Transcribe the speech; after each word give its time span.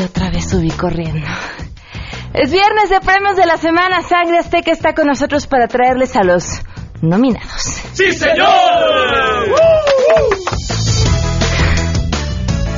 y 0.00 0.04
otra 0.04 0.30
vez 0.30 0.48
subí 0.48 0.70
corriendo. 0.70 1.26
Es 2.32 2.50
viernes 2.50 2.90
de 2.90 3.00
premios 3.00 3.36
de 3.36 3.46
la 3.46 3.56
semana. 3.56 4.02
Sangre 4.02 4.38
Azteca 4.38 4.70
está 4.70 4.94
con 4.94 5.06
nosotros 5.06 5.46
para 5.46 5.68
traerles 5.68 6.16
a 6.16 6.22
los 6.22 6.62
nominados. 7.02 7.82
¡Sí, 7.92 8.12
señor! 8.12 8.48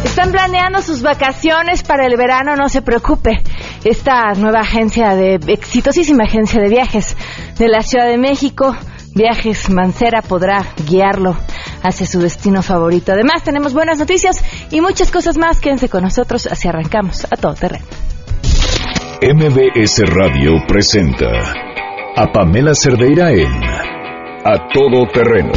Están 0.04 0.30
planeando 0.30 0.82
sus 0.82 1.02
vacaciones 1.02 1.82
para 1.82 2.06
el 2.06 2.16
verano, 2.16 2.56
no 2.56 2.68
se 2.68 2.82
preocupe. 2.82 3.42
Esta 3.84 4.32
nueva 4.34 4.60
agencia 4.60 5.14
de, 5.14 5.34
exitosísima 5.46 6.24
agencia 6.24 6.60
de 6.60 6.68
viajes 6.68 7.16
de 7.58 7.68
la 7.68 7.82
Ciudad 7.82 8.06
de 8.06 8.18
México, 8.18 8.76
Viajes 9.14 9.68
Mancera, 9.68 10.22
podrá 10.22 10.64
guiarlo 10.86 11.36
hacia 11.82 12.06
su 12.06 12.20
destino 12.20 12.62
favorito. 12.62 13.12
Además, 13.12 13.42
tenemos 13.44 13.72
buenas 13.72 13.98
noticias 13.98 14.42
y 14.70 14.80
muchas 14.80 15.10
cosas 15.10 15.36
más. 15.36 15.60
Quédense 15.60 15.88
con 15.88 16.02
nosotros, 16.02 16.46
así 16.46 16.68
arrancamos 16.68 17.26
a 17.30 17.36
todo 17.36 17.54
terreno. 17.54 17.84
MBS 19.22 20.02
Radio 20.08 20.52
presenta 20.66 21.30
a 22.16 22.26
Pamela 22.32 22.74
Cerdeira 22.74 23.30
en 23.30 23.52
A 24.44 24.68
Todo 24.72 25.06
Terreno, 25.12 25.52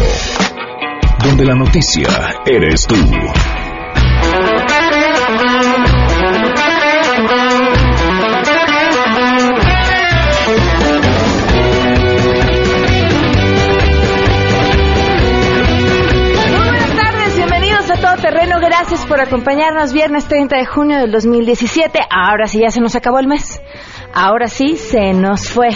donde 1.24 1.46
la 1.46 1.56
noticia 1.56 2.08
eres 2.46 2.86
tú. 2.86 2.96
Gracias 18.88 19.08
por 19.08 19.20
acompañarnos. 19.20 19.94
Viernes 19.94 20.26
30 20.26 20.58
de 20.58 20.66
junio 20.68 21.00
del 21.00 21.12
2017. 21.12 22.02
Ahora 22.08 22.46
sí 22.46 22.60
ya 22.60 22.70
se 22.70 22.82
nos 22.82 22.96
acabó 22.96 23.18
el 23.18 23.26
mes. 23.26 23.60
Ahora 24.14 24.48
sí 24.48 24.78
se 24.78 25.12
nos 25.12 25.50
fue. 25.50 25.70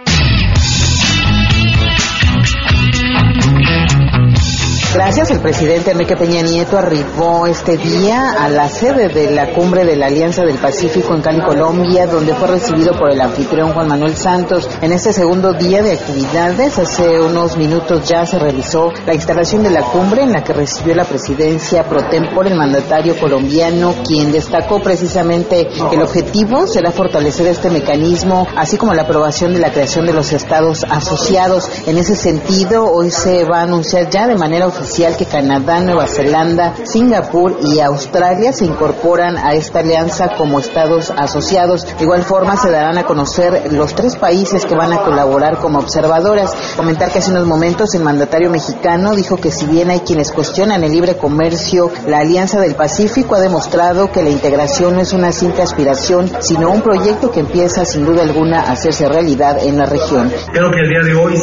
Gracias. 4.96 5.30
El 5.30 5.42
presidente 5.42 5.92
Enrique 5.92 6.16
Peña 6.16 6.42
Nieto 6.42 6.78
arribó 6.78 7.48
este 7.48 7.76
día 7.76 8.32
a 8.32 8.48
la 8.48 8.70
sede 8.70 9.10
de 9.10 9.30
la 9.30 9.52
cumbre 9.52 9.84
de 9.84 9.98
la 9.98 10.06
Alianza 10.06 10.44
del 10.44 10.58
Pacífico 10.58 11.14
en 11.14 11.22
Cali, 11.22 11.42
Colombia, 11.42 12.08
donde 12.08 12.34
fue 12.34 12.48
recibido 12.48 12.98
por 12.98 13.12
el 13.12 13.20
anfitrión 13.20 13.74
Juan 13.74 13.90
Manuel 13.90 14.16
Santos. 14.16 14.70
En 14.82 14.94
este 14.94 15.12
segundo 15.12 15.52
día 15.52 15.84
de 15.84 15.92
actividades, 15.92 16.80
hace 16.80 17.20
unos 17.20 17.58
minutos 17.58 18.08
ya 18.08 18.26
se 18.26 18.40
realizó 18.40 18.94
la 19.06 19.14
instalación 19.14 19.64
de 19.64 19.72
la 19.72 19.82
cumbre 19.82 20.24
en 20.24 20.32
la 20.32 20.46
que 20.46 20.54
recibió 20.54 20.96
la 20.96 21.04
presidencia 21.04 21.84
pro 21.84 22.08
tempore 22.08 22.52
el 22.52 22.56
mandatario 22.56 23.20
colombiano, 23.20 23.96
quien 24.08 24.32
destacó 24.32 24.82
precisamente 24.82 25.68
el 25.92 26.02
objetivo 26.02 26.68
será 26.68 26.94
fortalecer 26.94 27.48
este 27.48 27.70
mecanismo, 27.70 28.48
así 28.56 28.78
como 28.78 28.94
la 28.94 29.02
aprobación 29.02 29.54
de 29.54 29.60
la 29.60 29.74
creación 29.74 30.06
de 30.06 30.14
los 30.14 30.32
estados 30.32 30.86
asociados. 30.90 31.70
En 31.86 31.98
ese 31.98 32.16
sentido, 32.16 32.90
hoy 32.90 33.12
se 33.12 33.44
va 33.44 33.60
a 33.60 33.64
anunciar 33.64 34.10
ya 34.10 34.26
de 34.28 34.36
manera 34.36 34.68
oficial 34.68 34.85
que 35.18 35.26
Canadá, 35.26 35.80
Nueva 35.80 36.08
Zelanda, 36.08 36.74
Singapur 36.84 37.58
y 37.64 37.80
Australia 37.80 38.54
se 38.54 38.66
incorporan 38.66 39.36
a 39.38 39.54
esta 39.54 39.80
alianza 39.80 40.30
como 40.38 40.60
estados 40.60 41.12
asociados. 41.12 41.86
De 41.98 42.04
igual 42.04 42.24
forma 42.24 42.56
se 42.56 42.70
darán 42.70 42.98
a 42.98 43.04
conocer 43.04 43.74
los 43.74 43.96
tres 43.96 44.16
países 44.16 44.66
que 44.66 44.76
van 44.76 44.94
a 44.94 45.02
colaborar 45.02 45.58
como 45.58 45.80
observadoras. 45.80 46.54
Comentar 46.78 47.12
que 47.12 47.20
hace 47.20 47.32
unos 47.32 47.48
momentos 47.48 47.96
el 47.96 48.04
mandatario 48.04 48.50
mexicano 48.52 49.16
dijo 49.16 49.38
que 49.38 49.52
si 49.52 49.66
bien 49.66 49.90
hay 49.90 50.02
quienes 50.02 50.32
cuestionan 50.32 50.84
el 50.84 50.92
libre 50.92 51.18
comercio, 51.18 51.92
la 52.08 52.20
Alianza 52.20 52.62
del 52.62 52.76
Pacífico 52.76 53.36
ha 53.36 53.42
demostrado 53.42 54.12
que 54.12 54.24
la 54.24 54.30
integración 54.30 54.96
no 54.96 55.02
es 55.02 55.14
una 55.14 55.32
simple 55.32 55.64
aspiración, 55.64 56.32
sino 56.40 56.72
un 56.72 56.82
proyecto 56.82 57.32
que 57.32 57.40
empieza 57.40 57.86
sin 57.86 58.06
duda 58.06 58.22
alguna 58.22 58.62
a 58.62 58.74
hacerse 58.74 59.10
realidad 59.10 59.58
en 59.62 59.78
la 59.78 59.88
región. 59.88 60.32
Creo 60.54 60.72
que 60.72 60.80
el 60.80 60.90
día 60.90 61.02
de 61.02 61.16
hoy 61.16 61.36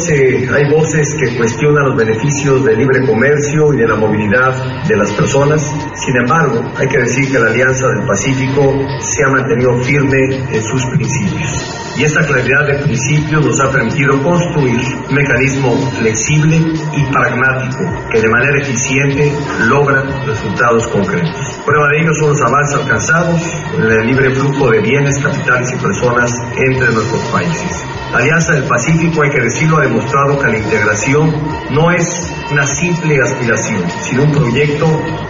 hay 0.55 0.71
voces 0.71 1.13
que 1.15 1.37
cuestionan 1.37 1.89
los 1.89 1.97
beneficios 1.97 2.63
del 2.65 2.77
libre 2.77 3.05
comercio 3.05 3.32
y 3.35 3.77
de 3.77 3.87
la 3.87 3.95
movilidad 3.95 4.53
de 4.87 4.95
las 4.95 5.11
personas. 5.11 5.61
Sin 5.95 6.15
embargo, 6.17 6.61
hay 6.77 6.87
que 6.87 6.99
decir 6.99 7.31
que 7.31 7.39
la 7.39 7.47
Alianza 7.49 7.87
del 7.87 8.05
Pacífico 8.05 8.79
se 8.99 9.23
ha 9.23 9.29
mantenido 9.29 9.75
firme 9.77 10.17
en 10.51 10.63
sus 10.63 10.85
principios. 10.85 11.49
Y 11.97 12.03
esta 12.03 12.21
claridad 12.25 12.67
de 12.67 12.83
principios 12.83 13.45
nos 13.45 13.59
ha 13.59 13.71
permitido 13.71 14.21
construir 14.21 14.79
un 15.09 15.15
mecanismo 15.15 15.75
flexible 15.99 16.57
y 16.57 17.05
pragmático 17.11 17.83
que 18.11 18.21
de 18.21 18.29
manera 18.29 18.59
eficiente 18.59 19.31
logra 19.67 20.03
resultados 20.25 20.87
concretos. 20.87 21.59
Prueba 21.65 21.87
de 21.89 22.01
ello 22.01 22.13
son 22.13 22.29
los 22.29 22.41
avances 22.41 22.79
alcanzados 22.79 23.41
en 23.77 23.83
el 23.83 24.07
libre 24.07 24.31
flujo 24.31 24.69
de 24.69 24.79
bienes, 24.81 25.17
capitales 25.19 25.73
y 25.73 25.81
personas 25.81 26.31
entre 26.55 26.93
nuestros 26.93 27.21
países. 27.31 27.92
Alianza 28.13 28.53
del 28.53 28.65
Pacífico, 28.65 29.23
hay 29.23 29.31
que 29.31 29.41
decirlo, 29.41 29.77
ha 29.77 29.81
demostrado 29.81 30.37
que 30.37 30.47
la 30.47 30.57
integración 30.57 31.33
no 31.71 31.91
es 31.91 32.31
una 32.51 32.67
simple 32.67 33.19
aspiración, 33.19 33.83
sino 34.01 34.23
un 34.23 34.31
proyecto 34.31 34.85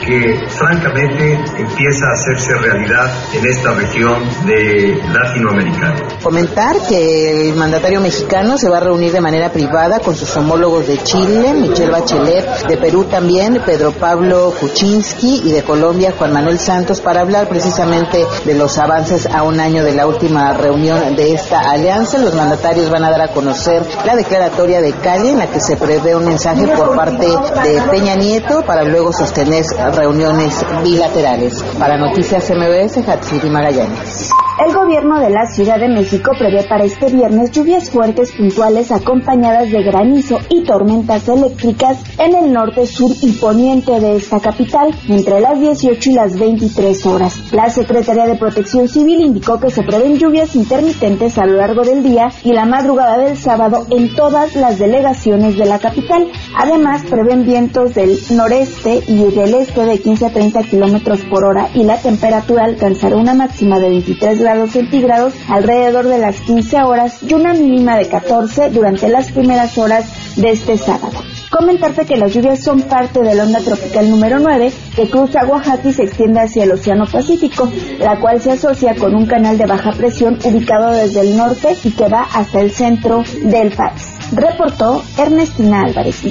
que 0.05 0.37
francamente 0.49 1.33
empieza 1.57 2.05
a 2.07 2.13
hacerse 2.13 2.53
realidad 2.55 3.09
en 3.33 3.45
esta 3.45 3.71
región 3.71 4.23
de 4.45 5.01
Latinoamericana. 5.13 5.95
Comentar 6.21 6.75
que 6.89 7.49
el 7.49 7.55
mandatario 7.55 8.01
mexicano 8.01 8.57
se 8.57 8.67
va 8.67 8.77
a 8.77 8.81
reunir 8.81 9.13
de 9.13 9.21
manera 9.21 9.49
privada 9.49 9.99
con 9.99 10.15
sus 10.15 10.35
homólogos 10.35 10.85
de 10.85 10.97
Chile, 10.97 11.53
Michelle 11.53 11.91
Bachelet, 11.91 12.67
de 12.67 12.77
Perú 12.77 13.05
también, 13.05 13.61
Pedro 13.65 13.91
Pablo 13.93 14.53
Kuczynski 14.59 15.43
y 15.45 15.51
de 15.53 15.63
Colombia, 15.63 16.13
Juan 16.17 16.33
Manuel 16.33 16.59
Santos, 16.59 16.99
para 16.99 17.21
hablar 17.21 17.47
precisamente 17.47 18.25
de 18.43 18.55
los 18.55 18.77
avances 18.77 19.25
a 19.27 19.43
un 19.43 19.61
año 19.61 19.85
de 19.85 19.93
la 19.93 20.05
última 20.05 20.51
reunión 20.53 21.15
de 21.15 21.33
esta 21.33 21.59
alianza. 21.59 22.17
Los 22.17 22.35
mandatarios 22.35 22.72
van 22.81 23.03
a 23.03 23.11
dar 23.11 23.21
a 23.21 23.27
conocer 23.29 23.83
la 24.05 24.15
declaratoria 24.15 24.81
de 24.81 24.91
Cali 24.93 25.29
en 25.29 25.37
la 25.37 25.47
que 25.47 25.59
se 25.59 25.77
prevé 25.77 26.15
un 26.15 26.25
mensaje 26.25 26.67
por 26.67 26.95
parte 26.95 27.25
de 27.27 27.81
Peña 27.91 28.15
Nieto 28.15 28.63
para 28.65 28.83
luego 28.83 29.13
sostener 29.13 29.63
reuniones 29.95 30.65
bilaterales. 30.83 31.63
Para 31.77 31.97
Noticias 31.97 32.49
MBS, 32.49 33.07
Hatsiri 33.07 33.49
Magallanes. 33.49 34.31
El 34.65 34.71
gobierno 34.71 35.19
de 35.19 35.31
la 35.31 35.47
Ciudad 35.47 35.79
de 35.79 35.87
México 35.87 36.31
prevé 36.37 36.63
para 36.69 36.83
este 36.83 37.07
viernes 37.07 37.49
lluvias 37.49 37.89
fuertes 37.89 38.31
puntuales 38.33 38.91
acompañadas 38.91 39.71
de 39.71 39.81
granizo 39.81 40.37
y 40.47 40.63
tormentas 40.63 41.27
eléctricas 41.27 41.97
en 42.19 42.35
el 42.35 42.53
norte, 42.53 42.85
sur 42.85 43.11
y 43.23 43.31
poniente 43.31 43.99
de 43.99 44.15
esta 44.15 44.39
capital 44.39 44.93
entre 45.09 45.41
las 45.41 45.59
18 45.59 46.09
y 46.11 46.13
las 46.13 46.37
23 46.37 47.05
horas. 47.07 47.51
La 47.51 47.69
Secretaría 47.71 48.27
de 48.27 48.35
Protección 48.35 48.87
Civil 48.87 49.21
indicó 49.21 49.59
que 49.59 49.71
se 49.71 49.81
prevén 49.81 50.19
lluvias 50.19 50.55
intermitentes 50.55 51.39
a 51.39 51.45
lo 51.47 51.57
largo 51.57 51.81
del 51.83 52.03
día 52.03 52.29
y 52.43 52.53
la 52.53 52.62
madrugada 52.65 53.17
del 53.17 53.37
sábado 53.37 53.85
en 53.89 54.15
todas 54.15 54.55
las 54.55 54.79
delegaciones 54.79 55.57
de 55.57 55.65
la 55.65 55.79
capital. 55.79 56.31
Además, 56.57 57.03
prevén 57.09 57.45
vientos 57.45 57.93
del 57.93 58.17
noreste 58.31 59.03
y 59.07 59.23
del 59.31 59.53
este 59.53 59.85
de 59.85 59.99
15 59.99 60.25
a 60.25 60.29
30 60.33 60.63
kilómetros 60.63 61.21
por 61.21 61.43
hora 61.43 61.69
y 61.73 61.83
la 61.83 61.97
temperatura 61.97 62.65
alcanzará 62.65 63.15
una 63.15 63.33
máxima 63.33 63.79
de 63.79 63.89
23 63.89 64.39
grados 64.39 64.71
centígrados 64.71 65.33
alrededor 65.47 66.07
de 66.07 66.19
las 66.19 66.39
15 66.41 66.83
horas 66.83 67.23
y 67.23 67.33
una 67.33 67.53
mínima 67.53 67.97
de 67.97 68.07
14 68.07 68.69
durante 68.69 69.07
las 69.09 69.31
primeras 69.31 69.77
horas 69.77 70.22
de 70.35 70.51
este 70.51 70.77
sábado. 70.77 71.19
Comentarte 71.49 72.05
que 72.05 72.17
las 72.17 72.33
lluvias 72.33 72.63
son 72.63 72.81
parte 72.81 73.21
de 73.21 73.35
la 73.35 73.43
onda 73.43 73.59
tropical 73.59 74.09
número 74.09 74.39
9 74.39 74.71
que 74.95 75.09
cruza 75.09 75.45
Oaxaca 75.45 75.87
y 75.87 75.93
se 75.93 76.03
extiende 76.03 76.39
hacia 76.39 76.63
el 76.63 76.71
Océano 76.71 77.05
Pacífico, 77.05 77.71
la 77.99 78.19
cual 78.19 78.41
se 78.41 78.51
asocia 78.51 78.95
con 78.95 79.13
un 79.13 79.25
canal 79.25 79.57
de 79.57 79.65
baja 79.65 79.91
presión 79.91 80.39
ubicado 80.43 80.91
desde 80.91 81.21
el 81.21 81.37
norte 81.37 81.77
y 81.83 81.91
que 81.91 82.07
va 82.07 82.23
hasta 82.33 82.59
el 82.59 82.71
centro 82.71 83.23
del 83.43 83.71
país. 83.71 84.15
Reportó 84.31 85.03
Ernestina 85.17 85.83
Álvarez. 85.85 86.23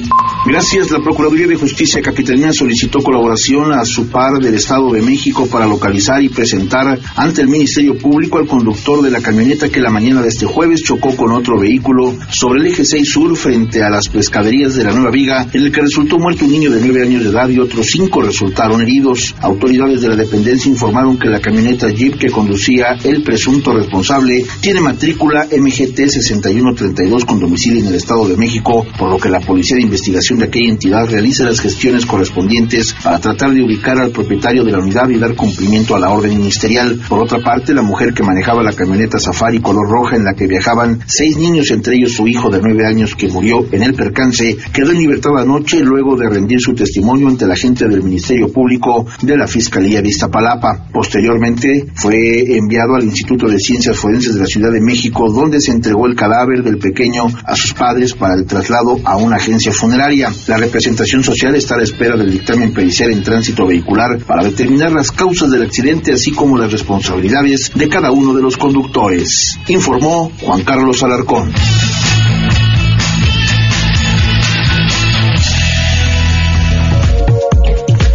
Gracias. 0.44 0.90
La 0.90 0.98
Procuraduría 0.98 1.46
de 1.46 1.54
Justicia 1.54 2.02
Capitalina 2.02 2.52
solicitó 2.52 3.00
colaboración 3.00 3.72
a 3.72 3.84
su 3.84 4.08
par 4.08 4.40
del 4.40 4.54
Estado 4.54 4.90
de 4.90 5.00
México 5.00 5.46
para 5.46 5.66
localizar 5.66 6.20
y 6.20 6.28
presentar 6.28 6.98
ante 7.14 7.42
el 7.42 7.48
Ministerio 7.48 7.96
Público 7.96 8.38
al 8.38 8.48
conductor 8.48 9.02
de 9.02 9.10
la 9.12 9.20
camioneta 9.20 9.68
que 9.68 9.80
la 9.80 9.90
mañana 9.90 10.20
de 10.20 10.28
este 10.28 10.44
jueves 10.44 10.82
chocó 10.82 11.14
con 11.14 11.30
otro 11.30 11.60
vehículo 11.60 12.16
sobre 12.30 12.60
el 12.60 12.66
eje 12.66 12.84
6 12.84 13.08
sur 13.08 13.36
frente 13.36 13.84
a 13.84 13.90
las 13.90 14.08
pescaderías 14.08 14.74
de 14.74 14.82
la 14.82 14.92
Nueva 14.92 15.12
Viga, 15.12 15.46
en 15.52 15.62
el 15.62 15.70
que 15.70 15.82
resultó 15.82 16.18
muerto 16.18 16.44
un 16.44 16.50
niño 16.50 16.72
de 16.72 16.80
9 16.80 17.02
años 17.02 17.22
de 17.22 17.30
edad 17.30 17.48
y 17.48 17.60
otros 17.60 17.86
cinco 17.86 18.20
resultaron 18.20 18.80
heridos. 18.82 19.36
Autoridades 19.40 20.00
de 20.00 20.08
la 20.08 20.16
dependencia 20.16 20.68
informaron 20.68 21.20
que 21.20 21.28
la 21.28 21.40
camioneta 21.40 21.88
Jeep 21.88 22.18
que 22.18 22.30
conducía 22.30 22.98
el 23.04 23.22
presunto 23.22 23.72
responsable 23.72 24.44
tiene 24.60 24.80
matrícula 24.80 25.46
MGT 25.46 26.08
6132 26.08 27.24
con 27.24 27.38
domicilio 27.38 27.80
en 27.80 27.86
el 27.86 27.94
Estado 27.94 28.26
de 28.26 28.36
México, 28.36 28.84
por 28.98 29.08
lo 29.08 29.18
que 29.18 29.28
la 29.28 29.38
Policía 29.40 29.76
de 29.76 29.82
Investigación 29.82 30.31
de 30.38 30.44
aquella 30.44 30.70
entidad 30.70 31.08
realiza 31.08 31.44
las 31.44 31.60
gestiones 31.60 32.06
correspondientes 32.06 32.94
para 33.02 33.18
tratar 33.18 33.52
de 33.52 33.62
ubicar 33.62 34.00
al 34.00 34.10
propietario 34.10 34.64
de 34.64 34.72
la 34.72 34.78
unidad 34.78 35.08
y 35.08 35.18
dar 35.18 35.34
cumplimiento 35.34 35.94
a 35.94 35.98
la 35.98 36.10
orden 36.10 36.36
ministerial. 36.36 37.00
Por 37.08 37.22
otra 37.22 37.40
parte, 37.40 37.74
la 37.74 37.82
mujer 37.82 38.14
que 38.14 38.22
manejaba 38.22 38.62
la 38.62 38.72
camioneta 38.72 39.18
Safari 39.18 39.60
color 39.60 39.88
roja 39.88 40.16
en 40.16 40.24
la 40.24 40.34
que 40.34 40.46
viajaban 40.46 41.00
seis 41.06 41.36
niños, 41.36 41.70
entre 41.70 41.96
ellos 41.96 42.12
su 42.12 42.26
hijo 42.26 42.50
de 42.50 42.60
nueve 42.60 42.86
años 42.86 43.14
que 43.14 43.28
murió 43.28 43.66
en 43.72 43.82
el 43.82 43.94
percance, 43.94 44.56
quedó 44.72 44.92
en 44.92 44.98
libertad 44.98 45.38
anoche 45.38 45.80
luego 45.80 46.16
de 46.16 46.28
rendir 46.28 46.60
su 46.60 46.74
testimonio 46.74 47.28
ante 47.28 47.46
la 47.46 47.56
gente 47.56 47.88
del 47.88 48.02
Ministerio 48.02 48.52
Público 48.52 49.06
de 49.22 49.36
la 49.36 49.46
Fiscalía 49.46 50.02
de 50.02 50.08
Iztapalapa. 50.08 50.86
Posteriormente 50.92 51.86
fue 51.94 52.56
enviado 52.56 52.94
al 52.94 53.04
Instituto 53.04 53.46
de 53.48 53.58
Ciencias 53.58 53.96
Forenses 53.96 54.34
de 54.34 54.40
la 54.40 54.46
Ciudad 54.46 54.72
de 54.72 54.80
México, 54.80 55.30
donde 55.30 55.60
se 55.60 55.72
entregó 55.72 56.06
el 56.06 56.16
cadáver 56.16 56.62
del 56.62 56.78
pequeño 56.78 57.26
a 57.44 57.56
sus 57.56 57.74
padres 57.74 58.14
para 58.14 58.34
el 58.34 58.46
traslado 58.46 58.98
a 59.04 59.16
una 59.16 59.36
agencia 59.36 59.72
funeraria. 59.72 60.21
La 60.46 60.56
representación 60.56 61.24
social 61.24 61.56
está 61.56 61.74
a 61.74 61.78
la 61.78 61.82
espera 61.82 62.16
del 62.16 62.30
dictamen 62.30 62.72
pericial 62.72 63.10
en 63.10 63.24
tránsito 63.24 63.66
vehicular 63.66 64.18
para 64.24 64.44
determinar 64.44 64.92
las 64.92 65.10
causas 65.10 65.50
del 65.50 65.62
accidente, 65.62 66.12
así 66.12 66.30
como 66.30 66.56
las 66.56 66.70
responsabilidades 66.70 67.72
de 67.74 67.88
cada 67.88 68.12
uno 68.12 68.32
de 68.32 68.42
los 68.42 68.56
conductores. 68.56 69.58
Informó 69.66 70.30
Juan 70.40 70.62
Carlos 70.62 71.02
Alarcón. 71.02 71.52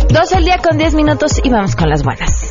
Dos 0.10 0.34
al 0.34 0.46
día 0.46 0.58
con 0.64 0.78
diez 0.78 0.94
minutos 0.94 1.34
y 1.44 1.50
vamos 1.50 1.76
con 1.76 1.90
las 1.90 2.04
buenas. 2.04 2.47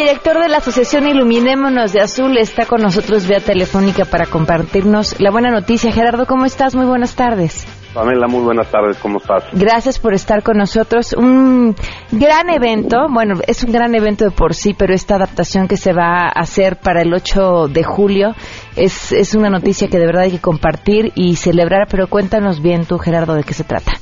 Director 0.00 0.40
de 0.40 0.48
la 0.48 0.58
Asociación 0.58 1.06
Iluminémonos 1.06 1.92
de 1.92 2.00
Azul, 2.00 2.38
está 2.38 2.64
con 2.64 2.80
nosotros 2.80 3.28
vía 3.28 3.40
telefónica 3.40 4.06
para 4.06 4.24
compartirnos 4.24 5.20
la 5.20 5.30
buena 5.30 5.50
noticia. 5.50 5.92
Gerardo, 5.92 6.24
¿cómo 6.24 6.46
estás? 6.46 6.74
Muy 6.74 6.86
buenas 6.86 7.14
tardes. 7.14 7.66
Pamela, 7.92 8.26
muy 8.26 8.42
buenas 8.42 8.70
tardes, 8.70 8.96
¿cómo 8.98 9.18
estás? 9.18 9.44
Gracias 9.52 9.98
por 9.98 10.14
estar 10.14 10.42
con 10.42 10.56
nosotros. 10.56 11.12
Un 11.12 11.74
gran 12.12 12.48
evento, 12.48 13.08
bueno, 13.10 13.34
es 13.46 13.62
un 13.62 13.72
gran 13.72 13.94
evento 13.94 14.24
de 14.24 14.30
por 14.30 14.54
sí, 14.54 14.74
pero 14.74 14.94
esta 14.94 15.16
adaptación 15.16 15.68
que 15.68 15.76
se 15.76 15.92
va 15.92 16.22
a 16.24 16.28
hacer 16.28 16.76
para 16.76 17.02
el 17.02 17.12
8 17.12 17.68
de 17.68 17.84
julio 17.84 18.34
es, 18.76 19.12
es 19.12 19.34
una 19.34 19.50
noticia 19.50 19.88
que 19.88 19.98
de 19.98 20.06
verdad 20.06 20.22
hay 20.22 20.32
que 20.32 20.40
compartir 20.40 21.12
y 21.14 21.36
celebrar, 21.36 21.88
pero 21.90 22.06
cuéntanos 22.06 22.62
bien 22.62 22.86
tú, 22.86 22.96
Gerardo, 22.96 23.34
de 23.34 23.44
qué 23.44 23.52
se 23.52 23.64
trata. 23.64 23.92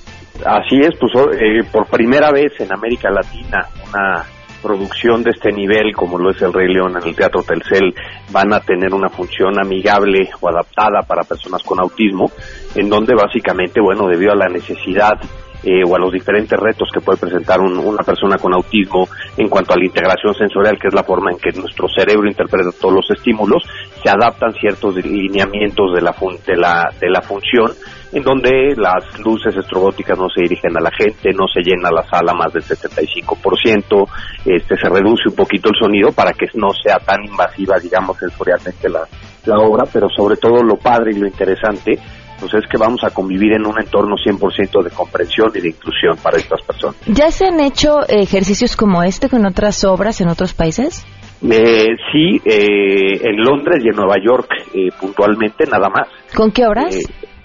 Así 0.47 0.79
es, 0.81 0.91
pues 1.01 1.13
eh, 1.41 1.65
por 1.73 1.89
primera 1.89 2.31
vez 2.31 2.53
en 2.61 2.73
América 2.73 3.11
Latina, 3.11 3.67
una 3.89 4.38
producción 4.63 5.23
de 5.23 5.31
este 5.31 5.53
nivel, 5.53 5.95
como 5.95 6.19
lo 6.19 6.31
es 6.31 6.43
el 6.43 6.53
Rey 6.53 6.73
León 6.73 6.97
en 7.01 7.09
el 7.09 7.17
Teatro 7.17 7.43
Telcel, 7.43 7.95
van 8.31 8.53
a 8.53 8.61
tener 8.61 8.93
una 8.93 9.09
función 9.09 9.59
amigable 9.61 10.31
o 10.41 10.49
adaptada 10.49 11.03
para 11.03 11.25
personas 11.25 11.63
con 11.63 11.81
autismo, 11.81 12.31
en 12.75 12.89
donde 12.89 13.15
básicamente, 13.15 13.81
bueno, 13.81 14.07
debido 14.09 14.33
a 14.33 14.37
la 14.37 14.49
necesidad 14.49 15.19
eh, 15.65 15.83
o 15.85 15.97
a 15.97 15.99
los 15.99 16.13
diferentes 16.13 16.59
retos 16.59 16.89
que 16.93 17.01
puede 17.01 17.19
presentar 17.19 17.61
una 17.61 18.03
persona 18.03 18.39
con 18.39 18.55
autismo 18.55 19.09
en 19.37 19.49
cuanto 19.49 19.73
a 19.73 19.77
la 19.77 19.85
integración 19.85 20.35
sensorial, 20.35 20.79
que 20.79 20.89
es 20.89 20.95
la 20.95 21.03
forma 21.03 21.31
en 21.33 21.39
que 21.39 21.51
nuestro 21.59 21.89
cerebro 21.89 22.29
interpreta 22.29 22.71
todos 22.81 22.95
los 22.95 23.11
estímulos, 23.11 23.63
se 24.03 24.09
adaptan 24.09 24.53
ciertos 24.55 24.95
lineamientos 24.97 25.95
de 25.95 26.03
la, 26.03 26.15
de 26.47 26.57
la, 26.57 26.91
de 27.01 27.11
la 27.11 27.23
función, 27.23 27.73
en 28.13 28.23
donde 28.23 28.75
las 28.77 29.19
luces 29.21 29.55
estrobóticas 29.57 30.19
no 30.19 30.29
se 30.29 30.43
dirigen 30.43 30.77
a 30.77 30.81
la 30.81 30.91
gente, 30.91 31.33
no 31.33 31.47
se 31.47 31.61
llena 31.61 31.91
la 31.91 32.05
sala 32.05 32.33
más 32.35 32.53
del 32.53 32.63
75%, 32.63 34.09
este, 34.45 34.77
se 34.77 34.89
reduce 34.89 35.29
un 35.29 35.35
poquito 35.35 35.71
el 35.71 35.79
sonido 35.79 36.13
para 36.13 36.33
que 36.33 36.47
no 36.55 36.69
sea 36.71 36.97
tan 36.99 37.25
invasiva, 37.25 37.79
digamos, 37.79 38.17
sensorialmente 38.17 38.89
la, 38.89 39.01
la 39.45 39.59
obra, 39.59 39.85
pero 39.93 40.09
sobre 40.09 40.37
todo 40.37 40.63
lo 40.63 40.77
padre 40.77 41.13
y 41.13 41.19
lo 41.19 41.27
interesante 41.27 41.99
pues 42.41 42.53
es 42.55 42.65
que 42.71 42.79
vamos 42.79 43.03
a 43.05 43.11
convivir 43.11 43.53
en 43.53 43.67
un 43.67 43.79
entorno 43.81 44.17
100% 44.17 44.83
de 44.83 44.91
comprensión 44.91 45.51
y 45.55 45.61
de 45.61 45.69
inclusión 45.69 46.17
para 46.23 46.37
estas 46.39 46.63
personas. 46.63 46.97
¿Ya 47.07 47.31
se 47.31 47.47
han 47.47 47.61
hecho 47.61 48.01
ejercicios 48.09 48.77
como 48.77 49.03
este 49.03 49.29
con 49.29 49.45
otras 49.47 49.85
obras 49.85 50.21
en 50.21 50.29
otros 50.29 50.55
países? 50.55 51.05
Eh, 51.43 51.87
sí, 52.13 52.41
eh, 52.45 53.21
en 53.29 53.37
Londres 53.45 53.83
y 53.85 53.89
en 53.89 53.97
Nueva 53.97 54.17
York 54.25 54.49
eh, 54.75 54.89
puntualmente, 55.01 55.65
nada 55.67 55.89
más. 55.89 56.09
¿Con 56.35 56.51
qué 56.51 56.67
obras? 56.67 56.95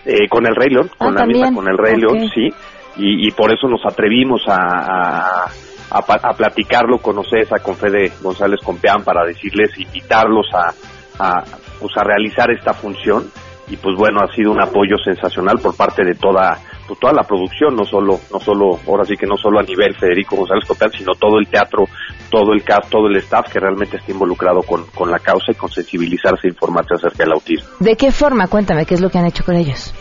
Eh, 0.06 0.28
con 0.30 0.46
el 0.48 0.56
Rey 0.56 0.70
León, 0.70 0.90
Ah, 0.94 0.96
con 0.98 1.14
la 1.14 1.20
también. 1.22 1.42
misma, 1.42 1.56
con 1.56 1.72
el 1.72 1.78
Rey. 1.78 1.96
León, 1.98 2.30
sí. 2.34 2.50
Y, 2.98 3.28
y 3.28 3.32
por 3.32 3.52
eso 3.54 3.68
nos 3.68 3.86
atrevimos 3.86 4.42
a, 4.48 4.56
a, 4.56 5.46
a 5.92 6.02
pa- 6.02 6.20
a 6.22 6.34
platicarlo 6.34 6.98
con 7.00 7.18
OCESA, 7.20 7.60
con 7.60 7.76
Fede 7.76 8.12
González 8.22 8.60
Compeán, 8.64 9.04
para 9.04 9.26
decirles, 9.26 9.72
invitarlos 9.80 10.48
a, 10.54 10.74
a, 11.20 11.44
pues 11.80 11.96
a 11.98 12.04
realizar 12.04 12.52
esta 12.52 12.74
función. 12.74 13.26
Y 13.74 13.78
pues 13.78 13.96
bueno, 13.98 14.20
ha 14.22 14.32
sido 14.36 14.52
un 14.52 14.62
apoyo 14.62 14.98
sensacional 15.04 15.58
por 15.58 15.76
parte 15.76 16.06
de 16.06 16.14
toda 16.14 16.60
pues 16.88 17.00
toda 17.00 17.12
la 17.12 17.24
producción, 17.24 17.76
no 17.76 17.84
solo, 17.86 18.20
no 18.32 18.40
solo, 18.40 18.78
ahora 18.88 19.04
sí 19.04 19.16
que 19.16 19.26
no 19.26 19.36
solo 19.36 19.60
a 19.60 19.64
nivel 19.64 19.96
Federico 19.96 20.36
González 20.36 20.64
Compeán, 20.68 20.92
sino 20.92 21.14
todo 21.14 21.40
el 21.40 21.48
teatro, 21.48 21.86
todo 22.30 22.54
el 22.54 22.64
cast, 22.64 22.92
todo 22.92 23.08
el 23.08 23.16
staff 23.16 23.52
que 23.52 23.60
realmente 23.60 23.98
está 23.98 24.12
involucrado 24.12 24.62
con, 24.62 24.86
con 24.94 25.10
la 25.10 25.18
causa 25.18 25.54
y 25.54 25.56
con 25.56 25.72
sensibilizarse 25.72 26.46
e 26.46 26.50
informarse 26.52 26.94
acerca 26.94 27.24
del 27.24 27.34
autismo. 27.34 27.68
¿De 27.80 27.96
qué 27.96 28.12
forma? 28.12 28.48
Cuéntame, 28.48 28.86
¿qué 28.86 28.94
es 28.94 29.02
lo 29.02 29.10
que 29.10 29.18
han 29.18 29.26
hecho 29.26 29.44
con 29.44 29.56
ellos? 29.56 29.92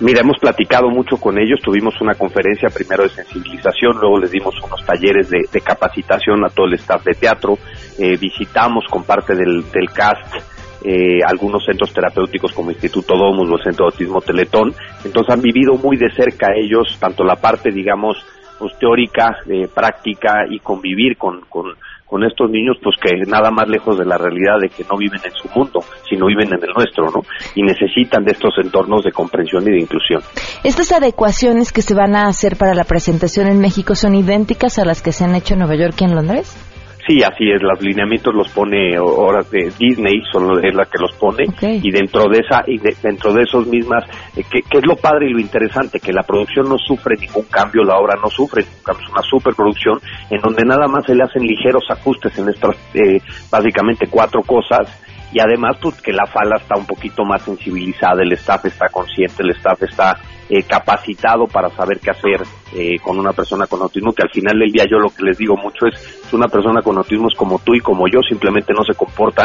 Mira, 0.00 0.20
hemos 0.20 0.38
platicado 0.38 0.90
mucho 0.90 1.16
con 1.16 1.38
ellos, 1.38 1.58
tuvimos 1.64 1.98
una 2.02 2.12
conferencia 2.12 2.68
primero 2.68 3.04
de 3.04 3.08
sensibilización, 3.08 3.96
luego 3.98 4.18
les 4.18 4.30
dimos 4.30 4.54
unos 4.62 4.84
talleres 4.84 5.30
de, 5.30 5.48
de 5.50 5.60
capacitación 5.62 6.44
a 6.44 6.50
todo 6.50 6.66
el 6.66 6.74
staff 6.74 7.02
de 7.02 7.14
teatro, 7.14 7.56
eh, 7.98 8.18
visitamos 8.18 8.84
con 8.90 9.04
parte 9.04 9.34
del, 9.34 9.64
del 9.72 9.88
cast 9.88 10.55
eh, 10.86 11.18
algunos 11.26 11.64
centros 11.64 11.92
terapéuticos 11.92 12.52
como 12.52 12.70
Instituto 12.70 13.16
Domus 13.16 13.50
o 13.50 13.56
el 13.56 13.64
Centro 13.64 13.86
de 13.86 13.92
Autismo 13.92 14.20
Teletón, 14.20 14.72
entonces 15.04 15.34
han 15.34 15.42
vivido 15.42 15.74
muy 15.74 15.96
de 15.96 16.10
cerca 16.12 16.54
ellos 16.54 16.96
tanto 17.00 17.24
la 17.24 17.34
parte, 17.34 17.72
digamos, 17.72 18.16
pues 18.58 18.72
teórica, 18.78 19.36
eh, 19.50 19.68
práctica 19.74 20.46
y 20.48 20.60
convivir 20.60 21.16
con, 21.18 21.40
con, 21.48 21.74
con 22.06 22.22
estos 22.22 22.48
niños, 22.50 22.76
pues 22.82 22.94
que 23.02 23.28
nada 23.28 23.50
más 23.50 23.68
lejos 23.68 23.98
de 23.98 24.04
la 24.04 24.16
realidad 24.16 24.60
de 24.60 24.68
que 24.68 24.84
no 24.88 24.96
viven 24.96 25.20
en 25.24 25.32
su 25.32 25.48
mundo, 25.58 25.80
sino 26.08 26.26
viven 26.26 26.48
en 26.48 26.62
el 26.62 26.72
nuestro, 26.72 27.06
¿no? 27.06 27.22
Y 27.54 27.62
necesitan 27.62 28.24
de 28.24 28.32
estos 28.32 28.54
entornos 28.62 29.02
de 29.02 29.10
comprensión 29.10 29.64
y 29.64 29.72
de 29.72 29.80
inclusión. 29.80 30.22
¿Estas 30.62 30.92
adecuaciones 30.92 31.72
que 31.72 31.82
se 31.82 31.94
van 31.94 32.14
a 32.14 32.28
hacer 32.28 32.56
para 32.56 32.74
la 32.74 32.84
presentación 32.84 33.48
en 33.48 33.58
México 33.58 33.96
son 33.96 34.14
idénticas 34.14 34.78
a 34.78 34.84
las 34.84 35.02
que 35.02 35.12
se 35.12 35.24
han 35.24 35.34
hecho 35.34 35.54
en 35.54 35.60
Nueva 35.60 35.74
York 35.74 35.96
y 36.00 36.04
en 36.04 36.14
Londres? 36.14 36.75
Sí, 37.06 37.22
así 37.22 37.48
es, 37.50 37.62
los 37.62 37.80
lineamientos 37.80 38.34
los 38.34 38.48
pone 38.48 38.96
ahora 38.96 39.42
de 39.48 39.70
Disney, 39.78 40.22
son 40.32 40.64
es 40.64 40.74
la 40.74 40.86
que 40.86 40.98
los 40.98 41.12
pone, 41.12 41.44
y 41.82 41.90
dentro 41.92 42.24
de 42.28 42.40
esa, 42.40 42.64
y 42.66 42.78
de- 42.78 42.96
dentro 43.00 43.32
de 43.32 43.42
esos 43.44 43.64
mismas, 43.68 44.02
eh, 44.36 44.42
que, 44.50 44.60
que 44.62 44.78
es 44.78 44.86
lo 44.86 44.96
padre 44.96 45.26
y 45.28 45.32
lo 45.32 45.38
interesante, 45.38 46.00
que 46.00 46.12
la 46.12 46.24
producción 46.24 46.68
no 46.68 46.76
sufre 46.78 47.16
ningún 47.16 47.44
cambio, 47.44 47.84
la 47.84 47.96
obra 47.98 48.16
no 48.20 48.28
sufre 48.28 48.62
ningún 48.64 48.82
cambio, 48.82 49.04
es 49.06 49.12
una 49.12 49.22
superproducción 49.22 50.00
en 50.30 50.40
donde 50.40 50.64
nada 50.64 50.88
más 50.88 51.04
se 51.06 51.14
le 51.14 51.22
hacen 51.22 51.42
ligeros 51.42 51.84
ajustes 51.90 52.36
en 52.38 52.48
estas, 52.48 52.74
eh, 52.94 53.20
básicamente 53.52 54.08
cuatro 54.10 54.42
cosas, 54.42 54.90
y 55.32 55.38
además 55.38 55.76
pues 55.80 56.00
que 56.02 56.12
la 56.12 56.26
fala 56.26 56.56
está 56.56 56.76
un 56.76 56.86
poquito 56.86 57.24
más 57.24 57.42
sensibilizada, 57.42 58.22
el 58.22 58.32
staff 58.32 58.64
está 58.64 58.86
consciente, 58.88 59.42
el 59.44 59.50
staff 59.50 59.80
está 59.82 60.18
eh, 60.48 60.62
capacitado 60.62 61.46
para 61.46 61.70
saber 61.70 61.98
qué 61.98 62.10
hacer 62.10 62.42
eh, 62.74 62.98
con 63.02 63.18
una 63.18 63.32
persona 63.32 63.66
con 63.66 63.82
autismo, 63.82 64.12
que 64.12 64.22
al 64.22 64.30
final 64.30 64.58
del 64.58 64.70
día 64.70 64.84
yo 64.88 64.98
lo 64.98 65.10
que 65.10 65.24
les 65.24 65.38
digo 65.38 65.56
mucho 65.56 65.86
es, 65.86 65.94
es 66.24 66.32
una 66.32 66.46
persona 66.48 66.82
con 66.82 66.96
autismo 66.96 67.28
es 67.28 67.36
como 67.36 67.58
tú 67.58 67.74
y 67.74 67.80
como 67.80 68.06
yo, 68.08 68.20
simplemente 68.28 68.72
no 68.72 68.84
se 68.84 68.96
comporta 68.96 69.44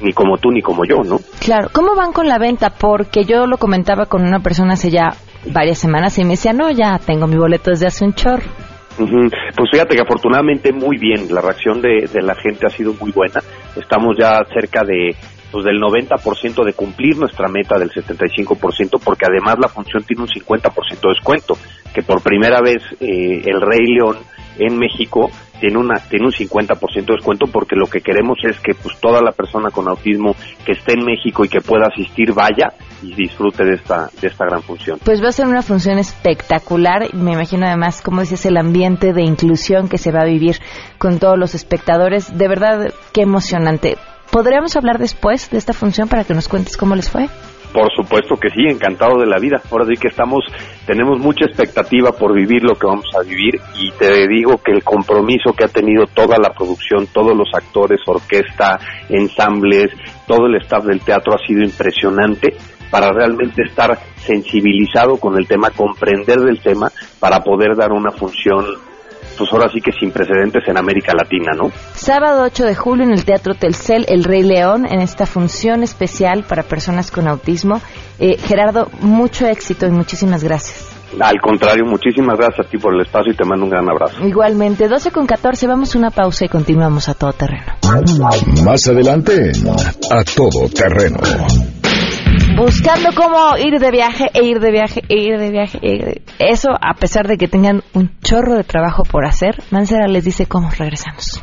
ni 0.00 0.12
como 0.12 0.38
tú 0.38 0.50
ni 0.50 0.60
como 0.60 0.84
yo, 0.84 1.02
¿no? 1.04 1.18
Claro. 1.40 1.68
¿Cómo 1.72 1.94
van 1.94 2.12
con 2.12 2.26
la 2.26 2.38
venta? 2.38 2.70
Porque 2.70 3.24
yo 3.24 3.46
lo 3.46 3.58
comentaba 3.58 4.06
con 4.06 4.22
una 4.22 4.40
persona 4.40 4.74
hace 4.74 4.90
ya 4.90 5.14
varias 5.52 5.78
semanas 5.78 6.18
y 6.18 6.24
me 6.24 6.30
decía, 6.30 6.52
no, 6.52 6.70
ya 6.70 6.98
tengo 6.98 7.26
mi 7.26 7.36
boleto 7.36 7.70
desde 7.70 7.86
hace 7.86 8.04
un 8.04 8.14
chorro. 8.14 8.50
Pues 8.96 9.70
fíjate 9.70 9.94
que 9.94 10.02
afortunadamente 10.02 10.72
muy 10.72 10.98
bien, 10.98 11.32
la 11.32 11.40
reacción 11.40 11.80
de, 11.80 12.08
de 12.12 12.22
la 12.22 12.34
gente 12.34 12.66
ha 12.66 12.70
sido 12.70 12.92
muy 13.00 13.12
buena. 13.12 13.40
Estamos 13.76 14.16
ya 14.18 14.42
cerca 14.52 14.82
de 14.84 15.14
pues 15.50 15.64
del 15.64 15.80
90% 15.80 16.64
de 16.64 16.72
cumplir 16.72 17.16
nuestra 17.18 17.48
meta 17.48 17.78
del 17.78 17.90
75%, 17.90 19.00
porque 19.04 19.26
además 19.26 19.56
la 19.60 19.68
función 19.68 20.02
tiene 20.04 20.22
un 20.22 20.28
50% 20.28 21.00
de 21.00 21.08
descuento, 21.08 21.54
que 21.92 22.02
por 22.02 22.22
primera 22.22 22.60
vez 22.60 22.82
eh, 23.00 23.42
el 23.44 23.60
Rey 23.60 23.86
León 23.86 24.18
en 24.58 24.78
México 24.78 25.30
tiene 25.60 25.78
una 25.78 26.00
tiene 26.00 26.26
un 26.26 26.32
50% 26.32 26.94
de 26.94 27.14
descuento 27.14 27.46
porque 27.46 27.76
lo 27.76 27.86
que 27.86 28.00
queremos 28.00 28.38
es 28.42 28.58
que 28.60 28.74
pues 28.74 28.98
toda 28.98 29.20
la 29.20 29.32
persona 29.32 29.70
con 29.70 29.88
autismo 29.88 30.34
que 30.64 30.72
esté 30.72 30.94
en 30.94 31.04
México 31.04 31.44
y 31.44 31.48
que 31.48 31.60
pueda 31.60 31.86
asistir 31.86 32.32
vaya 32.32 32.72
y 33.02 33.14
disfrute 33.14 33.64
de 33.64 33.74
esta 33.74 34.08
de 34.20 34.28
esta 34.28 34.46
gran 34.46 34.62
función. 34.62 34.98
Pues 35.04 35.22
va 35.22 35.28
a 35.28 35.32
ser 35.32 35.46
una 35.46 35.62
función 35.62 35.98
espectacular, 35.98 37.14
me 37.14 37.32
imagino 37.32 37.66
además 37.66 38.00
como 38.02 38.22
dices 38.22 38.46
el 38.46 38.56
ambiente 38.56 39.12
de 39.12 39.22
inclusión 39.22 39.88
que 39.88 39.98
se 39.98 40.12
va 40.12 40.22
a 40.22 40.26
vivir 40.26 40.56
con 40.98 41.18
todos 41.18 41.38
los 41.38 41.54
espectadores, 41.54 42.36
de 42.36 42.48
verdad 42.48 42.94
qué 43.12 43.22
emocionante. 43.22 43.96
¿Podríamos 44.30 44.76
hablar 44.76 44.98
después 44.98 45.50
de 45.50 45.58
esta 45.58 45.72
función 45.72 46.08
para 46.08 46.22
que 46.22 46.34
nos 46.34 46.48
cuentes 46.48 46.76
cómo 46.76 46.94
les 46.94 47.10
fue? 47.10 47.26
Por 47.72 47.90
supuesto 47.94 48.36
que 48.36 48.48
sí, 48.50 48.62
encantado 48.68 49.18
de 49.18 49.26
la 49.26 49.38
vida. 49.38 49.60
Ahora 49.70 49.86
sí 49.86 49.94
que 49.94 50.08
estamos, 50.08 50.44
tenemos 50.86 51.18
mucha 51.18 51.46
expectativa 51.46 52.12
por 52.12 52.34
vivir 52.34 52.62
lo 52.62 52.74
que 52.74 52.86
vamos 52.86 53.06
a 53.18 53.22
vivir 53.22 53.60
y 53.76 53.90
te 53.92 54.28
digo 54.28 54.58
que 54.58 54.72
el 54.72 54.84
compromiso 54.84 55.52
que 55.52 55.64
ha 55.64 55.68
tenido 55.68 56.06
toda 56.06 56.36
la 56.38 56.52
producción, 56.52 57.08
todos 57.12 57.36
los 57.36 57.48
actores, 57.54 58.00
orquesta, 58.06 58.78
ensambles, 59.08 59.90
todo 60.26 60.46
el 60.46 60.56
staff 60.62 60.84
del 60.84 61.00
teatro 61.00 61.34
ha 61.34 61.46
sido 61.46 61.62
impresionante 61.62 62.56
para 62.90 63.12
realmente 63.12 63.62
estar 63.62 63.96
sensibilizado 64.16 65.16
con 65.16 65.36
el 65.38 65.46
tema, 65.46 65.70
comprender 65.70 66.38
del 66.40 66.60
tema, 66.60 66.88
para 67.20 67.40
poder 67.40 67.76
dar 67.76 67.92
una 67.92 68.10
función 68.10 68.64
pues 69.36 69.50
ahora 69.52 69.68
sí 69.72 69.80
que 69.80 69.92
sin 69.92 70.10
precedentes 70.10 70.62
en 70.66 70.78
América 70.78 71.12
Latina, 71.16 71.52
¿no? 71.56 71.70
Sábado 71.94 72.42
8 72.44 72.64
de 72.64 72.74
julio 72.74 73.04
en 73.04 73.12
el 73.12 73.24
Teatro 73.24 73.54
Telcel, 73.54 74.06
El 74.08 74.24
Rey 74.24 74.42
León, 74.42 74.86
en 74.86 75.00
esta 75.00 75.26
función 75.26 75.82
especial 75.82 76.44
para 76.44 76.62
personas 76.62 77.10
con 77.10 77.28
autismo. 77.28 77.80
Eh, 78.18 78.36
Gerardo, 78.38 78.88
mucho 79.00 79.46
éxito 79.46 79.86
y 79.86 79.90
muchísimas 79.90 80.44
gracias. 80.44 80.90
Al 81.18 81.40
contrario, 81.40 81.84
muchísimas 81.86 82.38
gracias 82.38 82.66
a 82.66 82.70
ti 82.70 82.78
por 82.78 82.94
el 82.94 83.00
espacio 83.00 83.32
y 83.32 83.36
te 83.36 83.44
mando 83.44 83.64
un 83.64 83.70
gran 83.70 83.88
abrazo. 83.90 84.24
Igualmente, 84.24 84.86
12 84.86 85.10
con 85.10 85.26
14, 85.26 85.66
vamos 85.66 85.94
a 85.94 85.98
una 85.98 86.10
pausa 86.10 86.44
y 86.44 86.48
continuamos 86.48 87.08
a 87.08 87.14
todo 87.14 87.32
terreno. 87.32 87.72
Más 88.64 88.86
adelante, 88.86 89.50
a 90.10 90.24
todo 90.24 90.68
terreno 90.68 91.18
buscando 92.56 93.10
cómo 93.14 93.56
ir 93.56 93.78
de 93.78 93.90
viaje 93.90 94.30
e 94.34 94.44
ir 94.44 94.60
de 94.60 94.70
viaje 94.70 95.02
e 95.08 95.14
ir 95.14 95.38
de 95.38 95.50
viaje. 95.50 95.78
E 95.82 95.94
ir 95.94 96.04
de... 96.04 96.22
Eso, 96.38 96.70
a 96.80 96.94
pesar 96.94 97.26
de 97.26 97.36
que 97.36 97.48
tengan 97.48 97.82
un 97.94 98.10
chorro 98.22 98.56
de 98.56 98.64
trabajo 98.64 99.02
por 99.02 99.24
hacer, 99.24 99.62
Mancera 99.70 100.06
les 100.06 100.24
dice 100.24 100.46
cómo 100.46 100.70
regresamos. 100.70 101.42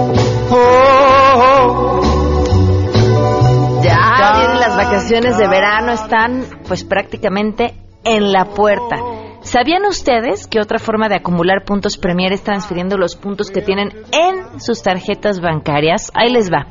Vacaciones 4.83 5.37
de 5.37 5.47
verano 5.47 5.91
están 5.91 6.43
pues 6.67 6.83
prácticamente 6.83 7.75
en 8.03 8.31
la 8.31 8.45
puerta. 8.45 8.95
¿Sabían 9.43 9.85
ustedes 9.85 10.47
que 10.47 10.59
otra 10.59 10.79
forma 10.79 11.07
de 11.07 11.15
acumular 11.15 11.65
puntos 11.65 11.97
Premier 11.97 12.33
es 12.33 12.43
transfiriendo 12.43 12.97
los 12.97 13.15
puntos 13.15 13.51
que 13.51 13.61
tienen 13.61 13.89
en 14.11 14.59
sus 14.59 14.81
tarjetas 14.81 15.39
bancarias? 15.39 16.11
Ahí 16.15 16.31
les 16.31 16.51
va. 16.51 16.67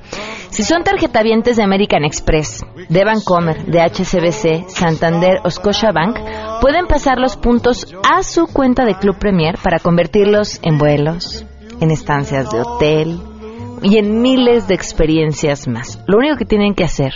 Si 0.50 0.64
son 0.64 0.82
tarjetavientes 0.82 1.56
de 1.56 1.62
American 1.62 2.04
Express, 2.04 2.64
de 2.88 3.04
Bancomer, 3.04 3.64
de 3.66 3.80
HCBC, 3.80 4.68
Santander 4.68 5.38
o 5.44 5.50
Scotiabank, 5.50 6.18
pueden 6.60 6.86
pasar 6.88 7.18
los 7.18 7.36
puntos 7.36 7.94
a 8.08 8.24
su 8.24 8.46
cuenta 8.46 8.86
de 8.86 8.96
Club 8.96 9.18
Premier 9.18 9.56
para 9.62 9.78
convertirlos 9.78 10.58
en 10.62 10.78
vuelos, 10.78 11.46
en 11.80 11.92
estancias 11.92 12.50
de 12.50 12.60
hotel, 12.60 13.29
y 13.82 13.98
en 13.98 14.20
miles 14.20 14.68
de 14.68 14.74
experiencias 14.74 15.68
más. 15.68 15.98
Lo 16.06 16.18
único 16.18 16.36
que 16.36 16.44
tienen 16.44 16.74
que 16.74 16.84
hacer 16.84 17.12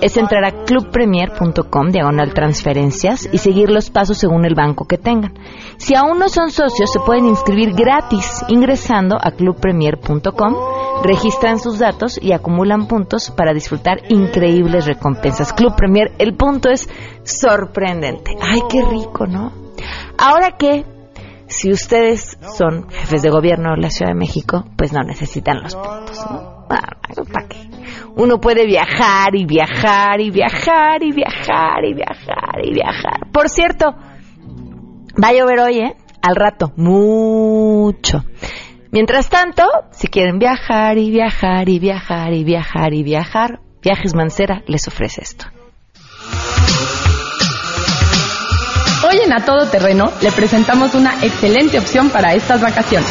es 0.00 0.16
entrar 0.16 0.44
a 0.44 0.64
clubpremier.com, 0.64 1.90
diagonal 1.90 2.34
transferencias, 2.34 3.28
y 3.32 3.38
seguir 3.38 3.70
los 3.70 3.90
pasos 3.90 4.18
según 4.18 4.44
el 4.44 4.54
banco 4.54 4.86
que 4.86 4.98
tengan. 4.98 5.34
Si 5.76 5.94
aún 5.94 6.18
no 6.18 6.28
son 6.28 6.50
socios, 6.50 6.92
se 6.92 7.00
pueden 7.00 7.26
inscribir 7.26 7.74
gratis 7.74 8.44
ingresando 8.48 9.16
a 9.20 9.30
clubpremier.com, 9.32 10.54
registran 11.02 11.58
sus 11.58 11.78
datos 11.78 12.18
y 12.20 12.32
acumulan 12.32 12.88
puntos 12.88 13.30
para 13.30 13.52
disfrutar 13.52 13.98
increíbles 14.08 14.86
recompensas. 14.86 15.52
Club 15.52 15.74
Premier, 15.76 16.12
el 16.18 16.34
punto 16.34 16.70
es 16.70 16.88
sorprendente. 17.22 18.36
Ay, 18.40 18.60
qué 18.68 18.82
rico, 18.82 19.26
¿no? 19.26 19.52
Ahora 20.16 20.56
que 20.58 20.84
si 21.48 21.70
ustedes 21.70 22.38
son 22.56 22.88
jefes 22.90 23.22
de 23.22 23.30
gobierno 23.30 23.70
de 23.74 23.82
la 23.82 23.90
Ciudad 23.90 24.12
de 24.12 24.18
México, 24.18 24.64
pues 24.76 24.92
no 24.92 25.02
necesitan 25.02 25.62
los 25.62 25.74
puntos, 25.74 26.24
¿no? 26.30 26.66
Ah, 26.70 26.96
¿Para 27.32 27.48
qué? 27.48 27.58
Uno 28.16 28.40
puede 28.40 28.66
viajar 28.66 29.34
y 29.34 29.44
viajar 29.44 30.20
y 30.20 30.30
viajar 30.30 31.02
y 31.02 31.12
viajar 31.12 31.84
y 31.84 31.94
viajar 31.94 32.64
y 32.64 32.74
viajar. 32.74 33.30
Por 33.32 33.48
cierto, 33.48 33.94
va 35.22 35.28
a 35.28 35.32
llover 35.32 35.60
hoy, 35.60 35.78
¿eh? 35.78 35.96
Al 36.22 36.36
rato, 36.36 36.72
mucho. 36.76 38.24
Mientras 38.90 39.28
tanto, 39.28 39.64
si 39.90 40.08
quieren 40.08 40.38
viajar 40.38 40.98
y 40.98 41.10
viajar 41.10 41.68
y 41.68 41.78
viajar 41.78 42.32
y 42.32 42.44
viajar 42.44 42.92
y 42.92 43.02
viajar, 43.02 43.60
Viajes 43.82 44.14
Mancera 44.14 44.62
les 44.66 44.88
ofrece 44.88 45.22
esto. 45.22 45.46
Hoy 49.00 49.20
en 49.24 49.32
A 49.32 49.44
Todo 49.44 49.66
Terreno 49.66 50.12
le 50.20 50.32
presentamos 50.32 50.94
una 50.94 51.14
excelente 51.22 51.78
opción 51.78 52.10
para 52.10 52.34
estas 52.34 52.60
vacaciones. 52.60 53.08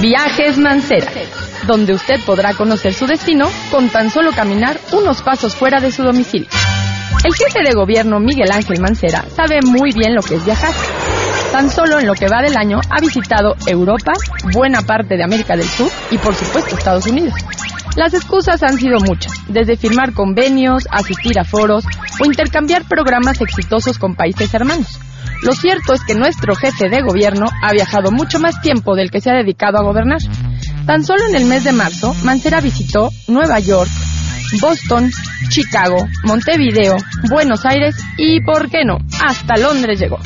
Viajes 0.00 0.58
Mancera, 0.58 1.12
donde 1.68 1.94
usted 1.94 2.20
podrá 2.26 2.54
conocer 2.54 2.92
su 2.92 3.06
destino 3.06 3.48
con 3.70 3.88
tan 3.88 4.10
solo 4.10 4.32
caminar 4.32 4.80
unos 4.90 5.22
pasos 5.22 5.54
fuera 5.54 5.78
de 5.80 5.92
su 5.92 6.02
domicilio. 6.02 6.48
El 7.22 7.32
jefe 7.32 7.62
de 7.62 7.72
gobierno 7.72 8.18
Miguel 8.18 8.50
Ángel 8.50 8.80
Mancera 8.80 9.24
sabe 9.36 9.60
muy 9.64 9.92
bien 9.92 10.16
lo 10.16 10.22
que 10.22 10.34
es 10.34 10.44
viajar. 10.44 10.72
Tan 11.52 11.70
solo 11.70 12.00
en 12.00 12.06
lo 12.08 12.14
que 12.14 12.26
va 12.26 12.42
del 12.42 12.56
año 12.56 12.80
ha 12.90 13.00
visitado 13.00 13.54
Europa, 13.66 14.12
buena 14.52 14.82
parte 14.82 15.16
de 15.16 15.22
América 15.22 15.54
del 15.54 15.68
Sur 15.68 15.88
y 16.10 16.18
por 16.18 16.34
supuesto 16.34 16.76
Estados 16.76 17.06
Unidos. 17.06 17.34
Las 17.96 18.14
excusas 18.14 18.62
han 18.62 18.78
sido 18.78 18.98
muchas, 19.00 19.32
desde 19.48 19.76
firmar 19.76 20.14
convenios, 20.14 20.84
asistir 20.90 21.38
a 21.38 21.44
foros 21.44 21.84
o 22.20 22.26
intercambiar 22.26 22.84
programas 22.84 23.40
exitosos 23.40 23.98
con 23.98 24.14
países 24.14 24.52
hermanos. 24.54 24.98
Lo 25.42 25.52
cierto 25.52 25.92
es 25.92 26.02
que 26.02 26.14
nuestro 26.14 26.54
jefe 26.54 26.88
de 26.88 27.02
gobierno 27.02 27.46
ha 27.62 27.72
viajado 27.72 28.10
mucho 28.10 28.38
más 28.38 28.62
tiempo 28.62 28.94
del 28.94 29.10
que 29.10 29.20
se 29.20 29.30
ha 29.30 29.34
dedicado 29.34 29.78
a 29.78 29.82
gobernar. 29.82 30.20
Tan 30.86 31.04
solo 31.04 31.26
en 31.28 31.34
el 31.34 31.44
mes 31.44 31.64
de 31.64 31.72
marzo, 31.72 32.14
Mancera 32.24 32.60
visitó 32.60 33.10
Nueva 33.28 33.58
York, 33.58 33.90
Boston, 34.60 35.10
Chicago, 35.48 36.06
Montevideo, 36.24 36.96
Buenos 37.28 37.66
Aires 37.66 37.96
y, 38.16 38.40
¿por 38.40 38.70
qué 38.70 38.84
no?, 38.86 38.98
hasta 39.22 39.58
Londres 39.58 40.00
llegó. 40.00 40.18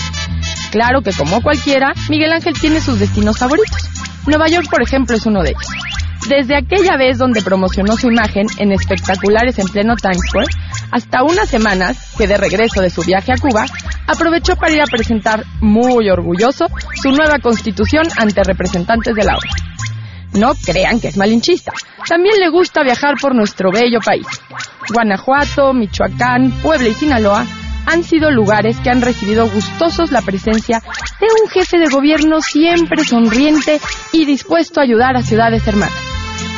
Claro 0.70 1.00
que 1.02 1.12
como 1.12 1.42
cualquiera, 1.42 1.92
Miguel 2.08 2.32
Ángel 2.32 2.54
tiene 2.61 2.80
sus 2.80 3.00
destinos 3.00 3.38
favoritos. 3.38 3.88
Nueva 4.26 4.46
York, 4.49 4.68
por 4.70 4.82
ejemplo, 4.82 5.16
es 5.16 5.26
uno 5.26 5.42
de 5.42 5.50
ellos. 5.50 5.66
Desde 6.28 6.56
aquella 6.56 6.97
vez 6.97 7.18
donde 7.18 7.40
promocionó 7.40 7.97
su 7.97 8.09
imagen 8.09 8.47
en 8.59 8.73
espectaculares 8.73 9.61
en 9.61 9.68
pleno 9.68 9.95
Times 9.95 10.18
Square, 10.28 10.49
hasta 10.90 11.23
unas 11.23 11.49
semanas 11.49 12.14
que 12.18 12.26
de 12.26 12.37
regreso 12.37 12.80
de 12.80 12.90
su 12.90 13.02
viaje 13.02 13.33
a 13.33 13.37
Cuba, 13.37 13.64
aprovechó 14.09 14.56
para 14.56 14.73
ir 14.73 14.83
a 14.83 14.87
presentar 14.87 15.45
muy 15.61 16.11
orgulloso 16.11 16.66
su 17.00 17.11
nueva 17.12 17.38
constitución 17.38 18.04
ante 18.16 18.42
representantes 18.42 19.14
de 19.14 19.25
la 19.25 19.37
obra. 19.37 19.50
No 20.33 20.52
crean 20.54 21.00
que 21.00 21.09
es 21.09 21.16
malinchista, 21.16 21.73
también 22.09 22.35
le 22.40 22.49
gusta 22.50 22.83
viajar 22.83 23.14
por 23.21 23.33
nuestro 23.33 23.71
bello 23.71 24.00
país. 24.04 24.26
Guanajuato, 24.92 25.73
Michoacán, 25.75 26.50
Puebla 26.61 26.88
y 26.88 26.95
Sinaloa 26.95 27.47
han 27.87 28.02
sido 28.02 28.33
lugares 28.33 28.78
que 28.80 28.90
han 28.90 29.00
recibido 29.00 29.49
gustosos 29.49 30.11
la 30.11 30.23
presencia 30.23 30.80
de 31.21 31.26
un 31.40 31.49
jefe 31.50 31.78
de 31.78 31.88
gobierno 31.88 32.40
siempre 32.40 33.04
sonriente 33.04 33.80
y 34.12 34.25
dispuesto 34.25 34.80
a 34.80 34.83
ayudar 34.83 35.16
a 35.16 35.23
ciudades 35.23 35.66
hermanas. 35.68 36.15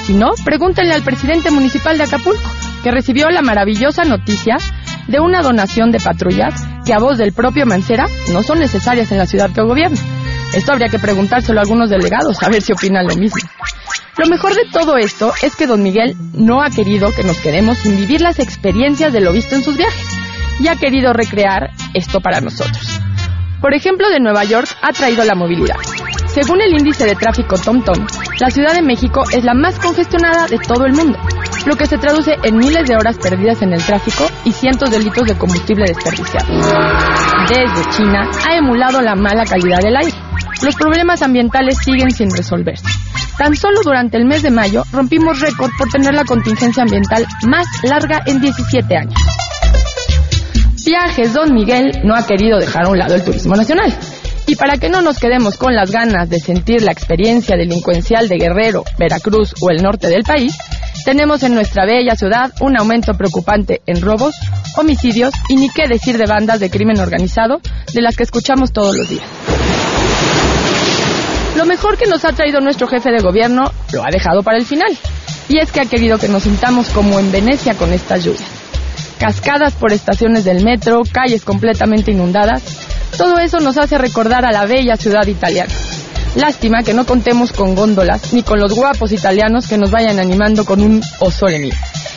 Si 0.08 0.14
no, 0.14 0.30
pregúntenle 0.42 0.94
al 0.94 1.02
presidente 1.02 1.50
municipal 1.50 1.98
de 1.98 2.04
Acapulco, 2.04 2.50
que 2.82 2.90
recibió 2.90 3.28
la 3.28 3.42
maravillosa 3.42 4.04
noticia 4.04 4.56
de 5.06 5.20
una 5.20 5.42
donación 5.42 5.90
de 5.90 6.00
patrullas 6.00 6.66
que 6.86 6.94
a 6.94 6.98
voz 6.98 7.18
del 7.18 7.34
propio 7.34 7.66
Mancera 7.66 8.06
no 8.32 8.42
son 8.42 8.58
necesarias 8.58 9.12
en 9.12 9.18
la 9.18 9.26
ciudad 9.26 9.50
que 9.50 9.60
gobierna. 9.60 9.98
Esto 10.54 10.72
habría 10.72 10.88
que 10.88 10.98
preguntárselo 10.98 11.60
a 11.60 11.62
algunos 11.64 11.90
delegados, 11.90 12.42
a 12.42 12.48
ver 12.48 12.62
si 12.62 12.72
opinan 12.72 13.06
lo 13.06 13.16
mismo. 13.16 13.36
Lo 14.16 14.26
mejor 14.28 14.54
de 14.54 14.62
todo 14.72 14.96
esto 14.96 15.34
es 15.42 15.54
que 15.56 15.66
don 15.66 15.82
Miguel 15.82 16.16
no 16.32 16.62
ha 16.62 16.70
querido 16.70 17.12
que 17.14 17.22
nos 17.22 17.36
quedemos 17.40 17.76
sin 17.76 17.94
vivir 17.98 18.22
las 18.22 18.38
experiencias 18.38 19.12
de 19.12 19.20
lo 19.20 19.34
visto 19.34 19.56
en 19.56 19.62
sus 19.62 19.76
viajes 19.76 20.08
y 20.58 20.68
ha 20.68 20.76
querido 20.76 21.12
recrear 21.12 21.72
esto 21.92 22.22
para 22.22 22.40
nosotros. 22.40 22.98
Por 23.60 23.74
ejemplo, 23.74 24.08
de 24.08 24.20
Nueva 24.20 24.44
York 24.44 24.68
ha 24.80 24.90
traído 24.94 25.22
la 25.24 25.34
movilidad. 25.34 25.76
Según 26.28 26.62
el 26.62 26.72
índice 26.72 27.04
de 27.04 27.14
tráfico 27.14 27.58
TomTom, 27.58 28.06
la 28.40 28.50
Ciudad 28.50 28.74
de 28.74 28.82
México 28.82 29.22
es 29.32 29.44
la 29.44 29.54
más 29.54 29.78
congestionada 29.78 30.46
de 30.46 30.58
todo 30.58 30.86
el 30.86 30.92
mundo, 30.92 31.18
lo 31.66 31.74
que 31.76 31.86
se 31.86 31.98
traduce 31.98 32.36
en 32.44 32.56
miles 32.56 32.88
de 32.88 32.94
horas 32.94 33.18
perdidas 33.18 33.62
en 33.62 33.72
el 33.72 33.82
tráfico 33.82 34.26
y 34.44 34.52
cientos 34.52 34.90
de 34.90 35.00
litros 35.00 35.26
de 35.26 35.36
combustible 35.36 35.84
desperdiciado. 35.86 36.46
Desde 37.48 37.90
China 37.90 38.30
ha 38.48 38.56
emulado 38.56 39.00
la 39.00 39.16
mala 39.16 39.44
calidad 39.44 39.80
del 39.80 39.96
aire. 39.96 40.16
Los 40.62 40.76
problemas 40.76 41.22
ambientales 41.22 41.78
siguen 41.84 42.10
sin 42.10 42.30
resolverse. 42.30 42.84
Tan 43.36 43.54
solo 43.54 43.80
durante 43.82 44.16
el 44.16 44.24
mes 44.24 44.42
de 44.42 44.50
mayo 44.50 44.82
rompimos 44.92 45.40
récord 45.40 45.70
por 45.76 45.88
tener 45.88 46.14
la 46.14 46.24
contingencia 46.24 46.82
ambiental 46.82 47.26
más 47.48 47.66
larga 47.82 48.20
en 48.26 48.40
17 48.40 48.96
años. 48.96 49.14
Viajes 50.84 51.34
Don 51.34 51.54
Miguel 51.54 52.00
no 52.04 52.14
ha 52.14 52.26
querido 52.26 52.58
dejar 52.58 52.86
a 52.86 52.88
un 52.88 52.98
lado 52.98 53.14
el 53.14 53.22
turismo 53.22 53.54
nacional. 53.54 53.92
Y 54.48 54.56
para 54.56 54.78
que 54.78 54.88
no 54.88 55.02
nos 55.02 55.18
quedemos 55.18 55.58
con 55.58 55.74
las 55.74 55.90
ganas 55.90 56.30
de 56.30 56.40
sentir 56.40 56.80
la 56.80 56.90
experiencia 56.90 57.54
delincuencial 57.54 58.28
de 58.28 58.38
Guerrero, 58.38 58.82
Veracruz 58.98 59.54
o 59.60 59.70
el 59.70 59.82
norte 59.82 60.08
del 60.08 60.22
país, 60.22 60.56
tenemos 61.04 61.42
en 61.42 61.54
nuestra 61.54 61.84
bella 61.84 62.16
ciudad 62.16 62.50
un 62.60 62.78
aumento 62.78 63.12
preocupante 63.12 63.82
en 63.84 64.00
robos, 64.00 64.34
homicidios 64.78 65.34
y 65.50 65.56
ni 65.56 65.68
qué 65.68 65.86
decir 65.86 66.16
de 66.16 66.24
bandas 66.24 66.60
de 66.60 66.70
crimen 66.70 66.98
organizado 66.98 67.60
de 67.92 68.00
las 68.00 68.16
que 68.16 68.22
escuchamos 68.22 68.72
todos 68.72 68.96
los 68.96 69.10
días. 69.10 69.26
Lo 71.54 71.66
mejor 71.66 71.98
que 71.98 72.06
nos 72.06 72.24
ha 72.24 72.32
traído 72.32 72.60
nuestro 72.60 72.88
jefe 72.88 73.10
de 73.10 73.22
gobierno 73.22 73.70
lo 73.92 74.02
ha 74.02 74.08
dejado 74.10 74.42
para 74.42 74.56
el 74.56 74.64
final. 74.64 74.96
Y 75.50 75.58
es 75.58 75.72
que 75.72 75.80
ha 75.82 75.84
querido 75.84 76.18
que 76.18 76.28
nos 76.28 76.44
sintamos 76.44 76.88
como 76.88 77.18
en 77.18 77.30
Venecia 77.30 77.74
con 77.74 77.92
estas 77.92 78.24
lluvias. 78.24 78.48
Cascadas 79.18 79.74
por 79.74 79.92
estaciones 79.92 80.44
del 80.44 80.64
metro, 80.64 81.02
calles 81.12 81.44
completamente 81.44 82.12
inundadas, 82.12 82.62
todo 83.16 83.38
eso 83.38 83.60
nos 83.60 83.78
hace 83.78 83.98
recordar 83.98 84.44
a 84.44 84.52
la 84.52 84.66
bella 84.66 84.96
ciudad 84.96 85.26
italiana. 85.26 85.72
Lástima 86.34 86.82
que 86.82 86.94
no 86.94 87.06
contemos 87.06 87.52
con 87.52 87.74
góndolas 87.74 88.32
ni 88.32 88.42
con 88.42 88.60
los 88.60 88.74
guapos 88.74 89.12
italianos 89.12 89.66
que 89.66 89.78
nos 89.78 89.90
vayan 89.90 90.20
animando 90.20 90.64
con 90.64 90.80
un 90.80 91.02
osole 91.20 91.58
mío. 91.58 91.74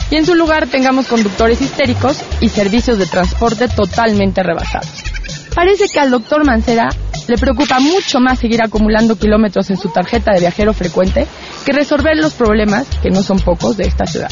Y 0.09 0.17
en 0.17 0.25
su 0.25 0.35
lugar 0.35 0.67
tengamos 0.67 1.07
conductores 1.07 1.61
histéricos 1.61 2.17
y 2.41 2.49
servicios 2.49 2.99
de 2.99 3.05
transporte 3.05 3.67
totalmente 3.69 4.43
rebasados. 4.43 4.89
Parece 5.55 5.85
que 5.87 5.99
al 5.99 6.11
doctor 6.11 6.45
Mancera 6.45 6.89
le 7.27 7.37
preocupa 7.37 7.79
mucho 7.79 8.19
más 8.19 8.39
seguir 8.39 8.61
acumulando 8.61 9.15
kilómetros 9.15 9.69
en 9.69 9.77
su 9.77 9.89
tarjeta 9.89 10.33
de 10.33 10.41
viajero 10.41 10.73
frecuente 10.73 11.27
que 11.65 11.71
resolver 11.71 12.17
los 12.17 12.33
problemas, 12.33 12.87
que 13.01 13.09
no 13.09 13.23
son 13.23 13.39
pocos, 13.39 13.77
de 13.77 13.85
esta 13.85 14.05
ciudad. 14.05 14.31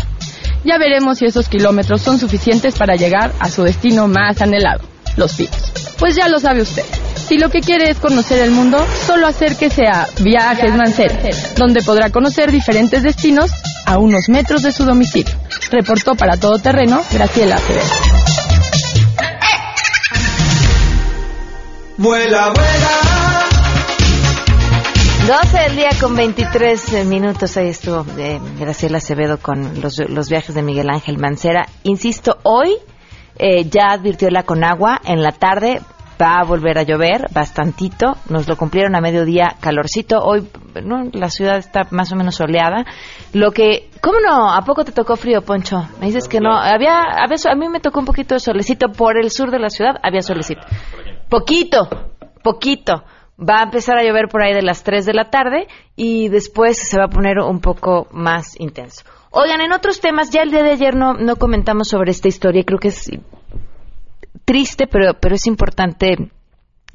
Ya 0.65 0.77
veremos 0.77 1.19
si 1.19 1.25
esos 1.25 1.47
kilómetros 1.47 2.01
son 2.01 2.19
suficientes 2.19 2.75
para 2.75 2.95
llegar 2.95 3.31
a 3.39 3.49
su 3.49 3.63
destino 3.63 4.07
más 4.07 4.41
anhelado, 4.41 4.81
Los 5.19 5.33
Pinos. 5.33 5.73
Pues 5.99 6.15
ya 6.15 6.27
lo 6.29 6.39
sabe 6.39 6.61
usted. 6.61 6.85
Si 7.27 7.37
lo 7.37 7.49
que 7.49 7.59
quiere 7.59 7.91
es 7.91 7.97
conocer 7.97 8.41
el 8.41 8.51
mundo, 8.51 8.83
solo 9.05 9.27
acérquese 9.27 9.85
a 9.85 10.07
Viajes 10.21 10.73
Mancera, 10.73 11.19
donde 11.55 11.83
podrá 11.83 12.09
conocer 12.09 12.51
diferentes 12.51 13.03
destinos 13.03 13.51
a 13.85 13.97
unos 13.99 14.29
metros 14.29 14.63
de 14.63 14.71
su 14.71 14.85
domicilio. 14.85 15.35
Reportó 15.69 16.15
para 16.15 16.37
Todo 16.37 16.57
Terreno 16.57 17.03
Graciela 17.11 17.55
Acevedo. 17.55 17.85
Vuela, 21.97 22.53
vuela. 22.53 23.19
12 25.27 25.59
del 25.59 25.75
día 25.75 25.89
con 25.99 26.15
23 26.15 27.05
minutos. 27.05 27.57
Ahí 27.57 27.67
estuvo 27.67 28.05
eh, 28.17 28.39
Graciela 28.57 28.97
Acevedo 28.97 29.37
con 29.37 29.81
los, 29.81 29.99
los, 30.07 30.29
viajes 30.29 30.55
de 30.55 30.63
Miguel 30.63 30.89
Ángel 30.89 31.19
Mancera. 31.19 31.67
Insisto, 31.83 32.39
hoy 32.43 32.77
eh, 33.39 33.69
ya 33.69 33.91
advirtió 33.91 34.29
la 34.29 34.43
Conagua 34.43 35.01
en 35.03 35.23
la 35.23 35.31
tarde 35.31 35.81
va 36.21 36.39
a 36.39 36.43
volver 36.43 36.77
a 36.77 36.83
llover 36.83 37.27
bastantito. 37.31 38.17
Nos 38.27 38.47
lo 38.47 38.57
cumplieron 38.57 38.95
a 38.95 39.01
mediodía 39.01 39.55
calorcito. 39.59 40.19
Hoy 40.19 40.47
¿no? 40.83 41.09
la 41.13 41.29
ciudad 41.29 41.57
está 41.57 41.87
más 41.91 42.11
o 42.11 42.15
menos 42.15 42.35
soleada. 42.35 42.85
Lo 43.33 43.51
que, 43.51 43.89
¿cómo 44.01 44.19
no? 44.19 44.51
¿A 44.51 44.63
poco 44.63 44.83
te 44.83 44.91
tocó 44.91 45.15
frío, 45.15 45.41
Poncho? 45.41 45.87
Me 45.99 46.07
dices 46.07 46.27
que 46.27 46.39
no. 46.39 46.53
Había, 46.53 47.01
a, 47.01 47.27
veces, 47.27 47.47
a 47.47 47.55
mí 47.55 47.69
me 47.69 47.79
tocó 47.79 47.99
un 47.99 48.05
poquito 48.05 48.35
de 48.35 48.39
solecito 48.39 48.91
por 48.91 49.17
el 49.17 49.31
sur 49.31 49.51
de 49.51 49.59
la 49.59 49.69
ciudad. 49.69 49.95
Había 50.03 50.21
solecito. 50.21 50.61
Poquito, 51.29 51.87
poquito. 52.43 53.03
Va 53.39 53.61
a 53.61 53.63
empezar 53.63 53.97
a 53.97 54.03
llover 54.03 54.27
por 54.27 54.41
ahí 54.41 54.53
de 54.53 54.61
las 54.61 54.83
3 54.83 55.05
de 55.05 55.13
la 55.13 55.29
tarde 55.29 55.67
y 55.95 56.27
después 56.27 56.77
se 56.77 56.99
va 56.99 57.05
a 57.05 57.09
poner 57.09 57.39
un 57.39 57.61
poco 57.61 58.07
más 58.11 58.59
intenso. 58.59 59.05
Oigan, 59.31 59.61
en 59.61 59.71
otros 59.71 60.01
temas, 60.01 60.31
ya 60.31 60.41
el 60.41 60.51
día 60.51 60.63
de 60.63 60.71
ayer 60.71 60.95
no, 60.95 61.13
no 61.13 61.35
comentamos 61.35 61.89
sobre 61.89 62.11
esta 62.11 62.27
historia, 62.27 62.63
creo 62.63 62.79
que 62.79 62.87
es 62.87 63.11
triste, 64.43 64.87
pero, 64.87 65.13
pero 65.19 65.35
es 65.35 65.45
importante 65.45 66.31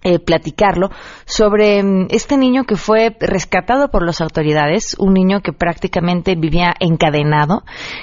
eh, 0.06 0.18
platicarlo 0.18 0.90
sobre 1.24 1.82
mm, 1.82 2.08
este 2.10 2.36
niño 2.36 2.64
que 2.64 2.76
fue 2.76 3.16
rescatado 3.20 3.88
por 3.88 4.04
las 4.04 4.20
autoridades, 4.20 4.96
un 4.98 5.14
niño 5.14 5.40
que 5.40 5.52
prácticamente 5.52 6.34
vivía 6.34 6.74
encadenado, 6.78 7.62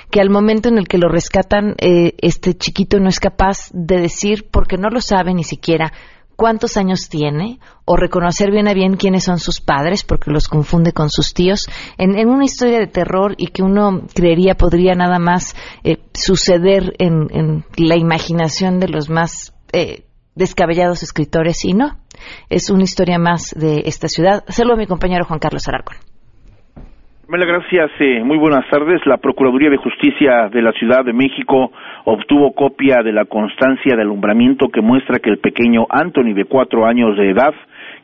que 0.10 0.22
al 0.22 0.30
momento 0.30 0.70
en 0.70 0.80
el 0.80 0.88
que 0.88 0.98
lo 0.98 1.10
rescatan, 1.10 1.76
eh, 1.78 2.13
este 2.20 2.56
chiquito 2.56 3.00
no 3.00 3.10
es 3.10 3.20
capaz 3.20 3.70
de 3.72 4.00
decir, 4.00 4.48
porque 4.50 4.78
no 4.78 4.89
lo 4.89 5.00
sabe 5.00 5.34
ni 5.34 5.44
siquiera, 5.44 5.94
cuántos 6.41 6.75
años 6.75 7.08
tiene 7.08 7.60
o 7.86 7.95
reconocer 7.95 8.49
bien 8.49 8.67
a 8.67 8.73
bien 8.73 8.95
quiénes 8.95 9.25
son 9.25 9.38
sus 9.38 9.62
padres 9.62 10.04
porque 10.04 10.32
los 10.32 10.47
confunde 10.47 10.91
con 10.91 11.12
sus 11.12 11.36
tíos 11.36 11.67
en, 11.99 12.17
una 12.27 12.45
historia 12.45 12.80
de 12.80 12.88
terror 12.88 13.36
y 13.38 13.49
que 13.49 13.62
uno 13.62 14.08
creería 14.15 14.56
podría 14.56 14.95
nada 14.95 15.19
más 15.19 15.56
eh, 15.84 15.99
suceder 16.15 16.95
en, 16.97 17.63
la 17.77 17.95
imaginación 17.95 18.80
de 18.80 18.88
los 18.88 19.08
más 19.08 19.54
eh, 19.71 20.08
descabellados 20.34 21.04
escritores 21.04 21.63
y 21.63 21.73
no, 21.73 21.99
es 22.49 22.71
una 22.71 22.86
historia 22.86 23.19
más 23.19 23.54
de 23.56 23.84
esta 23.86 24.08
ciudad. 24.08 24.43
Saludo 24.47 24.73
a 24.73 24.77
mi 24.77 24.88
compañero 24.88 25.25
Juan 25.25 25.39
Carlos 25.39 25.67
Alarcón. 25.67 26.11
Gracias. 27.39 27.91
Eh, 28.00 28.22
muy 28.26 28.38
buenas 28.38 28.67
tardes. 28.70 29.06
La 29.06 29.15
Procuraduría 29.15 29.70
de 29.70 29.78
Justicia 29.78 30.50
de 30.52 30.62
la 30.62 30.74
Ciudad 30.74 31.06
de 31.06 31.13
México 31.13 31.72
obtuvo 32.04 32.52
copia 32.52 33.02
de 33.04 33.13
la 33.13 33.24
constancia 33.24 33.96
de 33.96 34.02
alumbramiento 34.02 34.67
que 34.67 34.82
muestra 34.82 35.20
que 35.20 35.30
el 35.30 35.38
pequeño 35.38 35.86
Anthony, 35.89 36.34
de 36.34 36.44
cuatro 36.44 36.86
años 36.86 37.15
de 37.15 37.30
edad, 37.30 37.54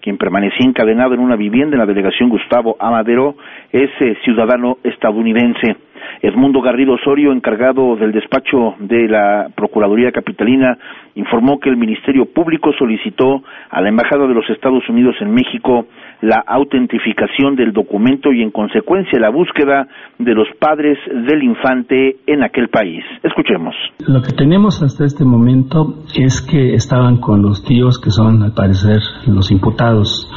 quien 0.02 0.18
permanecía 0.18 0.66
encadenado 0.66 1.14
en 1.14 1.20
una 1.20 1.36
vivienda 1.36 1.76
en 1.76 1.80
la 1.80 1.86
delegación 1.86 2.30
Gustavo 2.30 2.78
Amadero, 2.80 3.36
es 3.74 3.90
eh, 4.00 4.16
ciudadano 4.24 4.78
estadounidense. 4.84 5.76
Edmundo 6.22 6.62
Garrido 6.62 6.94
Osorio, 6.94 7.34
encargado 7.34 7.98
del 7.98 8.14
despacho 8.14 8.76
de 8.80 9.10
la 9.10 9.50
Procuraduría 9.54 10.14
Capitalina, 10.14 10.78
informó 11.16 11.60
que 11.60 11.70
el 11.70 11.76
Ministerio 11.76 12.26
Público 12.26 12.72
solicitó 12.80 13.44
a 13.70 13.82
la 13.82 13.90
Embajada 13.90 14.26
de 14.26 14.34
los 14.34 14.50
Estados 14.50 14.88
Unidos 14.88 15.16
en 15.20 15.34
México 15.34 15.86
la 16.22 16.44
autentificación 16.48 17.56
del 17.56 17.74
documento 17.74 18.32
y 18.32 18.42
en 18.42 18.52
consecuencia 18.52 19.20
la 19.20 19.30
búsqueda 19.30 19.88
de 20.18 20.34
los 20.34 20.48
padres 20.60 20.98
del 21.08 21.44
infante 21.44 22.18
en 22.26 22.44
aquel 22.44 22.70
país. 22.70 23.04
Escuchemos. 23.24 23.76
Lo 24.08 24.22
que 24.22 24.34
tenemos 24.34 24.82
hasta 24.82 25.06
este 25.06 25.24
momento 25.24 26.04
es 26.16 26.42
que 26.42 26.74
estaban 26.74 27.18
con 27.18 27.42
los 27.42 27.64
tíos 27.64 28.00
que 28.00 28.10
son 28.10 28.42
al 28.44 28.54
parecer 28.54 29.02
los 29.28 29.52
imputados 29.52 30.30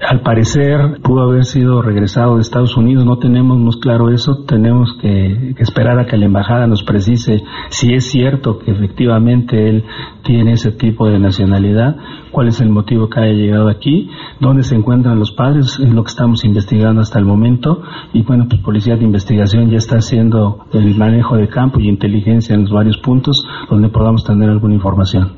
al 0.00 0.20
parecer 0.20 1.00
pudo 1.02 1.22
haber 1.22 1.44
sido 1.44 1.82
regresado 1.82 2.36
de 2.36 2.42
Estados 2.42 2.76
Unidos, 2.76 3.04
no 3.04 3.18
tenemos 3.18 3.58
muy 3.58 3.78
claro 3.80 4.10
eso, 4.10 4.44
tenemos 4.46 4.96
que, 5.00 5.54
esperar 5.58 5.98
a 5.98 6.06
que 6.06 6.16
la 6.16 6.26
embajada 6.26 6.66
nos 6.66 6.82
precise 6.82 7.42
si 7.68 7.94
es 7.94 8.10
cierto 8.10 8.58
que 8.58 8.70
efectivamente 8.70 9.68
él 9.68 9.84
tiene 10.22 10.52
ese 10.52 10.72
tipo 10.72 11.08
de 11.08 11.18
nacionalidad, 11.18 11.96
cuál 12.30 12.48
es 12.48 12.60
el 12.60 12.70
motivo 12.70 13.08
que 13.08 13.20
haya 13.20 13.32
llegado 13.32 13.68
aquí, 13.68 14.08
dónde 14.40 14.62
se 14.62 14.76
encuentran 14.76 15.18
los 15.18 15.32
padres, 15.32 15.78
es 15.80 15.92
lo 15.92 16.04
que 16.04 16.10
estamos 16.10 16.44
investigando 16.44 17.00
hasta 17.00 17.18
el 17.18 17.24
momento 17.24 17.82
y 18.12 18.22
bueno, 18.22 18.46
pues 18.48 18.60
Policía 18.62 18.96
de 18.96 19.04
Investigación 19.04 19.70
ya 19.70 19.78
está 19.78 19.96
haciendo 19.96 20.64
el 20.72 20.94
manejo 20.96 21.36
de 21.36 21.48
campo 21.48 21.80
y 21.80 21.88
inteligencia 21.88 22.54
en 22.54 22.62
los 22.62 22.70
varios 22.70 22.98
puntos 22.98 23.46
donde 23.68 23.88
podamos 23.88 24.24
tener 24.24 24.48
alguna 24.48 24.74
información. 24.74 25.37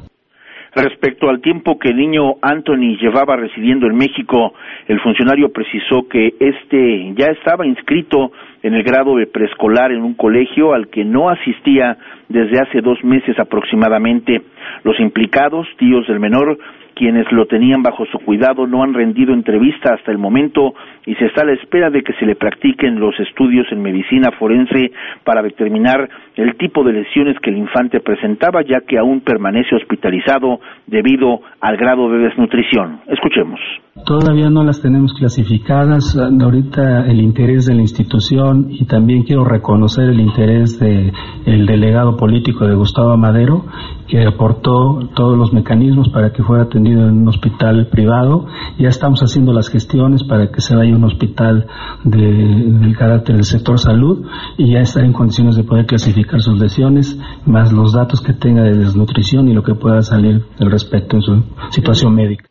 Respecto 0.74 1.28
al 1.28 1.40
tiempo 1.40 1.78
que 1.78 1.88
el 1.88 1.96
niño 1.96 2.34
Anthony 2.42 2.96
llevaba 3.00 3.36
residiendo 3.36 3.86
en 3.86 3.96
México, 3.96 4.54
el 4.86 5.00
funcionario 5.00 5.52
precisó 5.52 6.06
que 6.08 6.34
este 6.38 7.12
ya 7.16 7.26
estaba 7.26 7.66
inscrito 7.66 8.30
en 8.62 8.74
el 8.74 8.84
grado 8.84 9.16
de 9.16 9.26
preescolar 9.26 9.90
en 9.90 10.02
un 10.02 10.14
colegio 10.14 10.72
al 10.72 10.88
que 10.88 11.04
no 11.04 11.28
asistía 11.28 11.96
desde 12.28 12.60
hace 12.60 12.82
dos 12.82 13.02
meses 13.02 13.36
aproximadamente. 13.40 14.42
Los 14.84 15.00
implicados, 15.00 15.66
tíos 15.76 16.06
del 16.06 16.20
menor, 16.20 16.56
quienes 16.94 17.30
lo 17.32 17.46
tenían 17.46 17.82
bajo 17.82 18.04
su 18.06 18.18
cuidado 18.18 18.66
no 18.66 18.82
han 18.82 18.94
rendido 18.94 19.32
entrevista 19.32 19.94
hasta 19.94 20.12
el 20.12 20.18
momento 20.18 20.74
y 21.06 21.14
se 21.14 21.26
está 21.26 21.42
a 21.42 21.46
la 21.46 21.52
espera 21.52 21.90
de 21.90 22.02
que 22.02 22.12
se 22.14 22.26
le 22.26 22.34
practiquen 22.34 23.00
los 23.00 23.18
estudios 23.20 23.66
en 23.70 23.82
medicina 23.82 24.30
forense 24.38 24.92
para 25.24 25.42
determinar 25.42 26.08
el 26.36 26.56
tipo 26.56 26.84
de 26.84 26.92
lesiones 26.92 27.36
que 27.42 27.50
el 27.50 27.58
infante 27.58 28.00
presentaba, 28.00 28.62
ya 28.62 28.80
que 28.86 28.98
aún 28.98 29.20
permanece 29.20 29.76
hospitalizado 29.76 30.60
debido 30.86 31.40
al 31.60 31.76
grado 31.76 32.10
de 32.10 32.18
desnutrición. 32.18 33.00
Escuchemos. 33.08 33.60
Todavía 34.06 34.48
no 34.48 34.64
las 34.64 34.80
tenemos 34.80 35.12
clasificadas. 35.14 36.16
Ahorita 36.16 37.06
el 37.06 37.20
interés 37.20 37.66
de 37.66 37.74
la 37.74 37.82
institución 37.82 38.68
y 38.70 38.86
también 38.86 39.24
quiero 39.24 39.44
reconocer 39.44 40.08
el 40.08 40.20
interés 40.20 40.78
del 40.78 41.12
el 41.44 41.66
delegado 41.66 42.16
político 42.16 42.66
de 42.66 42.74
Gustavo 42.74 43.16
Madero, 43.16 43.64
que 44.08 44.24
aportó 44.24 45.10
todos 45.14 45.36
los 45.36 45.52
mecanismos 45.52 46.08
para 46.08 46.32
que 46.32 46.42
fuera 46.42 46.64
atendido 46.64 47.08
en 47.08 47.22
un 47.22 47.28
hospital 47.28 47.88
privado. 47.90 48.46
Ya 48.78 48.88
estamos 48.88 49.20
haciendo 49.20 49.52
las 49.52 49.68
gestiones 49.68 50.24
para 50.24 50.50
que 50.50 50.60
se 50.60 50.74
vaya 50.74 50.89
un 50.92 51.04
hospital 51.04 51.66
de, 52.04 52.18
del 52.18 52.96
carácter 52.96 53.36
del 53.36 53.44
sector 53.44 53.78
salud 53.78 54.26
y 54.58 54.72
ya 54.72 54.80
está 54.80 55.04
en 55.04 55.12
condiciones 55.12 55.56
de 55.56 55.64
poder 55.64 55.86
clasificar 55.86 56.40
sus 56.40 56.58
lesiones, 56.58 57.18
más 57.46 57.72
los 57.72 57.92
datos 57.92 58.22
que 58.22 58.32
tenga 58.32 58.62
de 58.62 58.76
desnutrición 58.76 59.48
y 59.48 59.54
lo 59.54 59.62
que 59.62 59.74
pueda 59.74 60.02
salir 60.02 60.42
al 60.60 60.70
respecto 60.70 61.16
en 61.16 61.22
su 61.22 61.44
situación 61.70 62.14
médica. 62.14 62.50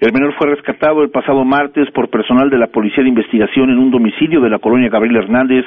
El 0.00 0.12
menor 0.12 0.32
fue 0.38 0.54
rescatado 0.54 1.02
el 1.02 1.10
pasado 1.10 1.44
martes 1.44 1.90
por 1.90 2.08
personal 2.08 2.50
de 2.50 2.58
la 2.58 2.68
Policía 2.68 3.02
de 3.02 3.08
Investigación 3.08 3.70
en 3.70 3.78
un 3.78 3.90
domicilio 3.90 4.40
de 4.40 4.48
la 4.48 4.60
colonia 4.60 4.88
Gabriel 4.88 5.16
Hernández, 5.16 5.64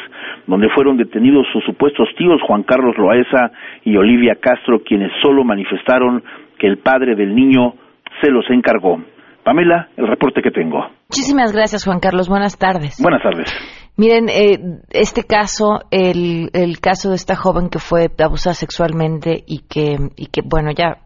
donde 0.48 0.70
fueron 0.70 0.96
detenidos 0.96 1.46
sus 1.52 1.62
supuestos 1.66 2.08
tíos 2.18 2.42
Juan 2.48 2.64
Carlos 2.64 2.98
Loaesa 2.98 3.52
y 3.84 3.98
Olivia 3.98 4.38
Castro, 4.40 4.84
quienes 4.86 5.12
solo 5.22 5.44
manifestaron 5.44 6.24
que 6.58 6.68
el 6.68 6.78
padre 6.78 7.16
del 7.16 7.36
niño 7.36 7.74
se 8.22 8.32
los 8.32 8.50
encargó. 8.50 9.02
Pamela, 9.44 9.90
el 9.98 10.08
reporte 10.08 10.42
que 10.42 10.52
tengo. 10.52 10.88
Muchísimas 11.12 11.52
gracias, 11.52 11.84
Juan 11.84 12.00
Carlos. 12.00 12.30
Buenas 12.30 12.58
tardes. 12.58 12.96
Buenas 12.98 13.22
tardes. 13.22 13.50
Miren, 13.98 14.30
eh, 14.30 14.80
este 14.92 15.26
caso, 15.26 15.82
el, 15.92 16.50
el, 16.54 16.80
caso 16.80 17.10
de 17.10 17.18
esta 17.18 17.36
joven 17.36 17.68
que 17.68 17.80
fue 17.80 18.10
abusada 18.18 18.54
sexualmente 18.54 19.44
y 19.46 19.60
que, 19.68 19.98
y 20.16 20.28
que 20.28 20.40
bueno, 20.42 20.72
ya 20.72 21.02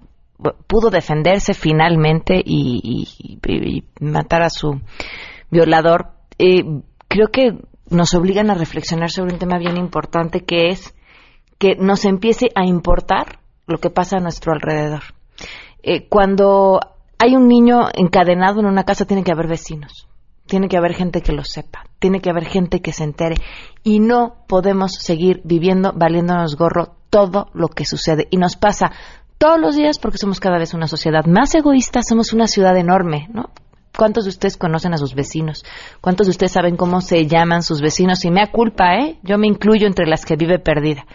pudo 0.67 0.91
defenderse 0.91 1.55
finalmente 1.55 2.39
y, 2.45 3.83
matar 3.99 4.43
a 4.43 4.51
su 4.51 4.79
violador, 5.49 6.11
eh, 6.37 6.63
creo 7.07 7.29
que 7.29 7.57
nos 7.89 8.13
obligan 8.13 8.51
a 8.51 8.53
reflexionar 8.53 9.09
sobre 9.09 9.33
un 9.33 9.39
tema 9.39 9.57
bien 9.57 9.75
importante 9.75 10.41
que 10.41 10.69
es 10.69 10.93
que 11.57 11.77
nos 11.77 12.05
empiece 12.05 12.49
a 12.53 12.63
importar 12.63 13.39
lo 13.65 13.79
que 13.79 13.89
pasa 13.89 14.17
a 14.17 14.21
nuestro 14.21 14.53
alrededor. 14.53 15.01
Eh, 15.81 16.07
cuando 16.07 16.79
hay 17.17 17.35
un 17.35 17.47
niño 17.47 17.87
encadenado 17.93 18.59
en 18.59 18.65
una 18.65 18.83
casa, 18.83 19.05
tiene 19.05 19.23
que 19.23 19.31
haber 19.31 19.47
vecinos, 19.47 20.07
tiene 20.45 20.67
que 20.67 20.77
haber 20.77 20.93
gente 20.93 21.21
que 21.21 21.31
lo 21.31 21.43
sepa, 21.43 21.85
tiene 21.99 22.21
que 22.21 22.29
haber 22.29 22.45
gente 22.45 22.81
que 22.81 22.91
se 22.91 23.03
entere 23.03 23.35
y 23.83 23.99
no 23.99 24.45
podemos 24.47 24.93
seguir 24.93 25.41
viviendo 25.43 25.93
valiéndonos 25.95 26.55
gorro 26.55 26.95
todo 27.09 27.47
lo 27.53 27.67
que 27.67 27.85
sucede. 27.85 28.27
Y 28.31 28.37
nos 28.37 28.55
pasa 28.55 28.91
todos 29.37 29.59
los 29.59 29.75
días 29.75 29.99
porque 29.99 30.17
somos 30.17 30.39
cada 30.39 30.57
vez 30.57 30.73
una 30.73 30.87
sociedad 30.87 31.25
más 31.25 31.55
egoísta, 31.55 32.01
somos 32.01 32.33
una 32.33 32.47
ciudad 32.47 32.77
enorme, 32.77 33.27
¿no? 33.31 33.49
¿Cuántos 33.97 34.25
de 34.25 34.29
ustedes 34.29 34.57
conocen 34.57 34.93
a 34.93 34.97
sus 34.97 35.15
vecinos? 35.15 35.63
¿Cuántos 36.01 36.27
de 36.27 36.31
ustedes 36.31 36.51
saben 36.51 36.75
cómo 36.75 36.99
se 36.99 37.27
llaman 37.27 37.63
sus 37.63 37.81
vecinos? 37.81 38.25
Y 38.25 38.29
me 38.29 38.41
da 38.41 38.51
culpa, 38.51 38.95
¿eh? 38.95 39.19
Yo 39.23 39.37
me 39.37 39.47
incluyo 39.47 39.87
entre 39.87 40.05
las 40.05 40.25
que 40.25 40.35
vive 40.35 40.59
perdida. 40.59 41.05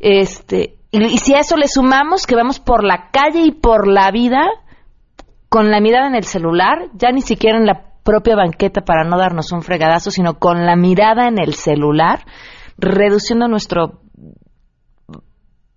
Este, 0.00 0.76
y, 0.90 1.04
y 1.04 1.18
si 1.18 1.34
a 1.34 1.38
eso 1.38 1.56
le 1.56 1.68
sumamos 1.68 2.26
que 2.26 2.34
vamos 2.34 2.58
por 2.58 2.82
la 2.82 3.10
calle 3.12 3.42
y 3.42 3.52
por 3.52 3.86
la 3.86 4.10
vida 4.10 4.48
con 5.48 5.70
la 5.70 5.80
mirada 5.80 6.08
en 6.08 6.14
el 6.14 6.24
celular, 6.24 6.90
ya 6.94 7.10
ni 7.10 7.22
siquiera 7.22 7.58
en 7.58 7.66
la 7.66 7.86
propia 8.02 8.36
banqueta 8.36 8.82
para 8.82 9.04
no 9.04 9.18
darnos 9.18 9.52
un 9.52 9.62
fregadazo, 9.62 10.10
sino 10.10 10.38
con 10.38 10.64
la 10.64 10.76
mirada 10.76 11.28
en 11.28 11.38
el 11.38 11.54
celular, 11.54 12.24
reduciendo 12.78 13.48
nuestro 13.48 14.00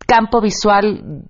campo 0.05 0.41
visual 0.41 1.25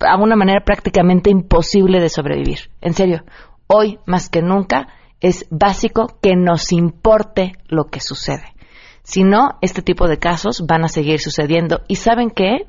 a 0.00 0.16
una 0.16 0.36
manera 0.36 0.64
prácticamente 0.64 1.30
imposible 1.30 2.00
de 2.00 2.08
sobrevivir. 2.08 2.70
En 2.80 2.94
serio, 2.94 3.22
hoy 3.66 3.98
más 4.06 4.28
que 4.28 4.42
nunca 4.42 4.88
es 5.20 5.46
básico 5.50 6.18
que 6.22 6.34
nos 6.34 6.72
importe 6.72 7.52
lo 7.68 7.84
que 7.86 8.00
sucede. 8.00 8.54
Si 9.02 9.24
no, 9.24 9.58
este 9.60 9.82
tipo 9.82 10.08
de 10.08 10.18
casos 10.18 10.64
van 10.66 10.84
a 10.84 10.88
seguir 10.88 11.20
sucediendo. 11.20 11.82
¿Y 11.88 11.96
saben 11.96 12.30
qué? 12.30 12.66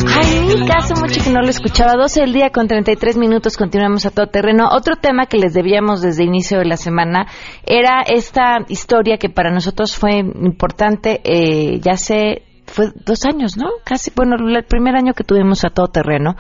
Ay, 0.09 0.67
caso, 0.67 0.95
mucho 0.95 1.23
que 1.23 1.31
no 1.31 1.41
lo 1.41 1.49
escuchaba. 1.49 1.95
12 1.95 2.21
del 2.21 2.33
día 2.33 2.51
con 2.51 2.69
33 2.69 3.17
minutos, 3.17 3.57
continuamos 3.57 4.07
a 4.07 4.11
todo 4.11 4.27
terreno. 4.27 4.69
Otro 4.71 4.97
tema 4.97 5.27
que 5.27 5.39
les 5.39 5.55
debíamos 5.55 6.01
desde 6.01 6.25
inicio 6.25 6.59
de 6.59 6.67
la 6.67 6.77
semana 6.77 7.27
era 7.65 8.03
esta 8.03 8.59
historia 8.69 9.19
que 9.19 9.29
para 9.29 9.51
nosotros 9.51 9.97
fue 9.97 10.19
importante. 10.19 11.21
Eh, 11.25 11.81
ya 11.81 11.97
sé 11.97 12.43
fue 12.71 12.93
dos 13.05 13.25
años, 13.25 13.57
¿no? 13.57 13.67
Casi, 13.85 14.13
bueno, 14.15 14.37
el 14.37 14.65
primer 14.65 14.95
año 14.95 15.13
que 15.13 15.25
tuvimos 15.25 15.65
a 15.65 15.71
todo 15.71 15.89
terreno, 15.89 16.37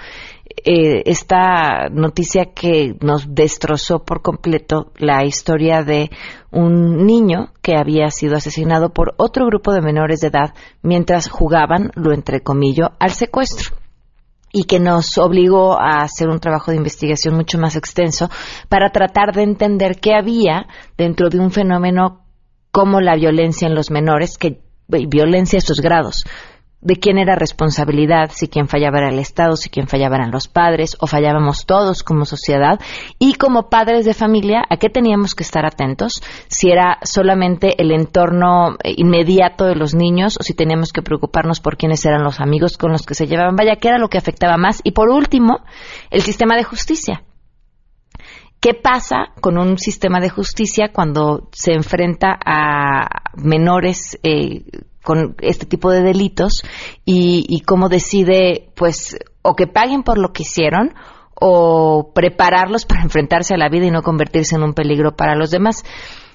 eh, 0.56 1.02
esta 1.06 1.88
noticia 1.90 2.46
que 2.54 2.96
nos 3.00 3.34
destrozó 3.34 4.04
por 4.04 4.20
completo 4.20 4.92
la 4.96 5.24
historia 5.24 5.84
de 5.84 6.10
un 6.50 7.06
niño 7.06 7.52
que 7.62 7.76
había 7.76 8.10
sido 8.10 8.36
asesinado 8.36 8.92
por 8.92 9.14
otro 9.16 9.46
grupo 9.46 9.72
de 9.72 9.80
menores 9.80 10.20
de 10.20 10.28
edad 10.28 10.54
mientras 10.82 11.28
jugaban, 11.28 11.92
lo 11.94 12.12
entrecomillo, 12.12 12.90
al 12.98 13.10
secuestro. 13.10 13.76
Y 14.52 14.64
que 14.64 14.80
nos 14.80 15.16
obligó 15.18 15.80
a 15.80 16.02
hacer 16.02 16.28
un 16.28 16.40
trabajo 16.40 16.72
de 16.72 16.78
investigación 16.78 17.36
mucho 17.36 17.56
más 17.56 17.76
extenso 17.76 18.28
para 18.68 18.90
tratar 18.90 19.32
de 19.32 19.44
entender 19.44 20.00
qué 20.00 20.14
había 20.14 20.66
dentro 20.98 21.28
de 21.28 21.38
un 21.38 21.52
fenómeno 21.52 22.24
como 22.72 23.00
la 23.00 23.14
violencia 23.14 23.68
en 23.68 23.76
los 23.76 23.92
menores 23.92 24.36
que 24.36 24.60
violencia 24.88 25.56
a 25.56 25.60
estos 25.60 25.80
grados 25.80 26.24
de 26.82 26.96
quién 26.96 27.18
era 27.18 27.34
responsabilidad, 27.34 28.30
si 28.32 28.48
quien 28.48 28.68
fallaba 28.68 28.98
era 28.98 29.10
el 29.10 29.18
Estado, 29.18 29.56
si 29.56 29.68
quien 29.68 29.86
fallaba 29.86 30.16
eran 30.16 30.30
los 30.30 30.48
padres, 30.48 30.96
o 31.00 31.06
fallábamos 31.06 31.66
todos 31.66 32.02
como 32.02 32.24
sociedad, 32.24 32.80
y 33.18 33.34
como 33.34 33.68
padres 33.68 34.06
de 34.06 34.14
familia, 34.14 34.64
¿a 34.68 34.78
qué 34.78 34.88
teníamos 34.88 35.34
que 35.34 35.42
estar 35.42 35.66
atentos? 35.66 36.22
Si 36.48 36.70
era 36.70 36.98
solamente 37.02 37.80
el 37.80 37.90
entorno 37.92 38.76
inmediato 38.84 39.66
de 39.66 39.76
los 39.76 39.94
niños, 39.94 40.38
o 40.40 40.42
si 40.42 40.54
teníamos 40.54 40.92
que 40.92 41.02
preocuparnos 41.02 41.60
por 41.60 41.76
quiénes 41.76 42.04
eran 42.06 42.24
los 42.24 42.40
amigos 42.40 42.78
con 42.78 42.92
los 42.92 43.04
que 43.04 43.14
se 43.14 43.26
llevaban, 43.26 43.56
vaya, 43.56 43.76
¿qué 43.76 43.88
era 43.88 43.98
lo 43.98 44.08
que 44.08 44.18
afectaba 44.18 44.56
más? 44.56 44.80
Y 44.82 44.92
por 44.92 45.10
último, 45.10 45.60
el 46.10 46.22
sistema 46.22 46.56
de 46.56 46.64
justicia. 46.64 47.24
¿Qué 48.60 48.74
pasa 48.74 49.32
con 49.40 49.56
un 49.56 49.78
sistema 49.78 50.20
de 50.20 50.28
justicia 50.28 50.90
cuando 50.92 51.48
se 51.52 51.72
enfrenta 51.72 52.38
a 52.44 53.08
menores 53.34 54.18
eh, 54.22 54.64
con 55.02 55.36
este 55.40 55.66
tipo 55.66 55.90
de 55.90 56.02
delitos 56.02 56.62
y, 57.04 57.62
cómo 57.66 57.88
decide, 57.88 58.70
pues, 58.74 59.18
o 59.42 59.54
que 59.54 59.66
paguen 59.66 60.02
por 60.02 60.18
lo 60.18 60.32
que 60.32 60.42
hicieron 60.42 60.94
o 61.34 62.12
prepararlos 62.14 62.84
para 62.84 63.02
enfrentarse 63.04 63.54
a 63.54 63.58
la 63.58 63.68
vida 63.68 63.86
y 63.86 63.90
no 63.90 64.02
convertirse 64.02 64.56
en 64.56 64.62
un 64.62 64.74
peligro 64.74 65.16
para 65.16 65.34
los 65.34 65.50
demás? 65.50 65.84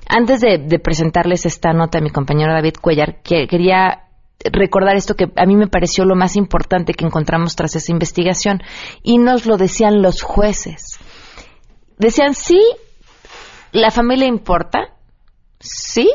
Antes 0.07 0.41
de, 0.41 0.79
presentarles 0.79 1.45
esta 1.45 1.73
nota 1.73 1.97
a 1.97 2.01
mi 2.01 2.11
compañero 2.11 2.53
David 2.53 2.75
Cuellar, 2.79 3.21
quería 3.23 4.03
recordar 4.51 4.95
esto 4.95 5.15
que 5.15 5.31
a 5.35 5.45
mí 5.45 5.55
me 5.55 5.67
pareció 5.67 6.05
lo 6.05 6.15
más 6.15 6.35
importante 6.35 6.93
que 6.93 7.05
encontramos 7.05 7.55
tras 7.55 7.75
esa 7.75 7.91
investigación 7.91 8.61
y 9.01 9.17
nos 9.17 9.47
lo 9.47 9.57
decían 9.57 10.03
los 10.03 10.21
jueces 10.21 10.99
decían, 11.97 12.33
sí, 12.33 12.61
la 13.71 13.91
familia 13.91 14.27
importa, 14.27 14.95
sí, 15.59 16.09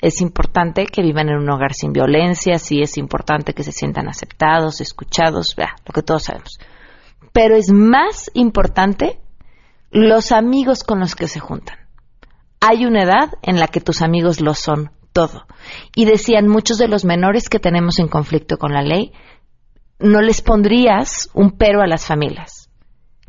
es 0.00 0.20
importante 0.20 0.86
que 0.86 1.02
vivan 1.02 1.28
en 1.28 1.36
un 1.36 1.50
hogar 1.50 1.74
sin 1.74 1.92
violencia, 1.92 2.58
sí 2.58 2.80
es 2.80 2.96
importante 2.98 3.54
que 3.54 3.64
se 3.64 3.72
sientan 3.72 4.08
aceptados, 4.08 4.80
escuchados, 4.80 5.56
lo 5.56 5.92
que 5.92 6.02
todos 6.02 6.24
sabemos. 6.24 6.58
Pero 7.32 7.56
es 7.56 7.70
más 7.72 8.30
importante 8.34 9.20
los 9.90 10.32
amigos 10.32 10.84
con 10.84 11.00
los 11.00 11.14
que 11.14 11.28
se 11.28 11.40
juntan. 11.40 11.78
Hay 12.60 12.84
una 12.84 13.02
edad 13.02 13.30
en 13.42 13.58
la 13.58 13.68
que 13.68 13.80
tus 13.80 14.02
amigos 14.02 14.40
lo 14.40 14.54
son 14.54 14.90
todo. 15.12 15.46
Y 15.94 16.04
decían 16.04 16.48
muchos 16.48 16.78
de 16.78 16.88
los 16.88 17.04
menores 17.04 17.48
que 17.48 17.60
tenemos 17.60 17.98
en 17.98 18.08
conflicto 18.08 18.58
con 18.58 18.72
la 18.72 18.82
ley, 18.82 19.12
no 19.98 20.20
les 20.20 20.42
pondrías 20.42 21.28
un 21.34 21.52
pero 21.52 21.82
a 21.82 21.86
las 21.86 22.06
familias 22.06 22.68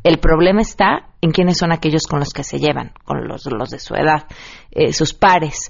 el 0.02 0.18
problema 0.18 0.62
está 0.62 1.10
en 1.20 1.30
quiénes 1.32 1.58
son 1.58 1.72
aquellos 1.72 2.06
con 2.06 2.20
los 2.20 2.32
que 2.32 2.44
se 2.44 2.58
llevan, 2.58 2.92
con 3.04 3.28
los, 3.28 3.70
de 3.70 3.78
su 3.78 3.94
edad, 3.94 4.26
eh, 4.70 4.92
sus 4.92 5.12
pares. 5.12 5.68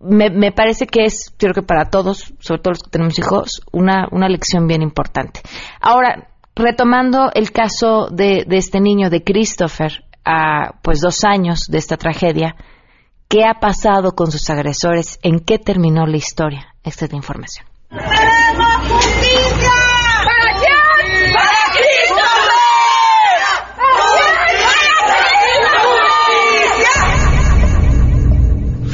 Me, 0.00 0.52
parece 0.52 0.86
que 0.86 1.04
es, 1.04 1.32
creo 1.36 1.54
que 1.54 1.62
para 1.62 1.90
todos, 1.90 2.32
sobre 2.40 2.60
todo 2.60 2.72
los 2.72 2.82
que 2.82 2.90
tenemos 2.90 3.18
hijos, 3.18 3.62
una, 3.72 4.08
una 4.10 4.28
lección 4.28 4.66
bien 4.66 4.82
importante. 4.82 5.40
Ahora, 5.80 6.28
retomando 6.54 7.30
el 7.34 7.52
caso 7.52 8.08
de, 8.10 8.44
de 8.46 8.56
este 8.56 8.80
niño, 8.80 9.10
de 9.10 9.22
Christopher, 9.22 10.04
a 10.24 10.74
pues 10.82 11.00
dos 11.00 11.24
años 11.24 11.66
de 11.68 11.78
esta 11.78 11.96
tragedia, 11.96 12.56
¿qué 13.28 13.44
ha 13.44 13.54
pasado 13.54 14.12
con 14.12 14.30
sus 14.30 14.48
agresores? 14.50 15.18
¿En 15.22 15.40
qué 15.40 15.58
terminó 15.58 16.06
la 16.06 16.16
historia? 16.16 16.74
Esta 16.82 17.04
es 17.06 17.12
la 17.12 17.16
información. 17.16 17.66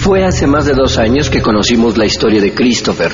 Fue 0.07 0.25
hace 0.25 0.47
más 0.47 0.65
de 0.65 0.73
dos 0.73 0.99
años 0.99 1.29
que 1.31 1.43
conocimos 1.43 1.99
la 1.99 2.07
historia 2.07 2.41
de 2.41 2.55
Christopher. 2.55 3.11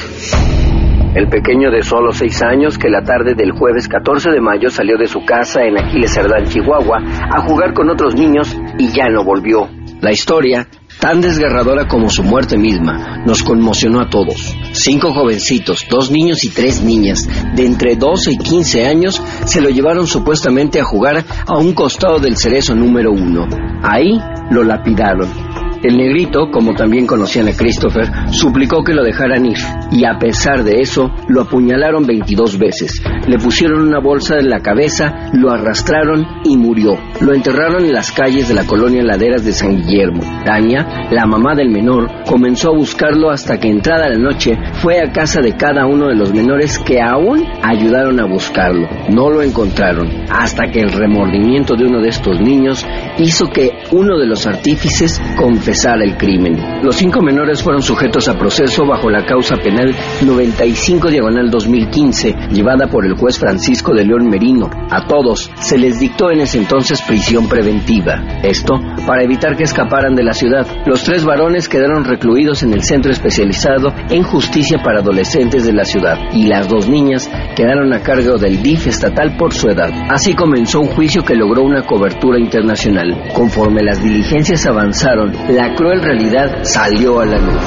El 1.15 1.27
pequeño 1.31 1.71
de 1.71 1.83
solo 1.83 2.13
seis 2.13 2.43
años 2.43 2.77
que 2.77 2.91
la 2.91 3.03
tarde 3.03 3.33
del 3.35 3.53
jueves 3.53 3.89
14 3.89 4.29
de 4.29 4.43
mayo 4.43 4.69
salió 4.69 4.99
de 4.99 5.07
su 5.07 5.25
casa 5.25 5.63
en 5.63 5.79
Aquiles 5.79 6.13
Cerdán, 6.13 6.45
Chihuahua, 6.45 6.99
a 7.31 7.41
jugar 7.49 7.73
con 7.73 7.89
otros 7.89 8.15
niños 8.15 8.55
y 8.79 8.89
ya 8.89 9.09
no 9.09 9.25
volvió. 9.25 9.71
La 10.03 10.13
historia 10.13 10.69
tan 11.01 11.23
desgarradora 11.23 11.89
como 11.89 12.11
su 12.11 12.25
muerte 12.25 12.59
misma, 12.59 13.23
nos 13.25 13.43
conmocionó 13.43 14.03
a 14.03 14.11
todos. 14.11 14.55
Cinco 14.73 15.15
jovencitos, 15.15 15.87
dos 15.89 16.11
niños 16.11 16.45
y 16.45 16.51
tres 16.51 16.83
niñas, 16.83 17.27
de 17.57 17.65
entre 17.65 17.97
12 17.97 18.33
y 18.33 18.37
15 18.37 18.87
años, 18.87 19.23
se 19.47 19.63
lo 19.63 19.71
llevaron 19.71 20.07
supuestamente 20.07 20.79
a 20.79 20.85
jugar 20.85 21.25
a 21.47 21.57
un 21.57 21.73
costado 21.73 22.19
del 22.19 22.37
cerezo 22.37 22.75
número 22.75 23.13
uno. 23.13 23.49
Ahí 23.83 24.21
lo 24.51 24.63
lapidaron 24.63 25.72
el 25.83 25.97
negrito, 25.97 26.49
como 26.53 26.75
también 26.75 27.07
conocían 27.07 27.49
a 27.49 27.53
Christopher, 27.53 28.09
suplicó 28.31 28.85
que 28.85 28.95
lo 28.95 29.03
dejaran 29.03 29.45
ir, 29.47 29.57
y 29.91 30.05
a 30.05 30.17
pesar 30.17 30.63
de 30.63 30.81
eso, 30.81 31.11
lo 31.29 31.43
apuñalaron 31.43 32.07
22 32.07 32.57
veces. 32.57 33.03
Le 33.27 33.39
pusieron 33.39 33.83
una 33.83 33.99
bolsa 33.99 34.37
en 34.39 34.49
la 34.49 34.61
cabeza, 34.61 35.31
lo 35.33 35.51
arrastraron 35.51 36.25
y 36.45 36.57
murió. 36.57 36.93
Lo 37.21 37.35
enterraron 37.35 37.85
en 37.85 37.93
las 37.93 38.13
calles 38.13 38.49
de 38.49 38.55
la 38.55 38.65
colonia 38.65 39.03
Laderas 39.03 39.45
de 39.45 39.53
San 39.53 39.77
Guillermo. 39.77 40.23
Tania, 40.45 41.09
la 41.11 41.27
mamá 41.27 41.55
del 41.57 41.71
menor, 41.71 42.09
comenzó 42.27 42.71
a 42.71 42.77
buscarlo 42.77 43.31
hasta 43.31 43.59
que 43.59 43.69
entrada 43.69 44.09
la 44.09 44.19
noche 44.19 44.57
fue 44.75 45.01
a 45.01 45.11
casa 45.11 45.41
de 45.41 45.57
cada 45.57 45.87
uno 45.87 46.09
de 46.09 46.15
los 46.15 46.33
menores 46.33 46.79
que 46.79 47.01
aún 47.01 47.45
ayudaron 47.63 48.21
a 48.21 48.27
buscarlo. 48.27 48.89
No 49.11 49.31
lo 49.31 49.43
encontraron, 49.43 50.09
hasta 50.31 50.71
que 50.71 50.81
el 50.81 50.93
remordimiento 50.93 51.75
de 51.75 51.87
uno 51.87 52.01
de 52.01 52.09
estos 52.09 52.41
niños 52.41 52.87
hizo 53.19 53.47
que 53.47 53.71
uno 53.91 54.17
de 54.17 54.27
los 54.27 54.47
artífices 54.47 55.21
confesara 55.37 55.72
el 55.73 56.17
crimen. 56.19 56.83
Los 56.83 56.97
cinco 56.97 57.23
menores 57.23 57.63
fueron 57.63 57.81
sujetos 57.81 58.29
a 58.29 58.39
proceso 58.39 58.85
bajo 58.87 59.09
la 59.09 59.25
causa 59.25 59.57
penal 59.57 59.95
95 60.23 61.09
diagonal 61.09 61.51
2015, 61.51 62.51
llevada 62.51 62.89
por 62.89 63.07
el 63.07 63.15
juez 63.15 63.39
Francisco 63.39 63.95
de 63.95 64.05
León 64.05 64.29
Merino. 64.29 64.69
A 64.91 65.07
todos 65.07 65.51
se 65.57 65.79
les 65.79 65.99
dictó 65.99 66.31
en 66.31 66.41
ese 66.41 66.59
entonces 66.59 67.01
prisión 67.01 67.49
preventiva. 67.49 68.23
Esto 68.43 68.75
para 69.07 69.25
evitar 69.25 69.57
que 69.57 69.65
escaparan 69.65 70.15
de 70.15 70.25
la 70.25 70.35
ciudad. 70.35 70.67
Los 70.85 71.05
tres 71.05 71.25
varones 71.25 71.69
quedaron 71.71 72.05
recluidos 72.05 72.63
en 72.63 72.75
el 72.75 72.83
centro 72.83 73.11
especializado 73.11 73.95
en 74.11 74.23
justicia 74.23 74.79
para 74.85 75.01
adolescentes 75.01 75.65
de 75.65 75.73
la 75.73 75.85
ciudad 75.85 76.19
y 76.33 76.49
las 76.49 76.69
dos 76.69 76.87
niñas 76.87 77.31
quedaron 77.57 77.95
a 77.95 78.01
cargo 78.01 78.37
del 78.37 78.63
DIF 78.63 78.89
estatal 78.89 79.37
por 79.39 79.55
su 79.55 79.69
edad. 79.69 79.91
Así 80.11 80.35
comenzó 80.35 80.81
un 80.81 80.89
juicio 80.89 81.23
que 81.25 81.35
logró 81.35 81.63
una 81.63 81.83
cobertura 81.83 82.39
internacional. 82.39 83.31
Conforme 83.33 83.83
las 83.83 84.03
diligencias 84.03 84.67
avanzaron, 84.67 85.33
la 85.49 85.62
cruel 85.75 86.03
realidad 86.03 86.65
salió 86.65 87.21
a 87.21 87.27
la 87.27 87.39
luz. 87.39 87.63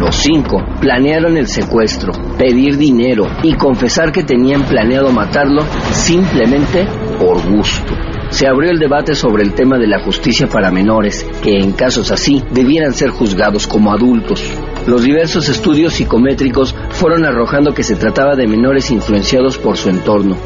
Los 0.00 0.14
cinco 0.16 0.62
planearon 0.78 1.38
el 1.38 1.46
secuestro, 1.46 2.12
pedir 2.36 2.76
dinero 2.76 3.24
y 3.42 3.54
confesar 3.54 4.12
que 4.12 4.24
tenían 4.24 4.64
planeado 4.64 5.10
matarlo 5.10 5.62
simplemente 5.92 6.86
por 7.18 7.40
gusto. 7.50 7.94
Se 8.28 8.46
abrió 8.46 8.70
el 8.70 8.78
debate 8.78 9.14
sobre 9.14 9.42
el 9.42 9.54
tema 9.54 9.78
de 9.78 9.86
la 9.86 10.00
justicia 10.00 10.48
para 10.48 10.70
menores, 10.70 11.26
que 11.42 11.58
en 11.58 11.72
casos 11.72 12.10
así 12.10 12.42
debieran 12.50 12.92
ser 12.92 13.10
juzgados 13.10 13.66
como 13.66 13.92
adultos. 13.92 14.42
Los 14.86 15.02
diversos 15.02 15.48
estudios 15.48 15.94
psicométricos 15.94 16.74
fueron 16.90 17.24
arrojando 17.24 17.72
que 17.72 17.82
se 17.82 17.96
trataba 17.96 18.34
de 18.34 18.46
menores 18.46 18.90
influenciados 18.90 19.56
por 19.56 19.76
su 19.76 19.88
entorno, 19.88 20.36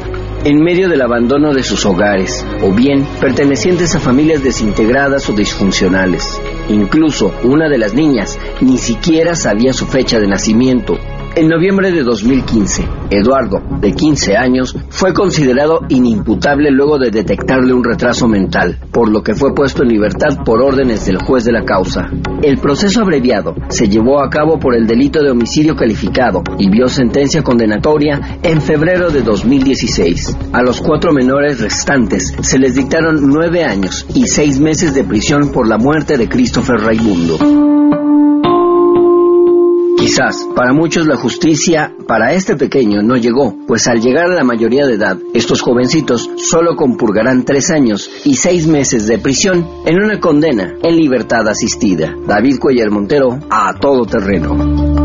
en 0.43 0.63
medio 0.63 0.89
del 0.89 1.01
abandono 1.01 1.53
de 1.53 1.63
sus 1.63 1.85
hogares, 1.85 2.45
o 2.61 2.73
bien 2.73 3.05
pertenecientes 3.19 3.95
a 3.95 3.99
familias 3.99 4.43
desintegradas 4.43 5.29
o 5.29 5.33
disfuncionales. 5.33 6.41
Incluso 6.69 7.33
una 7.43 7.69
de 7.69 7.77
las 7.77 7.93
niñas 7.93 8.39
ni 8.59 8.77
siquiera 8.77 9.35
sabía 9.35 9.73
su 9.73 9.85
fecha 9.85 10.19
de 10.19 10.27
nacimiento 10.27 10.97
en 11.35 11.47
noviembre 11.47 11.91
de 11.91 12.03
2015, 12.03 12.83
Eduardo, 13.09 13.61
de 13.79 13.93
15 13.93 14.35
años, 14.35 14.75
fue 14.89 15.13
considerado 15.13 15.81
inimputable 15.89 16.71
luego 16.71 16.99
de 16.99 17.09
detectarle 17.09 17.73
un 17.73 17.83
retraso 17.83 18.27
mental, 18.27 18.77
por 18.91 19.09
lo 19.09 19.23
que 19.23 19.33
fue 19.33 19.53
puesto 19.55 19.83
en 19.83 19.89
libertad 19.89 20.43
por 20.43 20.61
órdenes 20.61 21.05
del 21.05 21.17
juez 21.17 21.45
de 21.45 21.53
la 21.53 21.63
causa. 21.63 22.09
El 22.41 22.57
proceso 22.57 23.01
abreviado 23.01 23.55
se 23.69 23.87
llevó 23.87 24.23
a 24.23 24.29
cabo 24.29 24.59
por 24.59 24.75
el 24.75 24.87
delito 24.87 25.21
de 25.23 25.31
homicidio 25.31 25.75
calificado 25.75 26.43
y 26.57 26.69
vio 26.69 26.87
sentencia 26.87 27.43
condenatoria 27.43 28.39
en 28.43 28.61
febrero 28.61 29.09
de 29.09 29.21
2016. 29.21 30.37
A 30.51 30.61
los 30.61 30.81
cuatro 30.81 31.13
menores 31.13 31.61
restantes 31.61 32.33
se 32.41 32.59
les 32.59 32.75
dictaron 32.75 33.29
nueve 33.29 33.63
años 33.63 34.05
y 34.13 34.27
seis 34.27 34.59
meses 34.59 34.93
de 34.93 35.03
prisión 35.03 35.51
por 35.51 35.67
la 35.67 35.77
muerte 35.77 36.17
de 36.17 36.27
Christopher 36.27 36.77
Raimundo. 36.77 38.00
Quizás 39.97 40.47
para 40.55 40.73
muchos 40.73 41.07
la 41.07 41.15
justicia 41.15 41.93
para 42.07 42.33
este 42.33 42.55
pequeño 42.55 43.01
no 43.01 43.15
llegó, 43.17 43.55
pues 43.67 43.87
al 43.87 44.01
llegar 44.01 44.25
a 44.25 44.35
la 44.35 44.43
mayoría 44.43 44.85
de 44.85 44.95
edad, 44.95 45.17
estos 45.33 45.61
jovencitos 45.61 46.29
solo 46.37 46.75
compurgarán 46.75 47.45
tres 47.45 47.69
años 47.69 48.09
y 48.25 48.35
seis 48.35 48.67
meses 48.67 49.07
de 49.07 49.19
prisión 49.19 49.67
en 49.85 50.01
una 50.01 50.19
condena 50.19 50.73
en 50.83 50.95
libertad 50.95 51.47
asistida. 51.47 52.15
David 52.27 52.59
Cuellar 52.59 52.91
Montero, 52.91 53.39
a 53.49 53.73
todo 53.79 54.05
terreno. 54.05 55.00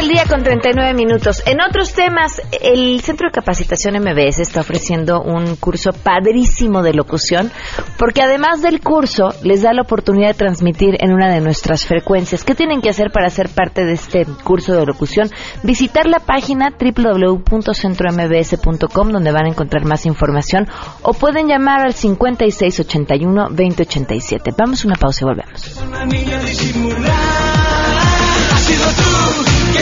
Del 0.00 0.08
día 0.08 0.24
con 0.26 0.42
39 0.42 0.94
minutos. 0.94 1.42
En 1.44 1.60
otros 1.60 1.92
temas, 1.92 2.40
el 2.62 3.02
Centro 3.02 3.28
de 3.28 3.32
Capacitación 3.32 4.02
MBS 4.02 4.38
está 4.38 4.60
ofreciendo 4.60 5.20
un 5.20 5.56
curso 5.56 5.92
padrísimo 5.92 6.82
de 6.82 6.94
locución, 6.94 7.52
porque 7.98 8.22
además 8.22 8.62
del 8.62 8.80
curso 8.80 9.34
les 9.42 9.60
da 9.60 9.74
la 9.74 9.82
oportunidad 9.82 10.28
de 10.28 10.34
transmitir 10.34 10.96
en 11.00 11.12
una 11.12 11.30
de 11.30 11.42
nuestras 11.42 11.84
frecuencias. 11.84 12.44
¿Qué 12.44 12.54
tienen 12.54 12.80
que 12.80 12.88
hacer 12.88 13.10
para 13.10 13.28
ser 13.28 13.50
parte 13.50 13.84
de 13.84 13.92
este 13.92 14.24
curso 14.42 14.72
de 14.72 14.86
locución? 14.86 15.28
Visitar 15.64 16.06
la 16.06 16.20
página 16.20 16.70
www.centrombs.com 16.70 19.10
donde 19.10 19.32
van 19.32 19.44
a 19.44 19.50
encontrar 19.50 19.84
más 19.84 20.06
información 20.06 20.66
o 21.02 21.12
pueden 21.12 21.46
llamar 21.46 21.82
al 21.82 21.92
5681-2087. 21.92 24.54
Vamos 24.56 24.82
a 24.82 24.88
una 24.88 24.96
pausa 24.96 25.20
y 25.20 25.24
volvemos. 25.26 25.78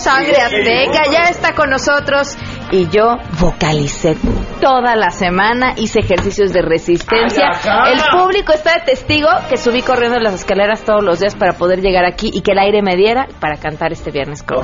Sangre 0.00 0.36
Azteca 0.40 1.02
ya 1.12 1.28
está 1.28 1.54
con 1.54 1.68
nosotros 1.68 2.36
y 2.72 2.88
yo 2.88 3.16
vocalicé 3.38 4.16
toda 4.60 4.96
la 4.96 5.10
semana, 5.10 5.74
hice 5.76 6.00
ejercicios 6.00 6.52
de 6.52 6.62
resistencia. 6.62 7.50
El 7.86 8.00
público 8.10 8.52
está 8.52 8.78
de 8.78 8.80
testigo 8.86 9.28
que 9.50 9.58
subí 9.58 9.82
corriendo 9.82 10.18
las 10.18 10.34
escaleras 10.34 10.84
todos 10.84 11.04
los 11.04 11.20
días 11.20 11.34
para 11.34 11.52
poder 11.52 11.80
llegar 11.82 12.06
aquí 12.06 12.30
y 12.32 12.40
que 12.40 12.52
el 12.52 12.58
aire 12.58 12.80
me 12.82 12.96
diera 12.96 13.28
para 13.40 13.58
cantar 13.58 13.92
este 13.92 14.10
viernes 14.10 14.42
con. 14.42 14.62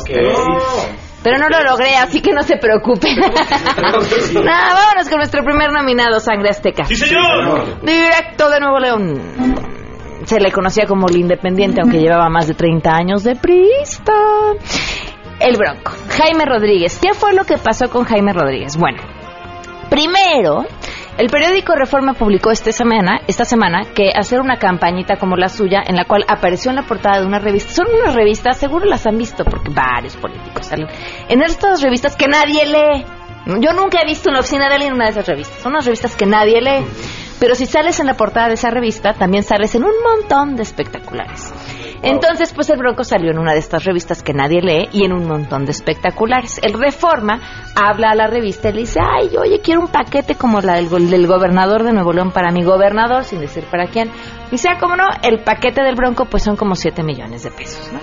Pero 1.22 1.38
no 1.38 1.48
lo 1.48 1.62
logré, 1.62 1.96
así 1.96 2.22
que 2.22 2.32
no 2.32 2.42
se 2.42 2.56
preocupen. 2.56 3.18
Nada, 4.44 4.74
vámonos 4.74 5.08
con 5.08 5.18
nuestro 5.18 5.42
primer 5.42 5.72
nominado, 5.72 6.20
Sangre 6.20 6.50
Azteca. 6.50 6.84
¡Sí, 6.84 6.96
señor! 6.96 7.80
Directo 7.82 8.48
de 8.48 8.60
Nuevo 8.60 8.78
León. 8.78 9.76
Se 10.24 10.40
le 10.40 10.50
conocía 10.50 10.86
como 10.86 11.08
el 11.08 11.16
Independiente, 11.16 11.80
aunque 11.82 11.98
llevaba 11.98 12.28
más 12.28 12.46
de 12.46 12.54
30 12.54 12.90
años 12.90 13.24
de 13.24 13.34
prista. 13.34 14.12
El 15.40 15.56
Bronco. 15.56 15.92
Jaime 16.08 16.44
Rodríguez. 16.44 16.98
¿Qué 17.00 17.14
fue 17.14 17.34
lo 17.34 17.44
que 17.44 17.58
pasó 17.58 17.88
con 17.90 18.04
Jaime 18.04 18.32
Rodríguez? 18.32 18.76
Bueno, 18.76 19.02
Primero, 19.88 20.64
el 21.16 21.28
periódico 21.28 21.76
Reforma 21.76 22.14
publicó 22.14 22.50
esta 22.50 22.72
semana, 22.72 23.20
esta 23.28 23.44
semana 23.44 23.84
que 23.94 24.10
hacer 24.12 24.40
una 24.40 24.58
campañita 24.58 25.16
como 25.16 25.36
la 25.36 25.48
suya 25.48 25.82
en 25.86 25.94
la 25.94 26.04
cual 26.04 26.24
apareció 26.26 26.70
en 26.70 26.76
la 26.76 26.82
portada 26.82 27.20
de 27.20 27.26
una 27.26 27.38
revista. 27.38 27.72
Son 27.72 27.86
unas 27.94 28.14
revistas, 28.14 28.58
seguro 28.58 28.84
las 28.84 29.06
han 29.06 29.16
visto 29.16 29.44
porque 29.44 29.70
varios 29.70 30.16
políticos 30.16 30.66
salen 30.66 30.88
en 31.28 31.42
estas 31.42 31.82
revistas 31.82 32.16
que 32.16 32.26
nadie 32.26 32.66
lee. 32.66 33.04
Yo 33.60 33.72
nunca 33.74 34.00
he 34.02 34.04
visto 34.04 34.28
una 34.28 34.40
oficina 34.40 34.68
de 34.68 34.74
alguien 34.74 34.90
en 34.90 34.96
una 34.96 35.04
de 35.04 35.12
esas 35.12 35.28
revistas. 35.28 35.60
Son 35.60 35.70
unas 35.70 35.84
revistas 35.84 36.16
que 36.16 36.26
nadie 36.26 36.60
lee. 36.60 36.84
Pero 37.38 37.54
si 37.54 37.66
sales 37.66 38.00
en 38.00 38.06
la 38.06 38.14
portada 38.14 38.48
de 38.48 38.54
esa 38.54 38.70
revista, 38.70 39.12
también 39.12 39.44
sales 39.44 39.74
en 39.76 39.84
un 39.84 39.94
montón 40.02 40.56
de 40.56 40.64
espectaculares. 40.64 41.52
Entonces, 42.06 42.52
pues 42.54 42.70
el 42.70 42.78
Bronco 42.78 43.02
salió 43.02 43.32
en 43.32 43.38
una 43.38 43.52
de 43.52 43.58
estas 43.58 43.84
revistas 43.84 44.22
que 44.22 44.32
nadie 44.32 44.62
lee 44.62 44.88
y 44.92 45.04
en 45.04 45.12
un 45.12 45.26
montón 45.26 45.64
de 45.64 45.72
espectaculares. 45.72 46.60
El 46.62 46.74
Reforma 46.74 47.40
habla 47.74 48.10
a 48.10 48.14
la 48.14 48.28
revista 48.28 48.68
y 48.68 48.74
le 48.74 48.80
dice, 48.80 49.00
ay, 49.02 49.30
oye, 49.36 49.60
quiero 49.60 49.80
un 49.80 49.88
paquete 49.88 50.36
como 50.36 50.60
la 50.60 50.74
del, 50.74 50.88
del 51.10 51.26
gobernador 51.26 51.82
de 51.82 51.92
Nuevo 51.92 52.12
León 52.12 52.30
para 52.30 52.52
mi 52.52 52.62
gobernador, 52.62 53.24
sin 53.24 53.40
decir 53.40 53.64
para 53.64 53.88
quién. 53.88 54.10
Y 54.52 54.58
sea 54.58 54.78
como 54.78 54.94
no, 54.94 55.04
el 55.22 55.40
paquete 55.40 55.82
del 55.82 55.96
Bronco 55.96 56.26
pues 56.26 56.44
son 56.44 56.56
como 56.56 56.76
7 56.76 57.02
millones 57.02 57.42
de 57.42 57.50
pesos. 57.50 57.90
¿no? 57.92 57.98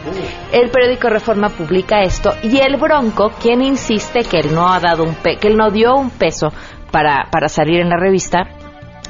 El 0.52 0.70
periódico 0.70 1.08
Reforma 1.08 1.50
publica 1.50 2.02
esto 2.02 2.34
y 2.44 2.58
el 2.60 2.76
Bronco, 2.76 3.32
quien 3.42 3.62
insiste 3.62 4.24
que 4.24 4.39
él 4.39 4.54
no 4.54 4.68
ha 4.68 4.80
dado 4.80 5.04
un 5.04 5.16
pe 5.16 5.38
que 5.38 5.48
él 5.48 5.56
no 5.56 5.72
dio 5.72 5.96
un 5.96 6.10
peso 6.10 6.52
para, 6.92 7.28
para 7.32 7.48
salir 7.48 7.80
en 7.80 7.89
la 7.89 7.98
revista, 7.98 8.48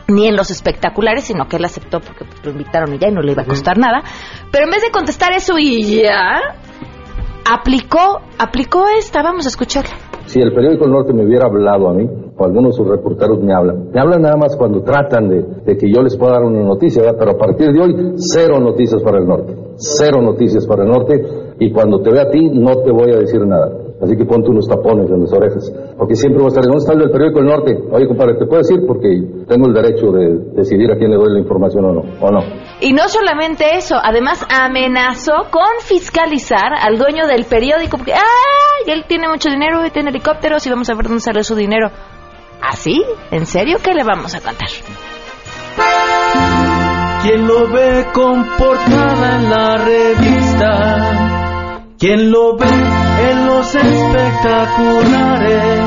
ni 0.08 0.28
en 0.28 0.36
los 0.36 0.52
espectaculares, 0.52 1.26
sino 1.26 1.48
que 1.48 1.58
él 1.58 1.66
aceptó 1.66 2.00
porque 2.00 2.26
pues, 2.26 2.46
lo 2.46 2.52
invitaron 2.52 2.94
y 2.94 2.98
ya 2.98 3.10
y 3.10 3.12
no 3.12 3.22
le 3.22 3.32
iba 3.32 3.44
a 3.44 3.46
costar 3.46 3.78
nada. 3.78 4.04
Pero 4.52 4.66
en 4.66 4.72
vez 4.72 4.82
de 4.82 4.92
contestar 4.92 5.32
eso 5.34 5.58
y 5.58 6.02
ya, 6.02 6.40
aplicó, 7.50 8.22
aplicó 8.38 8.86
esta, 8.98 9.22
vamos 9.22 9.46
a 9.46 9.50
escucharla. 9.50 9.96
Si 10.26 10.40
el 10.40 10.54
periódico 10.54 10.86
El 10.86 10.92
Norte 10.92 11.14
me 11.14 11.26
hubiera 11.26 11.46
hablado 11.46 11.90
a 11.90 11.94
mí, 11.94 12.08
o 12.36 12.46
algunos 12.46 12.72
de 12.72 12.78
sus 12.78 12.88
reporteros 12.88 13.40
me 13.42 13.54
hablan, 13.54 13.92
me 13.92 14.00
hablan 14.00 14.22
nada 14.22 14.38
más 14.38 14.56
cuando 14.56 14.82
tratan 14.82 15.30
de, 15.30 15.44
de 15.66 15.78
que 15.78 15.92
yo 15.92 16.02
les 16.02 16.18
pueda 16.18 16.34
dar 16.34 16.44
una 16.44 16.64
noticia, 16.64 17.02
¿verdad? 17.02 17.18
pero 17.20 17.32
a 17.32 17.38
partir 17.38 17.72
de 17.72 17.80
hoy, 17.80 18.14
cero 18.16 18.60
noticias 18.60 19.04
para 19.04 19.20
el 19.20 19.28
norte, 19.28 19.54
cero 19.76 20.22
noticias 20.22 20.66
para 20.66 20.84
el 20.84 20.90
norte, 20.90 21.22
y 21.60 21.72
cuando 21.72 22.02
te 22.02 22.12
vea 22.12 22.24
a 22.24 22.30
ti, 22.30 22.50
no 22.50 22.78
te 22.80 22.92
voy 22.92 23.12
a 23.12 23.20
decir 23.20 23.46
nada. 23.46 23.83
Así 24.04 24.18
que 24.18 24.26
ponte 24.26 24.50
unos 24.50 24.68
tapones 24.68 25.10
en 25.10 25.22
las 25.22 25.32
orejas. 25.32 25.72
Porque 25.98 26.16
siempre 26.16 26.42
voy 26.42 26.48
a 26.48 26.50
estar, 26.50 26.64
¿dónde 26.64 26.80
está 26.80 26.92
el 26.92 27.00
del 27.00 27.12
periódico 27.12 27.40
El 27.40 27.46
Norte? 27.46 27.80
Oye, 27.90 28.08
compadre, 28.08 28.36
¿te 28.36 28.46
puedo 28.46 28.62
decir? 28.62 28.82
Porque 28.86 29.08
tengo 29.48 29.68
el 29.68 29.74
derecho 29.74 30.12
de 30.12 30.40
decidir 30.60 30.92
a 30.92 30.98
quién 30.98 31.12
le 31.12 31.16
doy 31.16 31.32
la 31.32 31.40
información 31.40 31.86
o 31.86 31.94
no. 31.94 32.02
¿O 32.20 32.30
no? 32.30 32.42
Y 32.82 32.92
no 32.92 33.08
solamente 33.08 33.78
eso, 33.78 33.96
además 33.96 34.46
amenazó 34.50 35.48
con 35.50 35.70
fiscalizar 35.80 36.74
al 36.82 36.98
dueño 36.98 37.28
del 37.28 37.46
periódico, 37.46 37.96
porque 37.96 38.12
¡ay! 38.12 38.92
Él 38.92 39.06
tiene 39.08 39.30
mucho 39.30 39.50
dinero 39.50 39.86
y 39.86 39.92
tiene 39.92 40.10
helicópteros 40.10 40.68
y 40.68 40.70
vamos 40.70 40.90
a 40.90 40.96
ver 40.96 41.06
dónde 41.06 41.22
sale 41.22 41.44
su 41.44 41.56
dinero. 41.56 41.90
¿Así? 42.62 43.02
¿En 43.32 43.46
serio? 43.46 43.78
¿Qué 43.82 43.94
le 43.94 44.04
vamos 44.04 44.36
a 44.36 44.42
contar? 44.42 44.68
¿Quién 47.22 47.48
lo 47.48 47.72
ve 47.72 48.06
con 48.14 48.44
portada 48.58 49.38
en 49.40 49.50
la 49.50 49.78
revista? 49.78 51.14
¿Quién 51.98 52.32
lo 52.32 52.58
ve 52.58 52.68
en 53.30 53.46
los 53.46 53.76
espectaculares? 53.76 55.86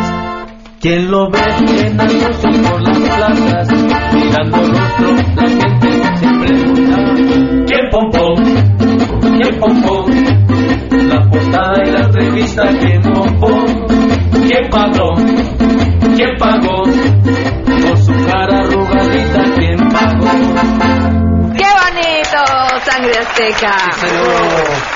¿Quién 0.80 1.10
lo 1.10 1.30
ve 1.30 1.38
en 1.38 2.00
anuncios 2.00 2.56
por 2.58 2.82
las 2.82 2.98
plazas? 2.98 3.68
Mirando 4.12 4.58
rostro, 4.58 5.14
la 5.34 5.48
gente 5.48 5.90
se 6.16 6.26
pregunta 6.40 6.96
¿Quién 7.66 7.90
pompón? 7.90 8.36
¿Quién 9.40 9.54
pompón? 9.58 10.04
La 11.08 11.18
portada 11.30 11.78
y 11.84 11.90
la 11.90 12.02
revista 12.08 12.62
¿Quién 12.78 13.02
pompón? 13.02 13.66
¿Quién 14.46 14.68
pagó? 14.70 15.14
¿Quién 16.14 16.36
pagó? 16.38 16.84
Sangre 23.06 23.20
Azteca. 23.20 23.76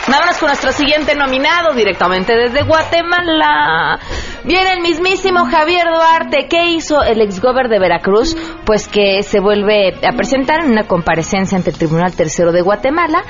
Vámonos 0.09 0.39
con 0.39 0.49
nuestro 0.49 0.73
siguiente 0.73 1.15
nominado 1.15 1.75
directamente 1.75 2.35
desde 2.35 2.63
Guatemala. 2.65 4.01
Viene 4.45 4.73
el 4.73 4.81
mismísimo 4.81 5.45
Javier 5.47 5.87
Duarte. 5.87 6.49
¿Qué 6.49 6.71
hizo 6.71 7.03
el 7.03 7.21
exgober 7.21 7.69
de 7.69 7.79
Veracruz? 7.79 8.37
Pues 8.65 8.89
que 8.89 9.23
se 9.23 9.39
vuelve 9.39 9.95
a 10.05 10.13
presentar 10.13 10.65
en 10.65 10.73
una 10.73 10.89
comparecencia 10.89 11.57
ante 11.57 11.71
el 11.71 11.79
Tribunal 11.79 12.15
Tercero 12.15 12.51
de 12.53 12.63
Guatemala 12.63 13.23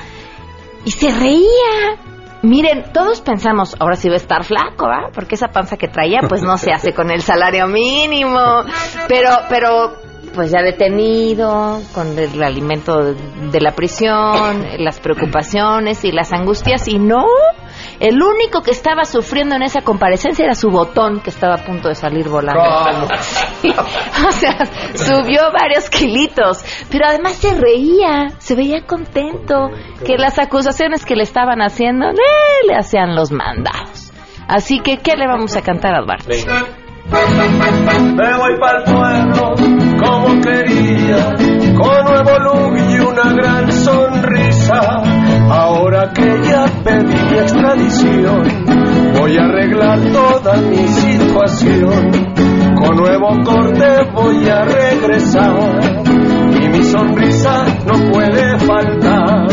y 0.83 0.91
se 0.91 1.11
reía. 1.11 1.97
Miren, 2.41 2.91
todos 2.91 3.21
pensamos, 3.21 3.75
ahora 3.79 3.95
sí 3.95 4.09
va 4.09 4.15
a 4.15 4.17
estar 4.17 4.43
flaco, 4.43 4.87
¿ah? 4.87 5.11
Porque 5.13 5.35
esa 5.35 5.49
panza 5.49 5.77
que 5.77 5.89
traía, 5.89 6.21
pues 6.27 6.41
no 6.41 6.57
se 6.57 6.71
hace 6.71 6.91
con 6.91 7.11
el 7.11 7.21
salario 7.21 7.67
mínimo. 7.67 8.63
Pero, 9.07 9.29
pero 9.47 10.10
pues 10.33 10.51
ya 10.51 10.61
detenido, 10.61 11.81
con 11.93 12.17
el 12.17 12.41
alimento 12.41 13.13
de 13.13 13.61
la 13.61 13.73
prisión, 13.73 14.65
las 14.77 14.99
preocupaciones 14.99 16.03
y 16.05 16.11
las 16.11 16.31
angustias, 16.31 16.87
y 16.87 16.99
no, 16.99 17.25
el 17.99 18.21
único 18.21 18.61
que 18.61 18.71
estaba 18.71 19.03
sufriendo 19.05 19.55
en 19.55 19.63
esa 19.63 19.81
comparecencia 19.81 20.45
era 20.45 20.55
su 20.55 20.69
botón 20.69 21.21
que 21.21 21.29
estaba 21.29 21.55
a 21.55 21.65
punto 21.65 21.87
de 21.87 21.95
salir 21.95 22.29
volando. 22.29 22.61
o 24.27 24.31
sea, 24.31 24.65
subió 24.95 25.51
varios 25.51 25.89
kilitos, 25.89 26.63
pero 26.89 27.05
además 27.07 27.33
se 27.33 27.53
reía, 27.53 28.29
se 28.39 28.55
veía 28.55 28.85
contento 28.85 29.69
que 30.05 30.17
las 30.17 30.39
acusaciones 30.39 31.05
que 31.05 31.15
le 31.15 31.23
estaban 31.23 31.61
haciendo 31.61 32.09
eh, 32.09 32.67
le 32.67 32.75
hacían 32.75 33.15
los 33.15 33.31
mandados. 33.31 34.11
Así 34.47 34.79
que, 34.79 34.97
¿qué 34.97 35.15
le 35.15 35.27
vamos 35.27 35.55
a 35.55 35.61
cantar 35.61 35.95
a 35.95 36.01
Duarte? 36.01 36.43
Me 37.11 38.37
voy 38.37 38.57
para 38.59 38.77
el 38.79 38.83
pueblo 38.85 39.55
como 39.99 40.41
quería, 40.41 41.35
con 41.77 42.05
nuevo 42.05 42.39
look 42.39 42.77
y 42.77 42.99
una 42.99 43.33
gran 43.33 43.71
sonrisa. 43.71 44.79
Ahora 45.49 46.11
que 46.13 46.41
ya 46.43 46.65
pedí 46.83 47.13
mi 47.31 47.37
extradición, 47.37 48.43
voy 49.19 49.37
a 49.37 49.43
arreglar 49.43 49.99
toda 50.13 50.55
mi 50.61 50.87
situación. 50.87 52.11
Con 52.75 52.95
nuevo 52.95 53.29
corte 53.43 54.09
voy 54.13 54.47
a 54.47 54.63
regresar 54.63 55.53
y 56.61 56.67
mi 56.69 56.83
sonrisa 56.83 57.65
no 57.87 58.11
puede 58.11 58.57
faltar. 58.59 59.47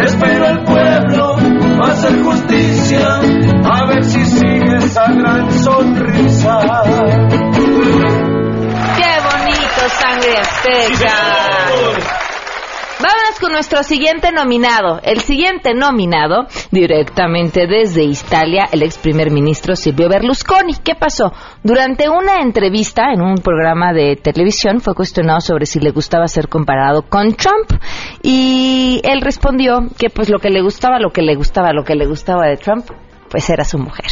Espero 0.00 0.46
el 0.46 0.62
pueblo 0.62 1.36
a 1.82 1.90
hacer 1.90 2.22
justicia, 2.22 3.20
a 3.64 3.86
ver 3.86 4.04
si 4.04 4.24
sigue 4.24 4.76
esa 4.76 5.12
gran 5.12 5.50
sonrisa. 5.50 6.23
¡Qué 6.44 6.50
bonito, 9.30 9.88
sangre 9.88 10.36
azteca! 10.36 11.14
Vámonos 13.00 13.40
con 13.40 13.52
nuestro 13.52 13.82
siguiente 13.82 14.30
nominado. 14.30 15.00
El 15.02 15.20
siguiente 15.20 15.72
nominado, 15.72 16.46
directamente 16.70 17.66
desde 17.66 18.04
Italia, 18.04 18.68
el 18.72 18.82
ex 18.82 18.98
primer 18.98 19.30
ministro 19.30 19.74
Silvio 19.74 20.10
Berlusconi. 20.10 20.74
¿Qué 20.84 20.94
pasó? 20.94 21.32
Durante 21.62 22.10
una 22.10 22.42
entrevista 22.42 23.10
en 23.14 23.22
un 23.22 23.36
programa 23.36 23.94
de 23.94 24.16
televisión 24.16 24.80
fue 24.80 24.94
cuestionado 24.94 25.40
sobre 25.40 25.64
si 25.64 25.80
le 25.80 25.92
gustaba 25.92 26.28
ser 26.28 26.48
comparado 26.48 27.08
con 27.08 27.32
Trump 27.34 27.72
y 28.22 29.00
él 29.02 29.22
respondió 29.22 29.80
que 29.96 30.10
pues 30.10 30.28
lo 30.28 30.40
que 30.40 30.50
le 30.50 30.60
gustaba, 30.60 30.98
lo 30.98 31.10
que 31.10 31.22
le 31.22 31.36
gustaba, 31.36 31.72
lo 31.72 31.84
que 31.84 31.94
le 31.94 32.06
gustaba 32.06 32.46
de 32.46 32.58
Trump 32.58 32.90
pues 33.34 33.50
era 33.50 33.64
su 33.64 33.78
mujer. 33.78 34.06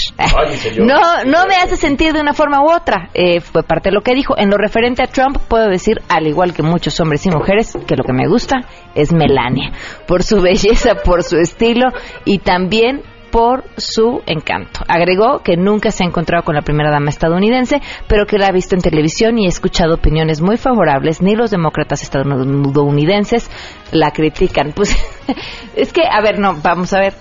No, 0.81 1.23
no 1.25 1.47
me 1.47 1.55
hace 1.55 1.77
sentir 1.77 2.13
de 2.13 2.21
una 2.21 2.35
forma 2.35 2.61
u 2.61 2.73
otra. 2.73 3.09
Eh, 3.15 3.41
fue 3.41 3.63
parte 3.63 3.91
de 3.91 3.95
lo 3.95 4.01
que 4.01 4.17
dijo. 4.17 4.37
En 4.37 4.51
lo 4.51 4.57
referente 4.57 5.01
a 5.01 5.07
Trump, 5.07 5.39
puedo 5.47 5.69
decir, 5.69 6.03
al 6.09 6.27
igual 6.27 6.53
que 6.53 6.65
muchos 6.65 6.99
hombres 6.99 7.25
y 7.25 7.31
mujeres, 7.31 7.79
que 7.87 7.95
lo 7.95 8.03
que 8.03 8.13
me 8.13 8.27
gusta 8.27 8.63
es 8.97 9.13
Melania. 9.13 9.71
Por 10.09 10.25
su 10.25 10.43
belleza, 10.43 10.97
por 11.05 11.23
su 11.23 11.37
estilo 11.37 11.91
y 12.25 12.41
también 12.41 13.03
por 13.31 13.63
su 13.77 14.23
encanto. 14.27 14.81
Agregó 14.89 15.39
que 15.39 15.57
nunca 15.57 15.93
se 15.93 16.03
ha 16.03 16.09
encontrado 16.09 16.43
con 16.43 16.57
la 16.57 16.63
primera 16.63 16.91
dama 16.91 17.11
estadounidense, 17.11 17.81
pero 18.09 18.27
que 18.27 18.39
la 18.39 18.49
ha 18.49 18.53
visto 18.53 18.75
en 18.75 18.83
televisión 18.83 19.39
y 19.39 19.47
ha 19.47 19.51
escuchado 19.51 19.95
opiniones 19.95 20.41
muy 20.41 20.57
favorables. 20.57 21.23
Ni 21.23 21.37
los 21.37 21.53
demócratas 21.53 22.03
estadounidenses 22.03 23.49
la 23.93 24.11
critican. 24.11 24.73
Pues 24.73 24.97
es 25.77 25.93
que, 25.93 26.03
a 26.11 26.21
ver, 26.23 26.41
no, 26.41 26.57
vamos 26.61 26.93
a 26.93 26.99
ver 26.99 27.15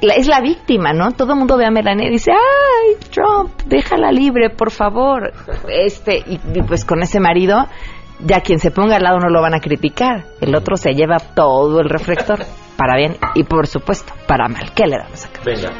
es 0.00 0.28
la 0.28 0.40
víctima, 0.40 0.92
¿no? 0.92 1.12
Todo 1.12 1.32
el 1.32 1.38
mundo 1.38 1.56
ve 1.56 1.66
a 1.66 1.70
Melania 1.70 2.08
y 2.08 2.10
dice, 2.10 2.32
ay, 2.32 2.96
Trump, 3.10 3.62
déjala 3.66 4.12
libre, 4.12 4.50
por 4.50 4.70
favor. 4.70 5.32
Este, 5.68 6.18
y, 6.18 6.40
y, 6.54 6.62
pues 6.62 6.84
con 6.84 7.02
ese 7.02 7.20
marido, 7.20 7.66
ya 8.20 8.40
quien 8.40 8.58
se 8.58 8.70
ponga 8.70 8.96
al 8.96 9.02
lado 9.02 9.18
no 9.18 9.28
lo 9.28 9.42
van 9.42 9.54
a 9.54 9.60
criticar. 9.60 10.24
El 10.40 10.54
otro 10.54 10.76
se 10.76 10.92
lleva 10.92 11.18
todo 11.18 11.80
el 11.80 11.88
reflector, 11.88 12.40
para 12.76 12.96
bien 12.96 13.16
y 13.34 13.44
por 13.44 13.66
supuesto, 13.66 14.12
para 14.26 14.48
mal. 14.48 14.72
¿Qué 14.74 14.86
le 14.86 14.98
damos 14.98 15.24
acá? 15.24 15.40
Venga. 15.44 15.70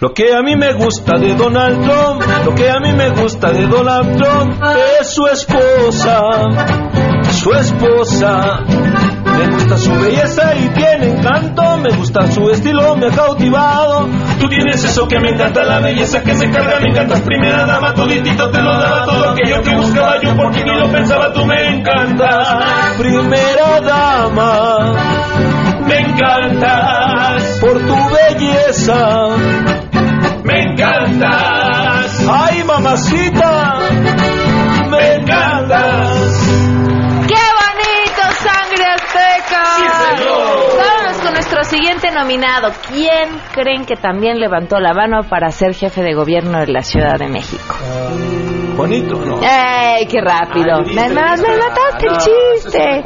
Lo 0.00 0.12
que 0.14 0.34
a 0.34 0.42
mí 0.42 0.56
me 0.56 0.72
gusta 0.72 1.18
de 1.18 1.34
Donald 1.34 1.84
Trump, 1.84 2.22
lo 2.44 2.54
que 2.54 2.70
a 2.70 2.80
mí 2.80 2.92
me 2.92 3.10
gusta 3.10 3.52
de 3.52 3.66
Donald 3.66 4.16
Trump 4.16 4.60
es 5.00 5.08
su 5.08 5.26
esposa, 5.26 6.20
su 7.30 7.52
esposa 7.52 8.60
Me 8.66 9.46
gusta 9.48 9.78
su 9.78 9.92
belleza 9.94 10.54
y 10.56 10.68
tiene 10.70 11.08
encanto, 11.10 11.21
me 11.21 11.21
gusta 12.12 12.30
su 12.32 12.50
estilo, 12.50 12.94
me 12.96 13.06
ha 13.06 13.10
cautivado. 13.10 14.08
Tú 14.38 14.48
tienes 14.48 14.84
eso 14.84 15.08
que 15.08 15.18
me 15.18 15.30
encanta, 15.30 15.64
la 15.64 15.80
belleza 15.80 16.22
que 16.22 16.34
se 16.34 16.50
carga, 16.50 16.78
me 16.80 16.88
encantas 16.88 17.20
primera 17.22 17.64
dama, 17.64 17.94
toditito 17.94 18.50
te 18.50 18.60
lo 18.60 18.78
daba 18.78 19.04
todo 19.06 19.30
aquello 19.30 19.62
que 19.62 19.74
buscaba 19.76 20.20
yo, 20.20 20.36
porque 20.36 20.64
ni 20.64 20.78
lo 20.78 20.90
pensaba, 20.90 21.32
tú 21.32 21.44
me 21.46 21.68
encantas. 21.68 22.96
Primera 22.98 23.80
dama, 23.80 24.94
me 25.86 26.00
encantas 26.00 27.58
por 27.60 27.78
tu 27.78 27.96
belleza. 28.10 29.28
Me 30.44 30.62
encantas. 30.64 32.26
Ay, 32.28 32.62
mamacita, 32.64 33.51
nuestro 41.62 41.78
siguiente 41.78 42.10
nominado. 42.10 42.72
¿Quién 42.88 43.38
creen 43.52 43.84
que 43.84 43.94
también 43.94 44.40
levantó 44.40 44.80
la 44.80 44.92
mano 44.92 45.22
para 45.28 45.50
ser 45.50 45.74
jefe 45.74 46.02
de 46.02 46.14
gobierno 46.14 46.58
de 46.58 46.72
la 46.72 46.82
Ciudad 46.82 47.18
de 47.18 47.28
México? 47.28 47.76
Bonito, 48.76 49.14
¿no? 49.24 49.40
¡Ey, 49.42 50.06
qué 50.06 50.20
rápido! 50.20 50.76
Ay, 50.86 50.94
me, 50.94 51.08
me- 51.08 51.14
me 51.14 51.56
mataste 51.58 52.06
el 52.06 52.12
no, 52.12 52.18
chiste. 52.18 53.04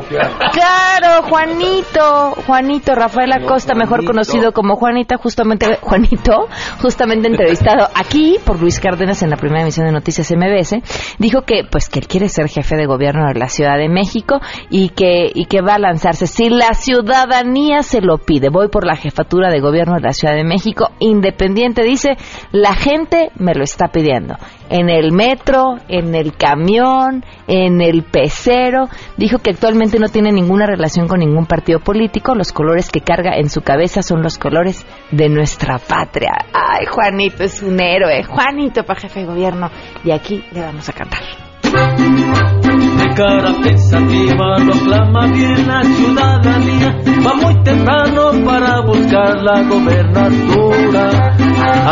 Claro, 0.52 1.22
Juanito, 1.28 2.30
Juanito 2.46 2.94
Rafael 2.94 3.32
Acosta, 3.32 3.74
mejor 3.74 4.04
conocido 4.04 4.52
como 4.52 4.76
Juanita, 4.76 5.16
justamente 5.18 5.78
Juanito, 5.82 6.46
justamente 6.80 7.28
entrevistado 7.28 7.88
aquí 7.94 8.36
por 8.44 8.60
Luis 8.60 8.80
Cárdenas 8.80 9.22
en 9.22 9.30
la 9.30 9.36
primera 9.36 9.62
emisión 9.62 9.86
de 9.86 9.92
Noticias 9.92 10.30
MBS, 10.30 10.76
dijo 11.18 11.42
que 11.42 11.62
pues 11.70 11.88
que 11.88 11.98
él 11.98 12.06
quiere 12.06 12.28
ser 12.28 12.48
jefe 12.48 12.76
de 12.76 12.86
gobierno 12.86 13.26
de 13.26 13.38
la 13.38 13.48
Ciudad 13.48 13.76
de 13.76 13.88
México 13.88 14.40
y 14.70 14.90
que 14.90 15.30
y 15.34 15.46
que 15.46 15.60
va 15.60 15.74
a 15.74 15.78
lanzarse 15.78 16.26
si 16.26 16.48
la 16.48 16.74
ciudadanía 16.74 17.82
se 17.82 18.00
lo 18.00 18.18
pide. 18.18 18.48
Voy 18.50 18.68
por 18.68 18.86
la 18.86 18.96
jefatura 18.96 19.50
de 19.50 19.60
gobierno 19.60 19.96
de 19.96 20.02
la 20.02 20.12
Ciudad 20.12 20.34
de 20.34 20.44
México, 20.44 20.90
independiente 21.00 21.82
dice, 21.82 22.16
la 22.52 22.74
gente 22.74 23.30
me 23.36 23.54
lo 23.54 23.64
está 23.64 23.88
pidiendo. 23.88 24.36
En 24.68 24.88
el 24.88 25.12
metro, 25.12 25.76
en 25.88 26.14
el 26.14 26.36
camión, 26.36 27.24
en 27.46 27.80
el 27.80 28.02
pecero. 28.02 28.88
Dijo 29.16 29.38
que 29.38 29.50
actualmente 29.50 29.98
no 29.98 30.08
tiene 30.08 30.32
ninguna 30.32 30.66
relación 30.66 31.08
con 31.08 31.20
ningún 31.20 31.46
partido 31.46 31.80
político. 31.80 32.34
Los 32.34 32.52
colores 32.52 32.90
que 32.90 33.00
carga 33.00 33.36
en 33.36 33.48
su 33.48 33.62
cabeza 33.62 34.02
son 34.02 34.22
los 34.22 34.38
colores 34.38 34.86
de 35.10 35.28
nuestra 35.28 35.78
patria. 35.78 36.32
Ay, 36.52 36.86
Juanito 36.86 37.44
es 37.44 37.62
un 37.62 37.80
héroe. 37.80 38.24
Juanito 38.24 38.84
para 38.84 39.00
jefe 39.00 39.20
de 39.20 39.26
gobierno. 39.26 39.70
Y 40.04 40.10
aquí 40.10 40.44
le 40.52 40.60
vamos 40.60 40.88
a 40.88 40.92
cantar. 40.92 41.22
De 41.66 43.14
cara 43.14 43.52
pensativa 43.62 44.58
lo 44.58 44.74
aclama 44.74 45.26
bien 45.26 45.66
la 45.66 45.82
ciudadanía. 45.82 46.96
Va 47.26 47.34
muy 47.34 47.62
temprano 47.62 48.30
para 48.44 48.80
buscar 48.80 49.42
la 49.42 49.62
gobernatura. 49.62 51.25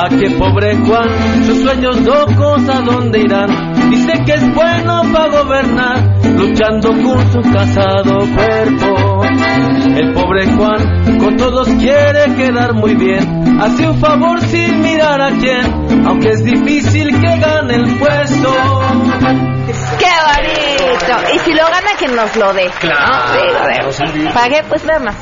Aquel 0.04 0.34
pobre 0.36 0.76
Juan, 0.76 1.44
sus 1.44 1.62
sueños 1.62 2.00
locos 2.02 2.68
a 2.68 2.80
dónde 2.80 3.20
irán. 3.20 3.90
Dice 3.90 4.12
que 4.24 4.32
es 4.32 4.54
bueno 4.54 5.02
para 5.12 5.28
gobernar, 5.30 5.98
luchando 6.36 6.88
con 6.90 7.32
su 7.32 7.40
casado 7.52 8.18
cuerpo. 8.34 9.22
El 9.96 10.12
pobre 10.12 10.46
Juan 10.46 11.18
con 11.18 11.36
todos 11.36 11.68
quiere 11.68 12.34
quedar 12.36 12.74
muy 12.74 12.94
bien. 12.94 13.60
Hace 13.60 13.88
un 13.88 13.98
favor 14.00 14.40
sin 14.40 14.80
mirar 14.80 15.20
a 15.20 15.30
quién, 15.30 16.06
aunque 16.06 16.30
es 16.30 16.44
difícil 16.44 17.08
que 17.20 17.38
gane 17.38 17.74
el 17.74 17.98
puesto. 17.98 18.52
¡Qué 19.98 20.12
bonito! 20.26 21.34
Y 21.34 21.38
si 21.38 21.52
lo 21.52 21.64
gana, 21.64 21.90
que 21.98 22.08
nos 22.08 22.36
lo 22.36 22.52
dé. 22.52 22.70
Claro, 22.80 23.88
olvide. 24.00 24.30
Pagué, 24.32 24.62
pues 24.68 24.84
nada 24.84 25.00
más. 25.00 25.16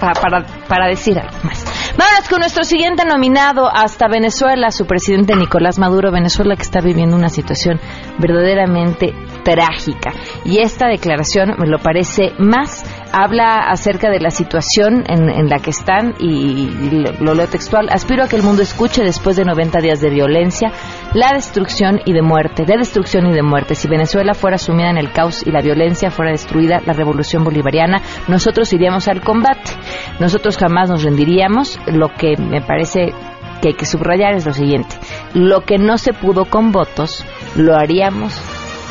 Pa- 0.00 0.12
para, 0.14 0.44
para 0.68 0.86
decir 0.88 1.18
algo 1.18 1.36
más. 1.44 1.64
Vámonos 1.96 2.28
con 2.28 2.38
nuestro 2.38 2.64
siguiente 2.64 3.04
nominado 3.04 3.68
hasta 3.70 4.08
Venezuela, 4.08 4.70
su 4.70 4.86
presidente 4.86 5.34
Nicolás 5.36 5.78
Maduro. 5.78 6.10
Venezuela 6.10 6.56
que 6.56 6.62
está 6.62 6.80
viviendo 6.80 7.16
una 7.16 7.28
situación 7.28 7.78
verdaderamente 8.18 9.12
trágica. 9.44 10.12
Y 10.44 10.58
esta 10.60 10.86
declaración 10.88 11.54
me 11.58 11.66
lo 11.66 11.78
parece 11.78 12.32
más. 12.38 12.84
Habla 13.12 13.58
acerca 13.68 14.10
de 14.10 14.20
la 14.20 14.30
situación 14.30 15.04
en, 15.08 15.28
en 15.28 15.48
la 15.48 15.58
que 15.58 15.70
están 15.70 16.14
y, 16.18 16.70
lo, 16.90 17.12
lo 17.20 17.34
leo 17.34 17.46
textual. 17.48 17.88
Aspiro 17.90 18.24
a 18.24 18.28
que 18.28 18.36
el 18.36 18.42
mundo 18.42 18.62
escuche 18.62 19.02
después 19.02 19.36
de 19.36 19.44
90 19.44 19.80
días 19.80 20.00
de 20.00 20.10
violencia, 20.10 20.72
la 21.14 21.30
destrucción 21.34 22.00
y 22.04 22.12
de 22.12 22.22
muerte, 22.22 22.64
de 22.64 22.76
destrucción 22.78 23.26
y 23.26 23.32
de 23.32 23.42
muerte. 23.42 23.74
Si 23.74 23.88
Venezuela 23.88 24.34
fuera 24.34 24.58
sumida 24.58 24.90
en 24.90 24.98
el 24.98 25.12
caos 25.12 25.46
y 25.46 25.50
la 25.50 25.60
violencia 25.60 26.10
fuera 26.10 26.30
destruida, 26.30 26.80
la 26.86 26.92
revolución 26.92 27.44
bolivariana, 27.44 28.00
nosotros 28.28 28.72
iríamos 28.72 29.08
al 29.08 29.22
combate. 29.22 29.72
Nosotros 30.18 30.56
jamás 30.56 30.90
nos 30.90 31.02
rendiríamos. 31.02 31.78
Lo 31.86 32.08
que 32.08 32.36
me 32.36 32.60
parece 32.60 33.12
que 33.60 33.68
hay 33.68 33.74
que 33.74 33.86
subrayar 33.86 34.34
es 34.34 34.46
lo 34.46 34.52
siguiente. 34.52 34.96
Lo 35.34 35.62
que 35.62 35.78
no 35.78 35.98
se 35.98 36.12
pudo 36.12 36.46
con 36.46 36.72
votos, 36.72 37.24
lo 37.56 37.76
haríamos 37.76 38.40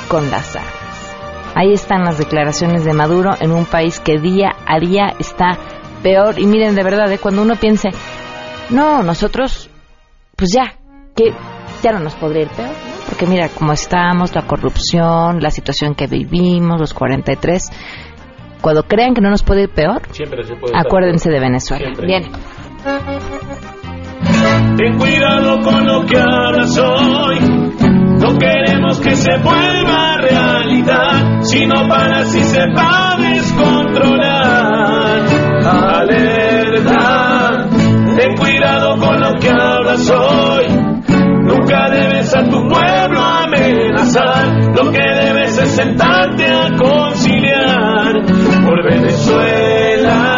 con 0.08 0.30
las 0.30 0.56
armas. 0.56 0.89
Ahí 1.60 1.74
están 1.74 2.06
las 2.06 2.18
declaraciones 2.18 2.86
de 2.86 2.94
Maduro 2.94 3.32
en 3.38 3.52
un 3.52 3.66
país 3.66 4.00
que 4.00 4.18
día 4.18 4.52
a 4.66 4.80
día 4.80 5.14
está 5.20 5.58
peor. 6.02 6.40
Y 6.40 6.46
miren, 6.46 6.74
de 6.74 6.84
verdad, 6.84 7.12
¿eh? 7.12 7.18
cuando 7.18 7.42
uno 7.42 7.58
piense, 7.58 7.90
no, 8.70 9.04
nosotros, 9.04 9.70
pues 10.38 10.52
ya, 10.54 10.76
que 11.14 11.34
ya 11.84 11.92
no 11.92 12.00
nos 12.00 12.16
podría 12.16 12.44
ir 12.44 12.48
peor, 12.48 12.70
¿no? 12.70 13.04
Porque 13.08 13.26
mira 13.26 13.50
cómo 13.50 13.74
estamos, 13.74 14.34
la 14.34 14.44
corrupción, 14.44 15.42
la 15.42 15.52
situación 15.52 15.96
que 15.96 16.08
vivimos, 16.08 16.80
los 16.80 16.94
43. 16.94 17.70
Cuando 18.62 18.84
crean 18.84 19.14
que 19.14 19.20
no 19.20 19.30
nos 19.30 19.44
puede 19.44 19.64
ir 19.64 19.70
peor, 19.70 20.02
Siempre 20.12 20.44
se 20.44 20.56
puede 20.56 20.68
estar 20.68 20.88
acuérdense 20.88 21.30
de 21.30 21.42
Venezuela. 21.42 21.84
Siempre. 21.84 22.06
Bien. 22.06 22.24
Ten 24.78 24.98
cuidado 24.98 25.60
con 25.60 25.86
lo 25.86 26.06
que 26.06 26.18
hablas 26.18 26.78
hoy. 26.78 27.59
No 28.30 28.38
queremos 28.38 29.00
que 29.00 29.16
se 29.16 29.38
vuelva 29.38 30.18
realidad, 30.22 31.40
sino 31.42 31.88
para 31.88 32.24
si 32.26 32.44
se 32.44 32.60
va 32.78 33.14
a 33.14 33.18
descontrolar. 33.18 35.24
Alerta, 35.98 37.66
ten 38.16 38.38
cuidado 38.38 39.00
con 39.00 39.20
lo 39.20 39.34
que 39.40 39.50
hablas 39.50 40.08
hoy. 40.12 40.68
Nunca 41.42 41.90
debes 41.90 42.36
a 42.36 42.44
tu 42.44 42.68
pueblo 42.68 43.20
amenazar. 43.20 44.76
Lo 44.76 44.92
que 44.92 45.02
debes 45.02 45.58
es 45.58 45.72
sentarte 45.72 46.46
a 46.46 46.70
conciliar 46.78 48.14
por 48.64 48.84
Venezuela. 48.92 50.36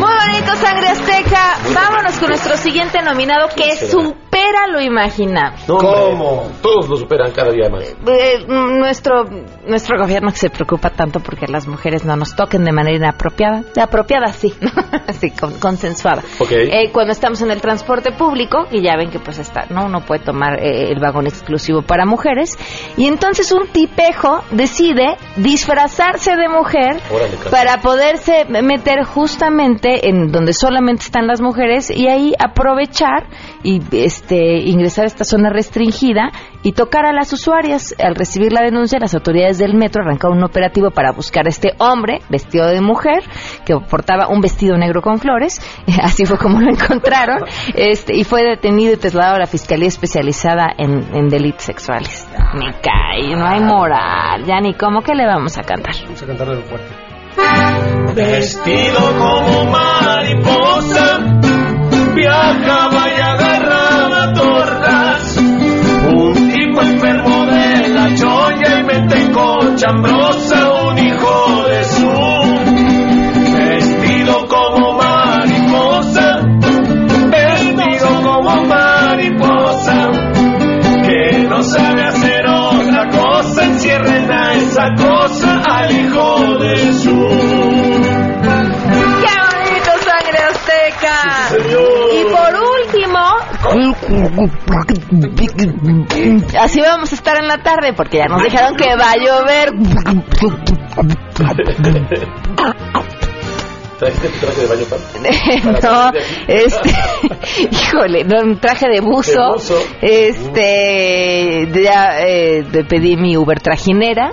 bonito, 0.00 0.56
Sangre 0.56 0.88
Azteca. 0.88 1.58
Vámonos 1.72 2.18
con 2.18 2.30
nuestro 2.30 2.56
siguiente 2.56 3.00
nominado 3.02 3.46
que 3.54 3.76
supera 4.54 4.66
lo 4.68 4.80
imaginable. 4.80 5.58
¿Cómo? 5.66 6.50
Todos 6.62 6.88
lo 6.88 6.96
superan 6.96 7.32
cada 7.32 7.50
día 7.52 7.68
más. 7.68 7.84
Eh, 7.84 8.44
mm, 8.46 8.78
nuestro 8.78 9.24
nuestro 9.66 9.98
gobierno 9.98 10.30
que 10.30 10.36
se 10.38 10.50
preocupa 10.50 10.90
tanto 10.90 11.20
porque 11.20 11.46
las 11.46 11.66
mujeres 11.66 12.04
no 12.04 12.16
nos 12.16 12.34
toquen 12.36 12.64
de 12.64 12.72
manera 12.72 12.96
inapropiada. 12.96 13.62
De 13.74 13.80
apropiada, 13.80 14.32
sí. 14.32 14.52
sí, 15.20 15.30
con- 15.30 15.58
consensuada. 15.58 16.22
Ok. 16.38 16.50
Eh, 16.52 16.90
cuando 16.92 17.12
estamos 17.12 17.40
en 17.42 17.50
el 17.50 17.60
transporte 17.60 18.12
público, 18.12 18.66
y 18.70 18.82
ya 18.82 18.96
ven 18.96 19.10
que 19.10 19.18
pues 19.18 19.38
está, 19.38 19.66
¿no? 19.70 19.86
Uno 19.86 20.00
puede 20.00 20.22
tomar 20.24 20.58
eh, 20.60 20.90
el 20.92 21.00
vagón 21.00 21.26
exclusivo 21.26 21.82
para 21.82 22.04
mujeres. 22.06 22.56
Y 22.96 23.06
entonces 23.06 23.50
un 23.52 23.66
tipejo 23.68 24.42
decide 24.50 25.16
disfrazarse 25.36 26.36
de 26.36 26.48
mujer 26.48 27.00
Órale, 27.10 27.36
para 27.50 27.78
poderse 27.80 28.44
meter 28.44 29.04
justamente 29.04 30.08
en 30.08 30.30
donde 30.30 30.52
solamente 30.52 31.04
están 31.04 31.26
las 31.26 31.40
mujeres 31.40 31.90
y 31.90 32.08
ahí 32.08 32.32
aprovechar 32.38 33.26
y 33.62 33.80
este 33.92 34.43
ingresar 34.64 35.04
a 35.04 35.06
esta 35.06 35.24
zona 35.24 35.50
restringida 35.50 36.30
y 36.62 36.72
tocar 36.72 37.06
a 37.06 37.12
las 37.12 37.32
usuarias. 37.32 37.94
Al 38.02 38.14
recibir 38.14 38.52
la 38.52 38.62
denuncia, 38.62 38.98
las 38.98 39.14
autoridades 39.14 39.58
del 39.58 39.74
metro 39.74 40.02
arrancaron 40.02 40.38
un 40.38 40.44
operativo 40.44 40.90
para 40.90 41.12
buscar 41.12 41.46
a 41.46 41.48
este 41.48 41.74
hombre 41.78 42.20
vestido 42.28 42.66
de 42.66 42.80
mujer 42.80 43.22
que 43.64 43.76
portaba 43.76 44.28
un 44.28 44.40
vestido 44.40 44.76
negro 44.76 45.02
con 45.02 45.18
flores. 45.18 45.60
Así 46.02 46.24
fue 46.24 46.38
como 46.38 46.60
lo 46.60 46.70
encontraron. 46.70 47.44
Este, 47.74 48.14
y 48.16 48.24
fue 48.24 48.42
detenido 48.42 48.94
y 48.94 48.96
trasladado 48.96 49.36
a 49.36 49.38
la 49.40 49.46
Fiscalía 49.46 49.88
Especializada 49.88 50.72
en, 50.76 51.04
en 51.14 51.28
Delitos 51.28 51.64
Sexuales. 51.64 52.26
Me 52.54 52.72
cae, 52.80 53.34
no 53.36 53.46
hay 53.46 53.60
moral. 53.60 54.44
Ya 54.46 54.60
ni 54.60 54.74
cómo 54.74 55.02
que 55.02 55.14
le 55.14 55.26
vamos 55.26 55.58
a 55.58 55.62
cantar. 55.62 55.94
Vamos 56.04 56.22
a 56.22 56.26
cantarle 56.26 56.62
fuerte. 56.62 57.14
Vestido 58.14 59.00
como 59.18 59.64
mariposa, 59.70 61.18
viajaba 62.14 63.08
y 63.08 63.20
agarraba 63.20 64.03
Un 66.16 66.32
tipo 66.50 66.80
enfermo 66.80 67.44
de 67.46 67.88
la 67.88 68.14
cholla 68.14 68.80
y 68.80 68.84
mente 68.84 69.30
cochambrosa, 69.30 70.72
un 70.88 70.98
hijo 70.98 71.64
de 71.68 71.84
su. 71.84 72.33
Así 96.60 96.80
vamos 96.80 97.12
a 97.12 97.14
estar 97.14 97.36
en 97.36 97.48
la 97.48 97.58
tarde 97.62 97.92
porque 97.92 98.18
ya 98.18 98.26
nos 98.26 98.42
dijeron 98.42 98.74
que 98.76 98.86
va 98.96 99.10
a 99.12 99.16
llover. 99.16 99.70
¿Trajiste 103.98 104.28
tu 104.28 104.38
traje 104.40 104.60
de 104.60 104.66
baño, 104.66 104.84
Pam? 104.90 105.00
no, 105.82 106.12
este, 106.48 106.90
híjole, 107.70 108.24
no, 108.24 108.40
un 108.42 108.58
traje 108.58 108.88
de 108.88 109.00
buzo, 109.00 109.30
De 109.40 109.52
buzo. 109.52 109.78
este, 110.02 111.68
ya 111.80 112.18
eh, 112.26 112.64
pedí 112.88 113.16
mi 113.16 113.36
Uber 113.36 113.60
trajinera, 113.60 114.32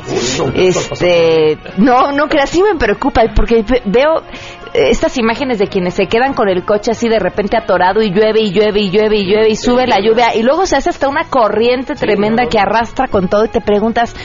este, 0.56 1.60
no, 1.78 2.12
no, 2.12 2.28
que 2.28 2.40
así 2.40 2.64
me 2.64 2.76
preocupa, 2.76 3.22
porque 3.36 3.62
ve- 3.62 3.84
veo 3.86 4.24
estas 4.74 5.18
imágenes 5.18 5.60
de 5.60 5.68
quienes 5.68 5.94
se 5.94 6.08
quedan 6.08 6.34
con 6.34 6.50
el 6.50 6.64
coche 6.64 6.92
así 6.92 7.10
de 7.10 7.20
repente 7.20 7.58
atorado 7.58 8.02
y 8.02 8.12
llueve 8.12 8.42
y 8.42 8.52
llueve 8.52 8.80
y 8.80 8.90
llueve 8.90 9.18
y 9.18 9.26
llueve 9.26 9.50
y 9.50 9.56
sube 9.56 9.88
la 9.88 10.00
lluvia 10.00 10.36
y 10.36 10.44
luego 10.44 10.66
se 10.66 10.78
hace 10.78 10.90
hasta 10.90 11.10
una 11.10 11.26
corriente 11.26 11.96
tremenda 11.96 12.48
que 12.48 12.60
arrastra 12.60 13.08
con 13.08 13.28
todo 13.28 13.46
y 13.46 13.50
te 13.50 13.62
preguntas, 13.62 14.16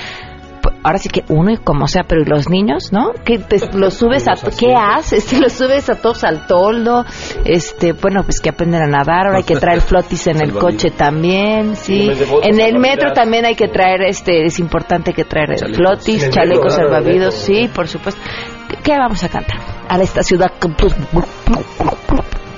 ahora 0.83 0.99
sí 0.99 1.09
que 1.09 1.25
uno 1.29 1.51
y 1.51 1.57
como 1.57 1.87
sea, 1.89 2.05
pero 2.05 2.23
¿y 2.23 2.25
los 2.25 2.49
niños, 2.49 2.93
no? 2.93 3.13
Que 3.25 3.39
te, 3.39 3.59
los 3.77 3.95
subes 3.95 4.29
a 4.29 4.35
qué 4.59 4.75
haces? 4.75 5.27
Te 5.27 5.39
los 5.39 5.53
subes 5.53 5.89
a 5.91 5.97
todos 5.97 6.25
al 6.25 6.47
toldo, 6.47 7.05
este, 7.45 7.93
bueno, 7.93 8.23
pues 8.23 8.41
que 8.41 8.51
aprenden 8.51 8.83
a 8.83 8.87
nadar, 8.87 9.27
ahora 9.27 9.39
hay 9.39 9.45
que 9.45 9.57
traer 9.57 9.81
flotis 9.83 10.27
en 10.29 10.41
el 10.41 10.53
coche 10.53 10.91
también, 10.91 11.77
sí. 11.77 12.11
En 12.43 12.61
el 12.61 12.79
metro 12.79 13.13
también 13.13 13.45
hay 13.45 13.55
que 13.55 13.69
traer 13.69 14.03
este, 14.03 14.45
es 14.45 14.59
importante 14.59 15.13
que 15.13 15.25
traer 15.25 15.57
flotis, 15.75 16.31
chalecos 16.31 16.75
salvavidos, 16.75 17.35
sí, 17.35 17.69
por 17.73 17.89
supuesto. 17.89 18.21
¿Qué- 18.69 18.77
¿Qué 18.83 18.99
vamos 18.99 19.23
a 19.25 19.29
cantar? 19.29 19.59
A 19.89 19.99
esta 20.01 20.23
ciudad 20.23 20.53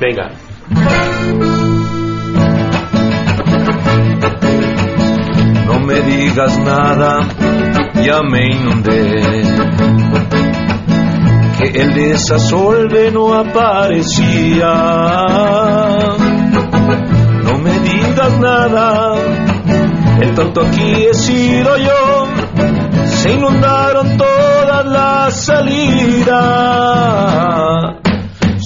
Venga. 0.00 0.30
No 5.66 5.80
me 5.80 6.00
digas 6.00 6.58
nada, 6.60 7.20
ya 8.04 8.22
me 8.22 8.46
inundé. 8.50 9.20
Que 11.58 11.80
el 11.82 11.94
desasolve 11.94 13.10
no 13.10 13.34
aparecía. 13.34 14.72
No 17.44 17.58
me 17.58 17.78
digas 17.80 18.38
nada, 18.40 19.14
el 20.20 20.34
tonto 20.34 20.62
aquí 20.66 21.06
he 21.10 21.14
sido 21.14 21.76
yo. 21.78 22.26
Se 23.18 23.32
inundaron 23.32 24.16
todas 24.16 24.84
las 24.86 25.34
salidas. 25.34 26.36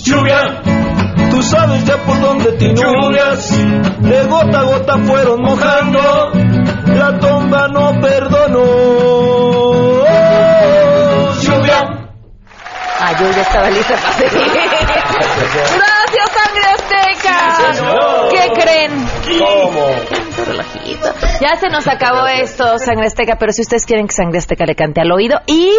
Lluvia, 0.04 0.62
tú 1.30 1.42
sabes 1.42 1.84
ya 1.86 1.96
por 2.04 2.20
dónde 2.20 2.52
te 2.52 2.66
inundas. 2.66 3.50
De 4.00 4.24
gota 4.24 4.60
a 4.60 4.62
gota 4.64 4.98
fueron 4.98 5.40
mojando. 5.40 6.00
La 6.84 7.18
tomba 7.18 7.68
no 7.68 7.98
perdonó. 7.98 8.64
Lluvia. 11.40 11.80
Ah, 13.00 13.12
yo 13.18 13.30
ya 13.32 13.40
estaba 13.42 13.70
lista 13.70 13.96
para 13.96 14.12
seguir. 14.12 14.52
Azteca. 17.12 18.28
¿Qué 18.30 18.60
creen? 18.60 19.06
¿Cómo? 19.38 19.86
Ya 21.40 21.56
se 21.56 21.68
nos 21.68 21.86
acabó 21.88 22.26
esto, 22.26 22.78
Sangre 22.78 23.06
Azteca, 23.06 23.36
pero 23.38 23.52
si 23.52 23.62
ustedes 23.62 23.84
quieren 23.86 24.06
que 24.06 24.14
Sangre 24.14 24.38
Azteca 24.38 24.64
le 24.64 24.74
cante 24.74 25.00
al 25.00 25.10
oído 25.12 25.40
y 25.46 25.70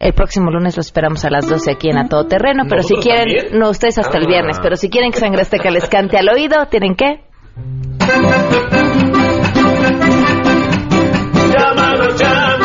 el 0.00 0.12
próximo 0.14 0.50
lunes 0.50 0.76
lo 0.76 0.80
esperamos 0.80 1.24
a 1.24 1.30
las 1.30 1.48
12 1.48 1.72
aquí 1.72 1.88
en 1.90 1.98
A 1.98 2.08
Todo 2.08 2.26
Terreno, 2.26 2.64
pero 2.68 2.82
si 2.82 2.94
¿Nosotros 2.94 3.04
quieren, 3.16 3.36
también? 3.36 3.60
no 3.60 3.70
ustedes 3.70 3.98
hasta 3.98 4.18
el 4.18 4.24
Ah. 4.24 4.28
viernes, 4.28 4.58
pero 4.62 4.76
si 4.76 4.88
quieren 4.90 5.10
que 5.10 5.18
Sangre 5.18 5.42
Azteca 5.42 5.70
les 5.70 5.88
cante 5.88 6.16
al 6.18 6.28
oído, 6.28 6.66
¿tienen 6.66 6.94
qué? 6.94 7.22
Llámanos 11.52 12.16
ya. 12.20 12.57